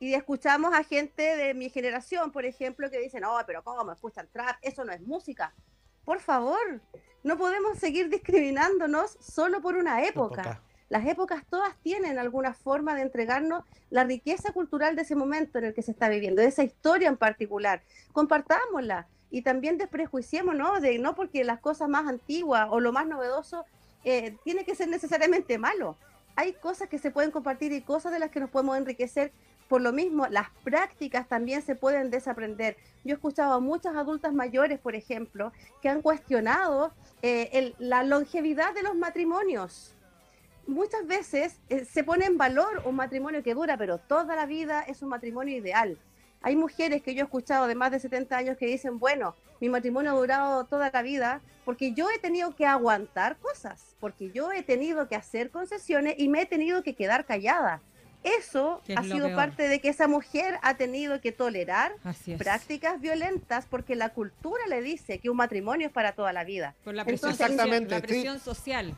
Y 0.00 0.14
escuchamos 0.14 0.74
a 0.74 0.82
gente 0.82 1.22
de 1.36 1.54
mi 1.54 1.70
generación, 1.70 2.32
por 2.32 2.44
ejemplo, 2.44 2.90
que 2.90 2.98
dicen, 2.98 3.22
oh, 3.22 3.38
pero 3.46 3.62
¿cómo 3.62 3.92
escuchan 3.92 4.28
trap? 4.32 4.56
Eso 4.60 4.84
no 4.84 4.92
es 4.92 5.00
música. 5.02 5.54
Por 6.04 6.18
favor, 6.18 6.80
no 7.22 7.38
podemos 7.38 7.78
seguir 7.78 8.08
discriminándonos 8.08 9.18
solo 9.20 9.62
por 9.62 9.76
una 9.76 10.04
época. 10.04 10.42
Época. 10.42 10.62
Las 10.88 11.06
épocas 11.06 11.42
todas 11.50 11.74
tienen 11.82 12.18
alguna 12.18 12.54
forma 12.54 12.94
de 12.94 13.02
entregarnos 13.02 13.64
la 13.90 14.04
riqueza 14.04 14.52
cultural 14.52 14.94
de 14.94 15.02
ese 15.02 15.16
momento 15.16 15.58
en 15.58 15.64
el 15.64 15.74
que 15.74 15.82
se 15.82 15.90
está 15.90 16.08
viviendo, 16.08 16.42
de 16.42 16.48
esa 16.48 16.62
historia 16.62 17.08
en 17.08 17.16
particular. 17.16 17.82
Compartámosla 18.12 19.08
y 19.30 19.42
también 19.42 19.78
desprejuiciémonos 19.78 20.80
de 20.80 20.98
no 20.98 21.16
porque 21.16 21.42
las 21.42 21.58
cosas 21.58 21.88
más 21.88 22.06
antiguas 22.06 22.68
o 22.70 22.78
lo 22.78 22.92
más 22.92 23.06
novedoso 23.06 23.64
eh, 24.04 24.36
tiene 24.44 24.64
que 24.64 24.76
ser 24.76 24.88
necesariamente 24.88 25.58
malo. 25.58 25.96
Hay 26.36 26.52
cosas 26.52 26.88
que 26.88 26.98
se 26.98 27.10
pueden 27.10 27.32
compartir 27.32 27.72
y 27.72 27.80
cosas 27.80 28.12
de 28.12 28.20
las 28.20 28.30
que 28.30 28.38
nos 28.38 28.50
podemos 28.50 28.76
enriquecer. 28.76 29.32
Por 29.68 29.80
lo 29.80 29.92
mismo, 29.92 30.28
las 30.28 30.50
prácticas 30.62 31.26
también 31.26 31.62
se 31.62 31.74
pueden 31.74 32.10
desaprender. 32.10 32.76
Yo 33.02 33.14
he 33.14 33.16
escuchado 33.16 33.54
a 33.54 33.60
muchas 33.60 33.96
adultas 33.96 34.32
mayores, 34.32 34.78
por 34.78 34.94
ejemplo, 34.94 35.50
que 35.82 35.88
han 35.88 36.02
cuestionado 36.02 36.92
eh, 37.22 37.74
la 37.78 38.04
longevidad 38.04 38.74
de 38.74 38.84
los 38.84 38.94
matrimonios 38.94 39.95
muchas 40.66 41.06
veces 41.06 41.60
eh, 41.68 41.84
se 41.84 42.04
pone 42.04 42.26
en 42.26 42.38
valor 42.38 42.82
un 42.84 42.96
matrimonio 42.96 43.42
que 43.42 43.54
dura, 43.54 43.76
pero 43.76 43.98
toda 43.98 44.36
la 44.36 44.46
vida 44.46 44.82
es 44.82 45.02
un 45.02 45.08
matrimonio 45.08 45.56
ideal. 45.56 45.98
Hay 46.42 46.54
mujeres 46.56 47.02
que 47.02 47.14
yo 47.14 47.22
he 47.22 47.24
escuchado 47.24 47.66
de 47.66 47.74
más 47.74 47.90
de 47.90 47.98
70 47.98 48.36
años 48.36 48.56
que 48.56 48.66
dicen, 48.66 48.98
bueno, 48.98 49.34
mi 49.60 49.68
matrimonio 49.68 50.12
ha 50.12 50.14
durado 50.14 50.64
toda 50.64 50.90
la 50.92 51.02
vida 51.02 51.40
porque 51.64 51.92
yo 51.92 52.08
he 52.10 52.18
tenido 52.18 52.54
que 52.54 52.66
aguantar 52.66 53.36
cosas, 53.38 53.96
porque 53.98 54.30
yo 54.30 54.52
he 54.52 54.62
tenido 54.62 55.08
que 55.08 55.16
hacer 55.16 55.50
concesiones 55.50 56.14
y 56.18 56.28
me 56.28 56.42
he 56.42 56.46
tenido 56.46 56.82
que 56.82 56.94
quedar 56.94 57.24
callada. 57.24 57.80
Eso 58.22 58.82
es 58.88 58.96
ha 58.96 59.02
sido 59.02 59.26
peor. 59.26 59.36
parte 59.36 59.68
de 59.68 59.80
que 59.80 59.88
esa 59.88 60.08
mujer 60.08 60.58
ha 60.62 60.76
tenido 60.76 61.20
que 61.20 61.30
tolerar 61.32 61.92
prácticas 62.38 63.00
violentas 63.00 63.66
porque 63.66 63.94
la 63.94 64.08
cultura 64.10 64.66
le 64.68 64.82
dice 64.82 65.18
que 65.18 65.30
un 65.30 65.36
matrimonio 65.36 65.86
es 65.88 65.92
para 65.92 66.12
toda 66.12 66.32
la 66.32 66.44
vida. 66.44 66.74
Por 66.84 66.94
la 66.94 67.04
presión, 67.04 67.30
Entonces, 67.30 67.50
Exactamente, 67.50 67.90
la 67.90 68.00
sí. 68.00 68.06
presión 68.06 68.40
social. 68.40 68.96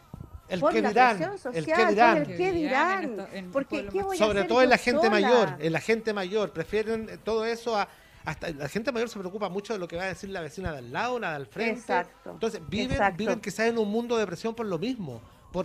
El 0.48 0.60
por 0.60 0.72
que 0.72 0.80
la 0.82 0.88
dirán, 0.88 1.16
presión 1.18 1.32
el 1.32 1.38
social, 1.38 1.64
que 1.64 1.86
dirán. 1.92 2.16
el 2.16 2.26
qué 2.26 2.36
Que 2.36 2.52
dirán 2.52 3.02
en 3.04 3.10
dirán, 3.10 3.20
esto- 3.28 3.36
en 3.36 3.52
porque 3.52 3.86
qué 3.88 4.02
voy 4.02 4.16
a 4.16 4.18
Sobre 4.18 4.38
hacer 4.40 4.48
todo 4.48 4.62
en 4.62 4.70
la 4.70 4.78
gente 4.78 5.06
sola? 5.06 5.10
mayor, 5.10 5.48
en 5.58 5.72
la 5.72 5.80
gente 5.80 6.12
mayor, 6.14 6.52
prefieren 6.52 7.20
todo 7.24 7.44
eso 7.44 7.76
a 7.76 7.88
hasta 8.24 8.50
la 8.50 8.68
gente 8.68 8.92
mayor 8.92 9.08
se 9.08 9.18
preocupa 9.18 9.48
mucho 9.48 9.72
de 9.72 9.78
lo 9.78 9.88
que 9.88 9.96
va 9.96 10.02
a 10.02 10.06
decir 10.08 10.28
la 10.28 10.42
vecina 10.42 10.70
de 10.72 10.78
al 10.78 10.92
lado, 10.92 11.18
la 11.18 11.30
de 11.30 11.36
al 11.36 11.46
frente. 11.46 11.80
Exacto, 11.80 12.32
Entonces 12.32 12.60
viven, 12.68 12.92
exacto. 12.92 13.16
viven 13.16 13.40
quizás 13.40 13.66
en 13.68 13.78
un 13.78 13.90
mundo 13.90 14.18
de 14.18 14.26
presión 14.26 14.54
por 14.54 14.66
lo 14.66 14.78
mismo, 14.78 15.22
por, 15.50 15.64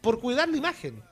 por 0.00 0.18
cuidar 0.20 0.48
la 0.48 0.56
imagen. 0.56 1.02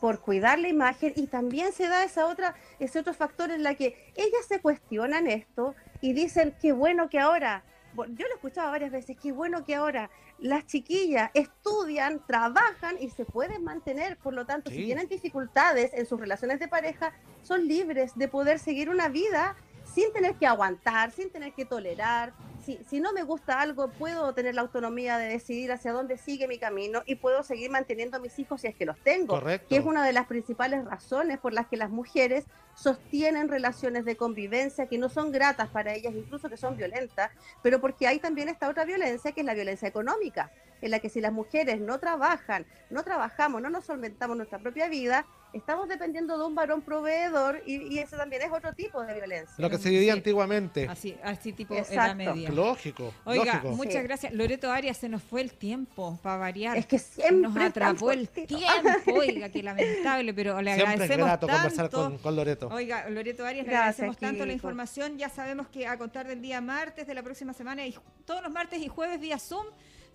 por 0.00 0.20
cuidar 0.20 0.58
la 0.58 0.68
imagen 0.68 1.12
y 1.16 1.26
también 1.26 1.72
se 1.72 1.88
da 1.88 2.04
esa 2.04 2.26
otra, 2.28 2.54
ese 2.78 2.98
otro 3.00 3.12
factor 3.14 3.50
en 3.50 3.62
la 3.62 3.74
que 3.74 4.12
ellas 4.14 4.46
se 4.48 4.60
cuestionan 4.60 5.26
esto 5.26 5.74
y 6.02 6.12
dicen 6.12 6.54
qué 6.62 6.72
bueno 6.72 7.08
que 7.10 7.18
ahora, 7.18 7.62
yo 8.04 8.26
lo 8.26 8.32
he 8.32 8.34
escuchado 8.34 8.70
varias 8.70 8.90
veces, 8.92 9.16
qué 9.20 9.32
bueno 9.32 9.64
que 9.64 9.74
ahora 9.74 10.10
las 10.38 10.66
chiquillas 10.66 11.30
estudian, 11.34 12.24
trabajan 12.26 12.96
y 13.00 13.10
se 13.10 13.24
pueden 13.24 13.64
mantener, 13.64 14.16
por 14.18 14.34
lo 14.34 14.44
tanto, 14.46 14.70
Sí. 14.70 14.76
si 14.78 14.84
tienen 14.84 15.08
dificultades 15.08 15.92
en 15.94 16.06
sus 16.06 16.20
relaciones 16.20 16.58
de 16.60 16.68
pareja, 16.68 17.12
son 17.42 17.66
libres 17.66 18.12
de 18.16 18.28
poder 18.28 18.58
seguir 18.58 18.90
una 18.90 19.08
vida 19.08 19.56
sin 19.84 20.12
tener 20.12 20.34
que 20.34 20.46
aguantar, 20.46 21.10
sin 21.12 21.30
tener 21.30 21.52
que 21.52 21.64
tolerar. 21.64 22.32
Si, 22.66 22.80
si 22.90 22.98
no 22.98 23.12
me 23.12 23.22
gusta 23.22 23.60
algo, 23.60 23.86
puedo 23.92 24.34
tener 24.34 24.56
la 24.56 24.62
autonomía 24.62 25.18
de 25.18 25.28
decidir 25.28 25.70
hacia 25.70 25.92
dónde 25.92 26.18
sigue 26.18 26.48
mi 26.48 26.58
camino 26.58 27.04
y 27.06 27.14
puedo 27.14 27.44
seguir 27.44 27.70
manteniendo 27.70 28.16
a 28.16 28.20
mis 28.20 28.36
hijos 28.40 28.60
si 28.60 28.66
es 28.66 28.74
que 28.74 28.84
los 28.84 28.98
tengo 28.98 29.34
Correcto. 29.34 29.68
que 29.68 29.76
es 29.76 29.84
una 29.84 30.04
de 30.04 30.12
las 30.12 30.26
principales 30.26 30.84
razones 30.84 31.38
por 31.38 31.52
las 31.52 31.68
que 31.68 31.76
las 31.76 31.90
mujeres 31.90 32.44
sostienen 32.74 33.48
relaciones 33.48 34.04
de 34.04 34.16
convivencia 34.16 34.88
que 34.88 34.98
no 34.98 35.08
son 35.08 35.30
gratas 35.30 35.68
para 35.68 35.94
ellas, 35.94 36.12
incluso 36.12 36.48
que 36.48 36.56
son 36.56 36.76
violentas, 36.76 37.30
pero 37.62 37.80
porque 37.80 38.08
hay 38.08 38.18
también 38.18 38.48
esta 38.48 38.68
otra 38.68 38.84
violencia 38.84 39.30
que 39.30 39.42
es 39.42 39.46
la 39.46 39.54
violencia 39.54 39.86
económica, 39.86 40.50
en 40.82 40.90
la 40.90 40.98
que 41.00 41.08
si 41.08 41.20
las 41.20 41.32
mujeres 41.32 41.80
no 41.80 41.98
trabajan, 41.98 42.66
no 42.90 43.02
trabajamos, 43.04 43.62
no 43.62 43.70
nos 43.70 43.84
solventamos 43.84 44.36
nuestra 44.36 44.58
propia 44.58 44.88
vida, 44.88 45.26
estamos 45.52 45.88
dependiendo 45.88 46.36
de 46.36 46.44
un 46.44 46.54
varón 46.54 46.82
proveedor 46.82 47.62
y, 47.64 47.94
y 47.94 47.98
ese 47.98 48.16
también 48.16 48.42
es 48.42 48.52
otro 48.52 48.74
tipo 48.74 49.02
de 49.02 49.14
violencia. 49.14 49.54
Lo 49.56 49.70
que 49.70 49.78
se 49.78 49.88
vivía 49.88 50.12
Sí. 50.12 50.18
antiguamente. 50.18 50.86
Así, 50.88 51.16
así 51.22 51.52
tipo 51.52 51.74
edad 51.74 51.84
Exacto. 51.88 52.16
media. 52.16 52.50
Lógico, 52.50 53.14
Oiga, 53.24 53.54
lógico. 53.54 53.68
muchas 53.70 53.94
Sí. 53.94 54.02
gracias. 54.02 54.32
Loreto 54.34 54.70
Arias, 54.70 54.98
se 54.98 55.08
nos 55.08 55.22
fue 55.22 55.40
el 55.40 55.52
tiempo 55.54 56.18
para 56.22 56.36
variar. 56.36 56.76
Es 56.76 56.84
que 56.86 56.98
siempre 56.98 57.36
nos 57.48 57.56
atrapó 57.56 58.10
el 58.10 58.28
tiempo. 58.28 58.56
Oiga, 59.16 59.48
qué 59.48 59.62
lamentable, 59.62 60.34
pero 60.34 60.60
le 60.60 60.74
Siempre 60.74 60.94
es 60.94 61.00
agradecemos 61.00 61.26
grato 61.26 61.46
tanto. 61.46 61.62
conversar 61.62 61.90
con, 61.90 62.18
con 62.18 62.36
Loreto. 62.36 62.68
Oiga, 62.68 63.08
Loreto 63.08 63.44
Arias, 63.46 63.64
le 63.66 63.72
Gracias, 63.72 64.00
agradecemos 64.00 64.16
tanto 64.18 64.44
la 64.46 64.52
información. 64.52 65.16
Ya 65.16 65.30
sabemos 65.30 65.68
que 65.68 65.86
a 65.86 65.96
contar 65.96 66.26
del 66.26 66.42
día 66.42 66.60
martes 66.60 67.06
de 67.06 67.14
la 67.14 67.22
próxima 67.22 67.52
semana 67.54 67.86
y 67.86 67.96
todos 68.26 68.42
los 68.42 68.52
martes 68.52 68.80
y 68.82 68.88
jueves 68.88 69.20
vía 69.20 69.38
Zoom 69.38 69.64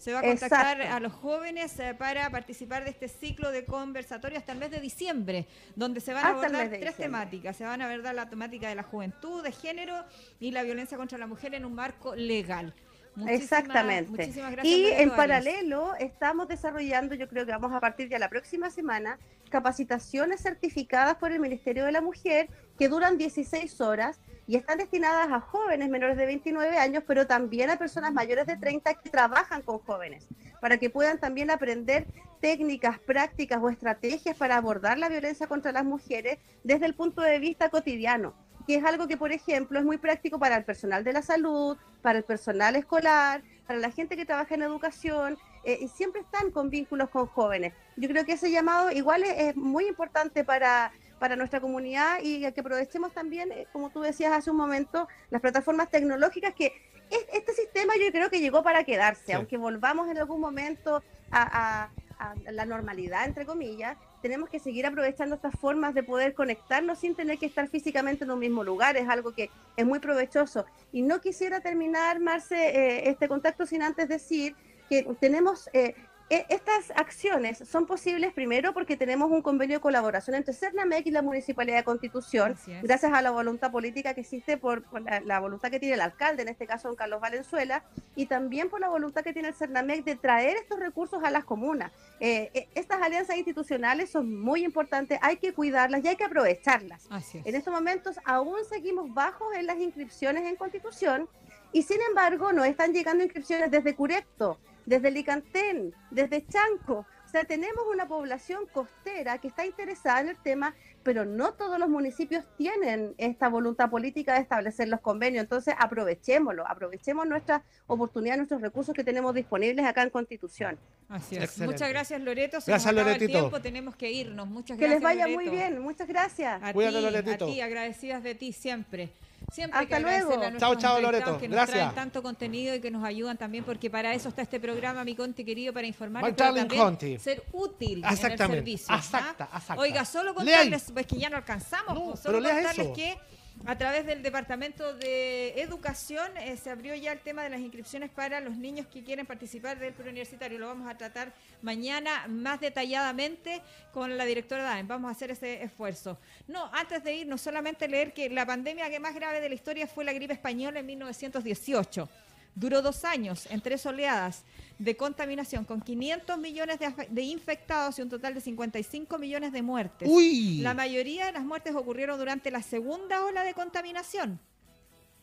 se 0.01 0.13
va 0.13 0.19
a 0.19 0.23
contactar 0.23 0.77
Exacto. 0.81 0.95
a 0.95 0.99
los 0.99 1.13
jóvenes 1.13 1.79
eh, 1.79 1.93
para 1.93 2.27
participar 2.31 2.83
de 2.83 2.89
este 2.89 3.07
ciclo 3.07 3.51
de 3.51 3.65
conversatorio 3.65 4.39
hasta 4.39 4.51
el 4.51 4.57
mes 4.57 4.71
de 4.71 4.79
diciembre, 4.79 5.45
donde 5.75 5.99
se 6.01 6.11
van 6.11 6.25
a 6.25 6.29
Hasta 6.29 6.47
abordar 6.47 6.69
tres 6.69 6.95
temáticas. 6.95 7.55
Se 7.55 7.65
van 7.65 7.83
a 7.83 7.85
abordar 7.85 8.15
la 8.15 8.27
temática 8.27 8.67
de 8.67 8.73
la 8.73 8.81
juventud, 8.81 9.43
de 9.43 9.51
género 9.51 10.03
y 10.39 10.49
la 10.49 10.63
violencia 10.63 10.97
contra 10.97 11.19
la 11.19 11.27
mujer 11.27 11.53
en 11.53 11.65
un 11.65 11.75
marco 11.75 12.15
legal. 12.15 12.73
Muchísimas- 13.15 13.43
Exactamente. 13.43 14.09
Muchísimas 14.09 14.51
gracias. 14.53 14.75
y 14.75 14.87
en 14.87 15.11
paralelo 15.11 15.93
estamos 15.99 16.47
desarrollando, 16.47 17.13
yo 17.13 17.27
creo 17.27 17.45
que 17.45 17.51
vamos 17.51 17.71
a 17.71 17.79
partir 17.79 18.09
ya 18.09 18.17
la 18.17 18.29
próxima 18.29 18.71
semana, 18.71 19.19
capacitaciones 19.51 20.41
certificadas 20.41 21.17
por 21.17 21.31
el 21.31 21.39
Ministerio 21.39 21.85
de 21.85 21.91
la 21.91 22.01
Mujer 22.01 22.49
que 22.79 22.89
duran 22.89 23.19
16 23.19 23.79
horas 23.81 24.19
y 24.51 24.57
están 24.57 24.79
destinadas 24.79 25.31
a 25.31 25.39
jóvenes 25.39 25.87
menores 25.87 26.17
de 26.17 26.25
29 26.25 26.77
años, 26.77 27.05
pero 27.07 27.25
también 27.25 27.69
a 27.69 27.77
personas 27.77 28.11
mayores 28.11 28.45
de 28.45 28.57
30 28.57 28.95
que 28.95 29.09
trabajan 29.09 29.61
con 29.61 29.79
jóvenes, 29.79 30.27
para 30.59 30.75
que 30.77 30.89
puedan 30.89 31.19
también 31.19 31.49
aprender 31.49 32.05
técnicas, 32.41 32.99
prácticas 32.99 33.63
o 33.63 33.69
estrategias 33.69 34.35
para 34.35 34.57
abordar 34.57 34.97
la 34.97 35.07
violencia 35.07 35.47
contra 35.47 35.71
las 35.71 35.85
mujeres 35.85 36.37
desde 36.65 36.85
el 36.85 36.95
punto 36.95 37.21
de 37.21 37.39
vista 37.39 37.69
cotidiano 37.69 38.33
que 38.67 38.75
es 38.75 38.83
algo 38.83 39.07
que, 39.07 39.17
por 39.17 39.31
ejemplo, 39.31 39.79
es 39.79 39.85
muy 39.85 39.97
práctico 39.97 40.37
para 40.37 40.55
el 40.55 40.63
personal 40.63 41.03
de 41.03 41.13
la 41.13 41.23
salud, 41.23 41.77
para 42.03 42.19
el 42.19 42.23
personal 42.23 42.75
escolar, 42.75 43.41
para 43.65 43.79
la 43.79 43.89
gente 43.89 44.15
que 44.15 44.23
trabaja 44.23 44.53
en 44.53 44.61
educación, 44.61 45.35
eh, 45.63 45.79
y 45.81 45.87
siempre 45.87 46.21
están 46.21 46.51
con 46.51 46.69
vínculos 46.69 47.09
con 47.09 47.25
jóvenes. 47.25 47.73
Yo 47.97 48.07
creo 48.07 48.23
que 48.23 48.33
ese 48.33 48.51
llamado 48.51 48.91
igual 48.91 49.23
es, 49.23 49.33
es 49.35 49.55
muy 49.55 49.87
importante 49.87 50.43
para, 50.43 50.91
para 51.21 51.35
nuestra 51.35 51.61
comunidad 51.61 52.17
y 52.23 52.41
que 52.51 52.61
aprovechemos 52.61 53.13
también, 53.13 53.51
eh, 53.51 53.67
como 53.71 53.91
tú 53.91 54.01
decías 54.01 54.33
hace 54.33 54.49
un 54.49 54.57
momento, 54.57 55.07
las 55.29 55.39
plataformas 55.39 55.91
tecnológicas 55.91 56.55
que 56.55 56.73
es- 57.11 57.27
este 57.31 57.53
sistema 57.53 57.93
yo 58.03 58.11
creo 58.11 58.31
que 58.31 58.39
llegó 58.39 58.63
para 58.63 58.83
quedarse, 58.83 59.27
Sí. 59.27 59.31
aunque 59.33 59.55
volvamos 59.57 60.09
en 60.09 60.17
algún 60.17 60.41
momento 60.41 61.03
a, 61.29 61.83
a- 61.83 61.91
a 62.17 62.33
la 62.51 62.65
normalidad, 62.65 63.27
entre 63.27 63.45
comillas, 63.45 63.97
tenemos 64.23 64.49
que 64.49 64.59
seguir 64.59 64.87
aprovechando 64.87 65.35
estas 65.35 65.53
formas 65.59 65.93
de 65.93 66.01
poder 66.01 66.33
conectarnos 66.33 66.97
sin 66.97 67.13
tener 67.13 67.37
que 67.37 67.45
estar 67.45 67.67
físicamente 67.67 68.23
en 68.23 68.31
un 68.31 68.39
mismo 68.39 68.63
lugar, 68.63 68.97
es 68.97 69.07
algo 69.07 69.31
que 69.33 69.51
es 69.77 69.85
muy 69.85 69.99
provechoso. 69.99 70.65
Y 70.91 71.03
no 71.03 71.21
quisiera 71.21 71.59
terminar, 71.59 72.19
Marce, 72.19 72.55
eh, 72.69 73.09
este 73.09 73.27
contacto 73.27 73.67
sin 73.67 73.83
antes 73.83 74.07
decir 74.09 74.55
que 74.89 75.03
tenemos... 75.19 75.69
eh, 75.73 75.93
estas 76.31 76.91
acciones 76.95 77.57
son 77.59 77.85
posibles 77.85 78.33
primero 78.33 78.73
porque 78.73 78.95
tenemos 78.95 79.29
un 79.29 79.41
convenio 79.41 79.77
de 79.77 79.81
colaboración 79.81 80.35
entre 80.35 80.53
Cernamec 80.53 81.05
y 81.05 81.11
la 81.11 81.21
Municipalidad 81.21 81.77
de 81.77 81.83
Constitución, 81.83 82.55
gracias 82.81 83.11
a 83.11 83.21
la 83.21 83.31
voluntad 83.31 83.71
política 83.71 84.13
que 84.13 84.21
existe 84.21 84.57
por, 84.57 84.83
por 84.83 85.01
la, 85.01 85.19
la 85.19 85.39
voluntad 85.39 85.69
que 85.69 85.79
tiene 85.79 85.95
el 85.95 86.01
alcalde, 86.01 86.43
en 86.43 86.47
este 86.47 86.65
caso 86.65 86.87
don 86.87 86.95
Carlos 86.95 87.19
Valenzuela, 87.19 87.83
y 88.15 88.27
también 88.27 88.69
por 88.69 88.79
la 88.79 88.89
voluntad 88.89 89.23
que 89.23 89.33
tiene 89.33 89.49
el 89.49 89.55
Cernamec 89.55 90.05
de 90.05 90.15
traer 90.15 90.55
estos 90.57 90.79
recursos 90.79 91.21
a 91.23 91.31
las 91.31 91.43
comunas. 91.43 91.91
Eh, 92.19 92.49
eh, 92.53 92.69
estas 92.75 93.01
alianzas 93.01 93.35
institucionales 93.35 94.09
son 94.09 94.39
muy 94.39 94.63
importantes, 94.63 95.19
hay 95.21 95.37
que 95.37 95.53
cuidarlas 95.53 96.03
y 96.03 96.07
hay 96.07 96.15
que 96.15 96.23
aprovecharlas. 96.23 97.07
Así 97.09 97.39
es. 97.39 97.45
En 97.45 97.55
estos 97.55 97.73
momentos 97.73 98.17
aún 98.23 98.57
seguimos 98.69 99.13
bajos 99.13 99.53
en 99.55 99.65
las 99.65 99.77
inscripciones 99.77 100.43
en 100.43 100.55
Constitución 100.55 101.27
y 101.73 101.83
sin 101.83 101.99
embargo 102.01 102.51
no 102.51 102.63
están 102.63 102.93
llegando 102.93 103.23
inscripciones 103.23 103.71
desde 103.71 103.95
Curecto, 103.95 104.59
desde 104.91 105.09
Licantén, 105.09 105.93
desde 106.11 106.45
Chanco. 106.45 107.05
O 107.25 107.29
sea, 107.31 107.45
tenemos 107.45 107.85
una 107.89 108.09
población 108.09 108.65
costera 108.73 109.37
que 109.37 109.47
está 109.47 109.65
interesada 109.65 110.19
en 110.19 110.27
el 110.27 110.37
tema, 110.37 110.75
pero 111.01 111.23
no 111.23 111.53
todos 111.53 111.79
los 111.79 111.87
municipios 111.87 112.43
tienen 112.57 113.15
esta 113.17 113.47
voluntad 113.47 113.89
política 113.89 114.33
de 114.33 114.41
establecer 114.41 114.89
los 114.89 114.99
convenios. 114.99 115.41
Entonces, 115.43 115.73
aprovechémoslo, 115.79 116.67
aprovechemos 116.67 117.25
nuestras 117.25 117.61
oportunidades, 117.87 118.39
nuestros 118.39 118.59
recursos 118.61 118.93
que 118.93 119.05
tenemos 119.05 119.33
disponibles 119.33 119.85
acá 119.85 120.03
en 120.03 120.09
Constitución. 120.09 120.77
Así 121.07 121.37
es. 121.37 121.43
Excelente. 121.45 121.73
Muchas 121.73 121.89
gracias, 121.89 122.21
Loreto. 122.21 122.59
Se 122.59 122.69
Gracias, 122.69 122.93
nos 122.93 122.99
acaba 123.01 123.15
el 123.15 123.21
Loretito. 123.21 123.39
tiempo, 123.39 123.61
tenemos 123.61 123.95
que 123.95 124.11
irnos. 124.11 124.47
Muchas 124.49 124.77
Que 124.77 124.87
gracias. 124.87 125.01
les 125.01 125.03
vaya 125.03 125.27
muy 125.33 125.47
bien, 125.47 125.79
muchas 125.81 126.09
gracias. 126.09 126.61
A 126.61 126.73
ti, 126.73 126.79
Loretito. 126.91 127.45
a 127.45 127.47
ti, 127.47 127.61
agradecidas 127.61 128.23
de 128.23 128.35
ti 128.35 128.51
siempre. 128.51 129.09
Siempre 129.51 129.79
hay 129.79 129.83
Hasta 129.83 129.97
que 129.97 130.01
luego. 130.03 130.41
a 130.43 130.57
Chao, 130.57 130.75
chao, 130.75 131.01
Loreto. 131.01 131.37
que 131.37 131.49
nos 131.49 131.55
Gracias. 131.57 131.77
traen 131.77 131.93
tanto 131.93 132.23
contenido 132.23 132.73
y 132.73 132.79
que 132.79 132.89
nos 132.89 133.03
ayudan 133.03 133.37
también, 133.37 133.65
porque 133.65 133.89
para 133.89 134.13
eso 134.13 134.29
está 134.29 134.41
este 134.43 134.61
programa, 134.61 135.03
mi 135.03 135.13
Conti 135.13 135.43
querido, 135.43 135.73
para 135.73 135.85
informar 135.85 136.21
y 136.21 136.31
para 136.31 136.53
también 136.53 136.67
Conti. 136.69 137.19
ser 137.19 137.43
útil 137.51 137.99
en 137.99 138.05
el 138.05 138.13
Exactamente. 138.13 138.55
servicio. 138.55 138.87
¿ah? 138.89 138.95
Exacta, 138.97 139.49
exacta. 139.53 139.75
Oiga, 139.81 140.05
solo 140.05 140.33
contarles, 140.33 140.89
pues 140.93 141.05
que 141.05 141.17
ya 141.17 141.29
no 141.29 141.35
alcanzamos, 141.35 141.93
No, 141.93 142.05
pues, 142.11 142.21
pero 142.23 142.37
solo 142.37 142.49
contarles 142.49 142.79
eso. 142.79 142.93
que 142.93 143.17
a 143.65 143.77
través 143.77 144.05
del 144.05 144.23
Departamento 144.23 144.95
de 144.95 145.61
Educación 145.61 146.25
eh, 146.37 146.57
se 146.57 146.69
abrió 146.69 146.95
ya 146.95 147.11
el 147.11 147.19
tema 147.19 147.43
de 147.43 147.49
las 147.49 147.59
inscripciones 147.59 148.09
para 148.09 148.39
los 148.39 148.57
niños 148.57 148.87
que 148.87 149.03
quieren 149.03 149.25
participar 149.25 149.77
del 149.77 149.93
preuniversitario. 149.93 150.57
Lo 150.57 150.67
vamos 150.67 150.89
a 150.89 150.97
tratar 150.97 151.31
mañana 151.61 152.27
más 152.27 152.59
detalladamente 152.59 153.61
con 153.93 154.17
la 154.17 154.25
directora 154.25 154.63
DAEM. 154.63 154.87
Vamos 154.87 155.09
a 155.09 155.11
hacer 155.11 155.31
ese 155.31 155.63
esfuerzo. 155.63 156.17
No, 156.47 156.69
antes 156.73 157.03
de 157.03 157.15
ir, 157.15 157.27
no 157.27 157.37
solamente 157.37 157.87
leer 157.87 158.13
que 158.13 158.29
la 158.29 158.45
pandemia 158.45 158.89
que 158.89 158.99
más 158.99 159.13
grave 159.13 159.39
de 159.41 159.49
la 159.49 159.55
historia 159.55 159.85
fue 159.85 160.03
la 160.03 160.13
gripe 160.13 160.33
española 160.33 160.79
en 160.79 160.85
1918. 160.87 162.09
Duró 162.55 162.81
dos 162.81 163.05
años 163.05 163.47
en 163.49 163.61
tres 163.61 163.85
oleadas 163.85 164.43
de 164.77 164.97
contaminación 164.97 165.63
con 165.63 165.79
500 165.81 166.37
millones 166.37 166.79
de, 166.79 166.93
de 167.09 167.21
infectados 167.21 167.97
y 167.97 168.01
un 168.01 168.09
total 168.09 168.33
de 168.33 168.41
55 168.41 169.17
millones 169.17 169.53
de 169.53 169.61
muertes. 169.61 170.09
Uy. 170.11 170.59
La 170.61 170.73
mayoría 170.73 171.27
de 171.27 171.31
las 171.31 171.43
muertes 171.43 171.73
ocurrieron 171.75 172.17
durante 172.17 172.51
la 172.51 172.61
segunda 172.61 173.23
ola 173.23 173.43
de 173.43 173.53
contaminación. 173.53 174.39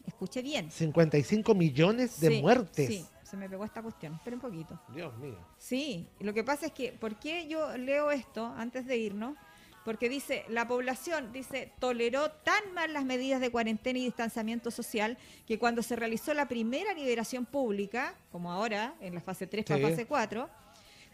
Escuche 0.07 0.41
bien. 0.43 0.71
55 0.71 1.55
millones 1.55 2.19
de 2.21 2.29
Sí, 2.29 2.41
muertes. 2.43 2.89
Sí, 2.89 3.07
se 3.25 3.37
me 3.37 3.49
pegó 3.49 3.65
esta 3.65 3.83
cuestión. 3.83 4.15
Espera 4.15 4.37
un 4.37 4.41
poquito. 4.41 4.81
Dios 4.95 5.15
mío. 5.19 5.39
Sí, 5.59 6.09
lo 6.21 6.33
que 6.33 6.43
pasa 6.45 6.67
es 6.67 6.73
que, 6.73 6.93
¿por 6.93 7.17
qué 7.19 7.47
yo 7.47 7.77
leo 7.77 8.11
esto 8.11 8.47
antes 8.57 8.87
de 8.87 8.97
irnos? 8.97 9.37
Porque 9.89 10.11
dice, 10.11 10.45
la 10.51 10.69
población, 10.69 11.33
dice, 11.33 11.73
toleró 11.79 12.31
tan 12.31 12.75
mal 12.75 12.93
las 12.93 13.07
medidas 13.07 13.41
de 13.41 13.51
cuarentena 13.51 13.99
y 13.99 14.05
distanciamiento 14.05 14.71
social 14.71 15.17
que 15.47 15.59
cuando 15.59 15.83
se 15.83 15.97
realizó 15.97 16.35
la 16.35 16.47
primera 16.47 16.93
liberación 16.93 17.47
pública, 17.47 18.15
como 18.31 18.53
ahora, 18.53 18.97
en 19.01 19.15
la 19.15 19.23
fase 19.23 19.47
3 19.47 19.65
para 19.65 19.79
Sí. 19.79 19.85
fase 19.87 20.05
4, 20.05 20.51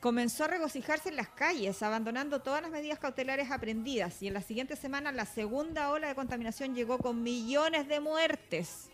comenzó 0.01 0.43
a 0.43 0.49
regocijarse 0.49 1.11
en 1.11 1.15
las 1.15 1.29
calles, 1.29 1.81
abandonando 1.85 2.43
todas 2.43 2.63
las 2.63 2.73
medidas 2.73 2.99
cautelares 2.99 3.49
aprendidas. 3.53 4.21
Y 4.25 4.27
en 4.27 4.35
la 4.35 4.43
siguiente 4.43 4.75
semana, 4.75 5.13
la 5.13 5.25
segunda 5.25 5.91
ola 5.91 6.09
de 6.09 6.17
contaminación 6.17 6.75
llegó 6.75 6.99
con 6.99 7.23
millones 7.23 7.87
de 7.87 8.01
muertes 8.01 8.91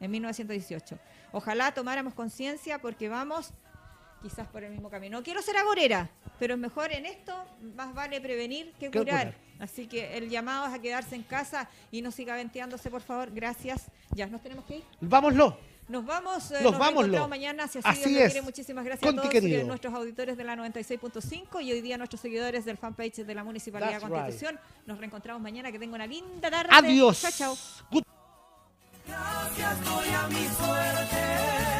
en 0.00 0.12
1918. 0.12 0.98
Ojalá 1.32 1.74
tomáramos 1.74 2.14
conciencia 2.14 2.78
porque 2.80 3.10
vamos 3.10 3.52
quizás 4.22 4.46
por 4.48 4.62
el 4.64 4.70
mismo 4.70 4.90
camino. 4.90 5.18
No 5.18 5.24
quiero 5.24 5.42
ser 5.42 5.56
agorera, 5.56 6.08
pero 6.38 6.54
es 6.54 6.60
mejor 6.60 6.92
en 6.92 7.06
esto, 7.06 7.34
más 7.76 7.94
vale 7.94 8.20
prevenir 8.20 8.72
que 8.78 8.90
curar. 8.90 9.04
curar. 9.32 9.34
Así 9.60 9.86
que 9.86 10.16
el 10.16 10.28
llamado 10.30 10.66
es 10.66 10.72
a 10.74 10.78
quedarse 10.80 11.14
en 11.14 11.22
casa 11.22 11.68
y 11.90 12.00
no 12.02 12.10
siga 12.10 12.34
venteándose, 12.34 12.90
por 12.90 13.02
favor. 13.02 13.30
Gracias. 13.32 13.86
Ya 14.14 14.26
nos 14.26 14.40
tenemos 14.42 14.64
que 14.64 14.76
ir. 14.78 14.84
Vámonos. 15.00 15.54
Nos 15.88 16.06
vamos, 16.06 16.50
eh, 16.52 16.54
Nos 16.54 16.62
nos 16.62 16.72
vámonos. 16.72 16.94
reencontramos 17.02 17.28
mañana, 17.30 17.66
si 17.66 17.78
así, 17.78 17.88
Así 17.88 18.10
Dios 18.10 18.22
es. 18.22 18.32
quiere. 18.32 18.42
Muchísimas 18.42 18.84
gracias 18.84 19.02
Conti 19.04 19.18
a 19.26 19.30
todos 19.30 19.32
querido. 19.42 19.66
nuestros 19.66 19.92
auditores 19.92 20.36
de 20.36 20.44
la 20.44 20.54
96.5 20.54 21.60
y 21.60 21.72
hoy 21.72 21.80
día 21.80 21.98
nuestros 21.98 22.20
seguidores 22.20 22.64
del 22.64 22.76
fanpage 22.76 23.16
de 23.26 23.34
la 23.34 23.42
Municipalidad 23.42 23.98
That's 23.98 24.04
Constitución. 24.08 24.58
Nos 24.86 24.98
reencontramos 24.98 25.42
mañana. 25.42 25.72
Que 25.72 25.80
tenga 25.80 25.96
una 25.96 26.06
linda 26.06 26.48
tarde. 26.48 26.70
Adiós. 26.72 27.20
Chao, 27.20 27.32
chao. 27.32 27.56
Gracias 29.06 29.84
doy 29.84 30.08
a 30.14 30.28
mi 30.28 30.46
suerte 30.46 31.79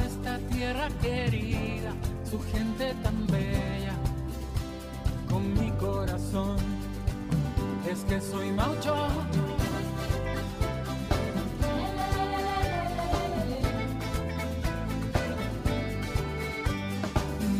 Es 6.31 8.05
que 8.05 8.21
soy 8.21 8.51
maucho. 8.51 8.95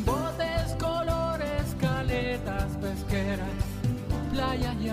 Botes, 0.06 0.76
colores, 0.80 1.76
caletas 1.82 2.78
pesqueras, 2.78 3.50
playas 4.32 4.76
y 4.82 4.90